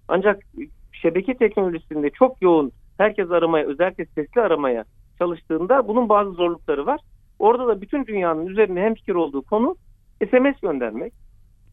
Ancak 0.08 0.42
şebeke 0.92 1.34
teknolojisinde 1.34 2.10
çok 2.10 2.42
yoğun 2.42 2.72
herkes 2.98 3.30
aramaya 3.30 3.66
özellikle 3.66 4.06
sesli 4.06 4.40
aramaya 4.40 4.84
çalıştığında 5.18 5.88
bunun 5.88 6.08
bazı 6.08 6.30
zorlukları 6.30 6.86
var. 6.86 7.00
Orada 7.38 7.68
da 7.68 7.80
bütün 7.80 8.06
dünyanın 8.06 8.46
üzerine 8.46 8.80
hemfikir 8.80 9.14
olduğu 9.14 9.42
konu 9.42 9.76
SMS 10.30 10.60
göndermek 10.62 11.12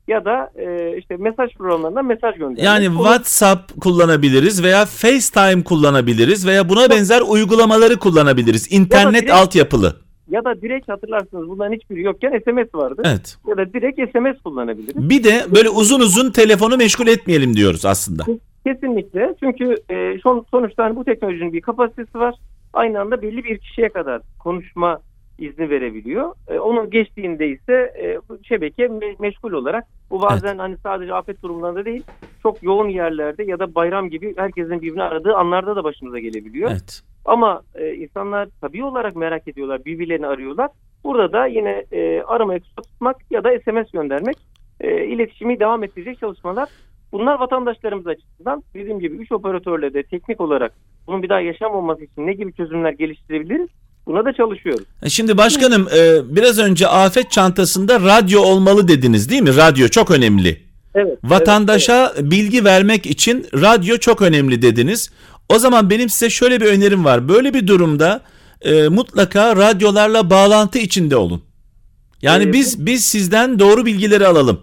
ya 0.08 0.26
da 0.26 0.50
e, 0.56 0.98
işte 0.98 1.18
mesaj 1.18 1.54
programlarından 1.54 2.06
mesaj 2.06 2.36
göndermek. 2.36 2.64
Yani 2.64 2.86
WhatsApp 2.86 3.82
kullanabiliriz 3.82 4.64
veya 4.64 4.86
FaceTime 4.86 5.64
kullanabiliriz 5.64 6.48
veya 6.48 6.70
buna 6.70 6.90
benzer 6.90 7.22
uygulamaları 7.28 8.00
kullanabiliriz. 8.00 8.68
İnternet 8.72 9.22
direkt- 9.24 9.32
altyapılı. 9.34 9.96
ya 10.30 10.44
da 10.46 10.62
direkt 10.62 10.90
hatırlarsınız 10.90 11.50
bunların 11.50 11.74
hiçbiri 11.74 12.02
yokken 12.02 12.42
SMS 12.46 12.76
vardı. 12.76 13.02
Evet. 13.06 13.38
Ya 13.48 13.58
da 13.58 13.74
direkt 13.74 14.00
SMS 14.12 14.42
kullanabiliriz. 14.44 15.10
Bir 15.10 15.24
de 15.24 15.46
böyle 15.56 15.70
uzun 15.70 16.00
uzun 16.00 16.32
telefonu 16.32 16.78
meşgul 16.78 17.08
etmeyelim 17.08 17.56
diyoruz 17.56 17.86
aslında. 17.86 18.24
Kesinlikle. 18.68 19.36
Çünkü 19.40 19.76
e, 19.90 20.20
son, 20.24 20.46
sonuçta 20.52 20.84
hani 20.84 20.96
bu 20.96 21.04
teknolojinin 21.06 21.54
bir 21.54 21.62
kapasitesi 21.62 22.20
var. 22.20 22.36
Aynı 22.74 23.02
anda 23.02 23.22
belli 23.22 23.44
bir 23.44 23.58
kişiye 23.58 23.90
kadar 23.90 24.22
konuşma 24.40 25.00
izni 25.40 25.70
verebiliyor. 25.70 26.34
E, 26.48 26.60
onun 26.60 26.90
geçtiğinde 26.90 27.48
ise 27.48 27.74
e, 27.74 28.20
şebeke 28.44 28.86
me- 28.86 29.16
meşgul 29.20 29.52
olarak 29.52 29.86
bu 30.10 30.22
bazen 30.22 30.58
hani 30.58 30.78
sadece 30.78 31.14
afet 31.14 31.44
durumlarında 31.44 31.86
değil 31.86 32.04
çok 32.44 32.64
yoğun 32.64 32.90
yerlerde 32.90 33.44
ya 33.44 33.60
da 33.60 33.76
bayram 33.76 34.10
gibi 34.10 34.34
herkesin 34.38 34.82
birbirini 34.82 35.04
aradığı 35.04 35.36
anlarda 35.36 35.76
da 35.76 35.84
başımıza 35.84 36.20
gelebiliyor. 36.20 36.72
Evet. 36.72 37.02
Ama 37.26 37.62
e, 37.76 37.94
insanlar 37.94 38.50
tabii 38.62 38.84
olarak 38.84 39.16
merak 39.16 39.48
ediyorlar, 39.48 39.86
birbirlerini 39.86 40.28
arıyorlar. 40.28 40.70
Burada 41.04 41.34
da 41.34 41.46
yine 41.46 41.86
e, 41.92 42.22
aramayı 42.22 42.60
kısa 42.60 42.82
tutmak 42.82 43.32
ya 43.32 43.44
da 43.44 43.50
SMS 43.60 43.92
göndermek 43.92 44.38
e, 44.82 45.06
iletişimi 45.06 45.60
devam 45.60 45.84
ettirecek 45.84 46.20
çalışmalar. 46.20 46.70
Bunlar 47.12 47.40
vatandaşlarımız 47.40 48.08
açısından 48.08 48.64
dediğim 48.74 49.00
gibi 49.00 49.16
3 49.16 49.32
operatörle 49.32 49.94
de 49.94 50.04
teknik 50.04 50.42
olarak 50.42 50.74
bunun 51.08 51.24
bir 51.24 51.30
daha 51.30 51.40
yaşamaması 51.40 52.04
için 52.04 52.28
ne 52.28 52.34
gibi 52.34 52.54
çözümler 52.54 52.92
geliştirebiliriz? 52.92 53.70
Buna 54.08 54.26
da 54.26 54.34
çalışıyoruz. 54.34 54.86
E, 55.04 55.10
Şimdi 55.10 55.38
başkanım 55.38 55.88
e, 55.98 56.36
biraz 56.36 56.60
önce 56.60 56.88
afet 56.88 57.32
çantasında 57.32 58.00
radyo 58.00 58.42
olmalı 58.42 58.88
dediniz 58.88 59.30
değil 59.30 59.42
mi? 59.42 59.56
Radyo 59.58 59.88
çok 59.88 60.12
önemli. 60.12 60.62
Evet. 60.96 61.18
Vatandaşa 61.24 62.14
bilgi 62.20 62.66
vermek 62.66 63.06
için 63.06 63.46
radyo 63.54 63.98
çok 63.98 64.22
önemli 64.22 64.62
dediniz. 64.62 65.12
O 65.50 65.60
zaman 65.60 65.90
benim 65.90 66.10
size 66.10 66.30
şöyle 66.30 66.62
bir 66.62 66.66
önerim 66.66 67.06
var. 67.06 67.30
Böyle 67.30 67.54
bir 67.54 67.68
durumda 67.68 68.22
e, 68.62 68.88
mutlaka 68.88 69.56
radyolarla 69.56 70.30
bağlantı 70.30 70.80
içinde 70.80 71.16
olun. 71.18 71.42
Yani 72.22 72.44
Ee, 72.44 72.54
biz 72.54 72.86
biz 72.86 73.06
sizden 73.06 73.60
doğru 73.60 73.86
bilgileri 73.86 74.28
alalım. 74.28 74.60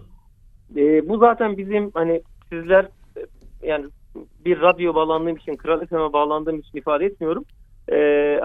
E, 0.77 1.09
bu 1.09 1.17
zaten 1.17 1.57
bizim 1.57 1.91
hani 1.93 2.21
sizler 2.51 2.83
e, 3.17 3.21
yani 3.67 3.85
bir 4.45 4.61
radyo 4.61 4.95
bağlandığım 4.95 5.35
için, 5.35 5.55
Kral 5.55 5.85
FM'e 5.85 6.13
bağlandığım 6.13 6.59
için 6.59 6.77
ifade 6.77 7.05
etmiyorum. 7.05 7.45
E, 7.91 7.95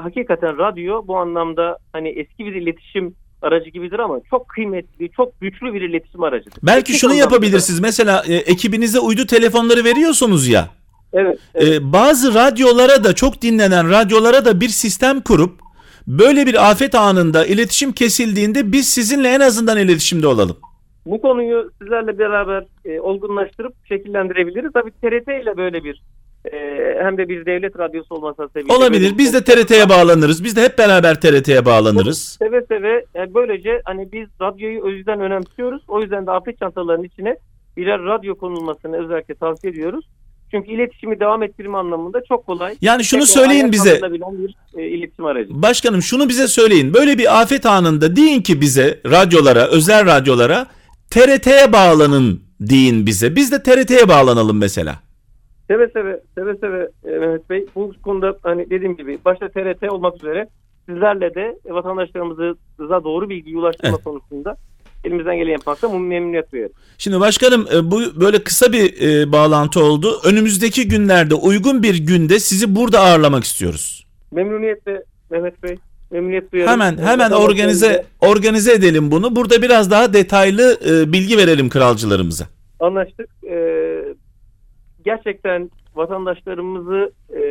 hakikaten 0.03 0.59
radyo 0.59 1.07
bu 1.07 1.17
anlamda 1.17 1.79
hani 1.93 2.09
eski 2.09 2.47
bir 2.47 2.55
iletişim 2.55 3.15
aracı 3.43 3.71
gibidir 3.71 3.99
ama 3.99 4.21
çok 4.31 4.49
kıymetli, 4.49 5.11
çok 5.11 5.41
güçlü 5.41 5.75
bir 5.75 5.81
iletişim 5.81 6.23
aracıdır. 6.23 6.59
Belki 6.63 6.85
Teknik 6.85 7.01
şunu 7.01 7.11
anlamda 7.11 7.31
da- 7.31 7.35
yapabilirsiniz. 7.35 7.81
Mesela 7.81 8.23
e, 8.29 8.35
ekibinize 8.35 9.01
uydu 9.01 9.27
telefonları 9.27 9.85
veriyorsunuz 9.85 10.49
ya. 10.49 10.69
Evet. 11.13 11.39
evet. 11.55 11.69
E, 11.69 11.93
bazı 11.93 12.35
radyolara 12.35 13.05
da 13.05 13.15
çok 13.15 13.43
dinlenen 13.43 13.91
radyolara 13.91 14.45
da 14.45 14.61
bir 14.61 14.69
sistem 14.69 15.21
kurup 15.21 15.61
böyle 16.07 16.47
bir 16.47 16.71
afet 16.71 16.95
anında 16.95 17.47
iletişim 17.47 17.93
kesildiğinde 17.93 18.73
biz 18.73 18.89
sizinle 18.89 19.29
en 19.29 19.41
azından 19.41 19.79
iletişimde 19.79 20.27
olalım. 20.27 20.57
Bu 21.07 21.21
konuyu 21.21 21.71
sizlerle 21.83 22.19
beraber 22.19 22.65
e, 22.85 23.01
olgunlaştırıp 23.01 23.73
şekillendirebiliriz. 23.89 24.73
Tabii 24.73 24.91
TRT 24.91 25.43
ile 25.43 25.57
böyle 25.57 25.85
bir 25.85 26.03
hem 27.03 27.19
de 27.19 27.29
bir 27.29 27.47
devlet 27.47 27.79
radyosu 27.79 28.15
olması 28.15 28.49
sebebiyle. 28.49 28.75
Olabilir. 28.75 29.19
Biz 29.19 29.35
de 29.35 29.45
TRT'ye 29.45 29.89
bağlanırız. 29.89 30.45
Biz 30.45 30.57
de 30.57 30.63
hep 30.63 30.79
beraber 30.79 31.21
TRT'ye 31.21 31.65
bağlanırız. 31.65 32.37
Seve 32.39 32.63
seve 32.69 33.05
yani 33.15 33.35
böylece 33.35 33.81
hani 33.85 34.13
biz 34.13 34.29
radyoyu 34.41 34.85
o 34.85 34.89
yüzden 34.89 35.21
önemsiyoruz. 35.21 35.83
O 35.89 36.03
yüzden 36.03 36.27
de 36.27 36.31
afet 36.31 36.59
çantalarının 36.59 37.05
içine 37.05 37.37
birer 37.77 38.03
radyo 38.03 38.35
konulmasını 38.35 39.05
özellikle 39.05 39.35
tavsiye 39.35 39.73
ediyoruz. 39.73 40.05
Çünkü 40.51 40.71
iletişimi 40.71 41.21
devam 41.21 41.43
ettirme 41.43 41.79
anlamında 41.79 42.19
çok 42.29 42.47
kolay. 42.47 42.77
Yani 42.81 43.05
şunu 43.05 43.21
Tekrar 43.21 43.43
söyleyin 43.43 43.73
bize. 43.73 44.01
bir 44.03 44.55
e, 44.81 44.89
iletişim 44.89 45.25
aracı. 45.25 45.63
Başkanım 45.63 46.03
şunu 46.03 46.29
bize 46.29 46.49
söyleyin. 46.49 46.95
Böyle 46.95 47.19
bir 47.19 47.41
afet 47.41 47.67
anında 47.67 48.17
deyin 48.17 48.43
ki 48.43 48.61
bize 48.61 49.01
radyolara, 49.07 49.67
özel 49.67 50.07
radyolara 50.07 50.67
TRT'ye 51.11 51.73
bağlanın 51.73 52.41
deyin 52.61 53.07
bize. 53.07 53.37
Biz 53.37 53.53
de 53.53 53.63
TRT'ye 53.63 54.09
bağlanalım 54.09 54.59
mesela. 54.59 55.08
Seve 55.69 55.89
seve, 55.89 56.21
seve 56.35 56.55
seve 56.57 56.89
e, 57.05 57.19
Mehmet 57.19 57.51
Bey. 57.51 57.67
Bu 57.75 57.93
konuda 58.03 58.37
hani 58.43 58.71
dediğim 58.71 58.97
gibi 58.97 59.19
başta 59.25 59.49
TRT 59.49 59.91
olmak 59.93 60.17
üzere 60.17 60.49
sizlerle 60.89 61.35
de 61.35 61.59
vatandaşlarımıza 61.69 63.05
doğru 63.05 63.29
bilgiyi 63.29 63.57
ulaştırma 63.59 63.95
Evet. 63.95 64.05
konusunda 64.05 64.57
elimizden 65.05 65.37
geleni 65.37 65.53
yapmakta 65.53 65.89
memnuniyet 65.89 66.53
duyuyoruz. 66.53 66.77
Şimdi 66.99 67.21
başkanım 67.21 67.67
e, 67.75 67.91
bu 67.91 68.01
böyle 68.21 68.43
kısa 68.45 68.73
bir 68.73 69.09
e, 69.09 69.33
bağlantı 69.33 69.85
oldu. 69.85 70.21
Önümüzdeki 70.25 70.89
günlerde 70.89 71.35
uygun 71.35 71.83
bir 71.83 71.95
günde 72.07 72.39
sizi 72.39 72.77
burada 72.77 73.01
ağırlamak 73.01 73.45
istiyoruz. 73.45 74.07
Memnuniyetle 74.33 75.03
Mehmet 75.31 75.63
Bey. 75.63 75.77
Memnuniyet 76.11 76.53
duyuyorum. 76.53 76.73
Hemen 76.73 76.99
E, 76.99 77.03
hemen 77.03 77.31
organize 77.31 78.05
organize 78.21 78.73
edelim 78.73 79.11
bunu. 79.11 79.37
Burada 79.37 79.63
biraz 79.63 79.91
daha 79.91 80.13
detaylı 80.13 80.79
e, 80.89 81.13
bilgi 81.13 81.39
verelim 81.39 81.69
kralcılarımıza. 81.69 82.45
Anlaştık. 82.81 83.29
Ee, 83.51 84.08
gerçekten 85.05 85.71
vatandaşlarımızı 85.95 87.13
e, 87.37 87.43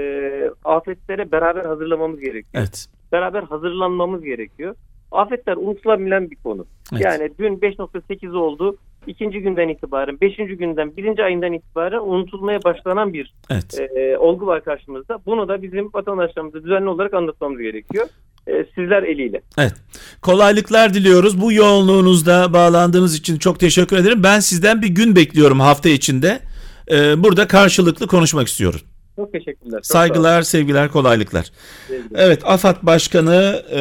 afetlere 0.65 1.31
beraber 1.31 1.65
hazırlamamız 1.65 2.19
gerekiyor. 2.19 2.53
Evet. 2.53 2.87
Beraber 3.11 3.43
hazırlanmamız 3.43 4.23
gerekiyor. 4.23 4.75
Afetler 5.11 5.57
unutulabilen 5.57 6.31
bir 6.31 6.35
konu. 6.35 6.65
evet. 6.93 7.05
Yani 7.05 7.31
dün 7.39 7.57
5.8 7.57 8.37
oldu. 8.37 8.77
İkinci 9.07 9.39
günden 9.39 9.67
itibaren, 9.67 10.21
beşinci 10.21 10.57
günden, 10.57 10.97
birinci 10.97 11.23
ayından 11.23 11.53
itibaren 11.53 11.99
unutulmaya 11.99 12.63
başlanan 12.63 13.13
bir 13.13 13.33
evet. 13.49 13.79
e, 13.95 14.17
olgu 14.17 14.47
var 14.47 14.63
karşımızda. 14.63 15.19
Bunu 15.25 15.47
da 15.47 15.61
bizim 15.61 15.89
vatandaşlarımıza 15.93 16.63
düzenli 16.63 16.89
olarak 16.89 17.13
anlatmamız 17.13 17.61
gerekiyor. 17.61 18.07
E, 18.47 18.65
sizler 18.75 19.03
eliyle. 19.03 19.41
Kolaylıklar 20.21 20.93
diliyoruz. 20.93 21.41
Bu 21.41 21.51
yoğunluğunuzda 21.53 22.53
bağlandığınız 22.53 23.15
için 23.15 23.37
çok 23.37 23.59
teşekkür 23.59 23.97
ederim. 23.97 24.23
Ben 24.23 24.39
sizden 24.39 24.81
bir 24.81 24.87
gün 24.87 25.15
bekliyorum 25.15 25.59
hafta 25.59 25.89
içinde. 25.89 26.39
E, 26.91 27.23
burada 27.23 27.47
karşılıklı 27.47 28.07
konuşmak 28.07 28.47
istiyorum. 28.47 28.79
Çok 29.15 29.33
teşekkürler. 29.33 29.77
Çok. 29.77 29.85
Saygılar, 29.85 30.41
sevgiler, 30.41 30.91
kolaylıklar. 30.91 31.51
Sevgiler. 31.87 32.25
Evet, 32.25 32.41
AFAD 32.45 32.75
Başkanı 32.81 33.63
e, 33.71 33.79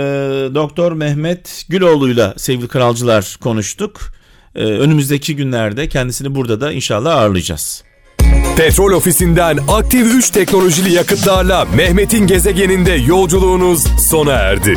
Doktor 0.54 0.92
Mehmet 0.92 1.64
Güloğlu'yla 1.68 2.34
sevgili 2.36 2.68
kralcılar 2.68 3.36
konuştuk. 3.40 4.00
E, 4.54 4.64
önümüzdeki 4.64 5.36
günlerde 5.36 5.88
kendisini 5.88 6.34
burada 6.34 6.60
da 6.60 6.72
inşallah 6.72 7.16
ağırlayacağız. 7.16 7.84
Petrol 8.56 8.92
ofisinden 8.92 9.58
aktif 9.68 10.14
3 10.14 10.30
teknolojili 10.30 10.92
yakıtlarla 10.92 11.64
Mehmet'in 11.64 12.26
gezegeninde 12.26 12.92
yolculuğunuz 12.92 13.84
sona 14.10 14.32
erdi. 14.32 14.74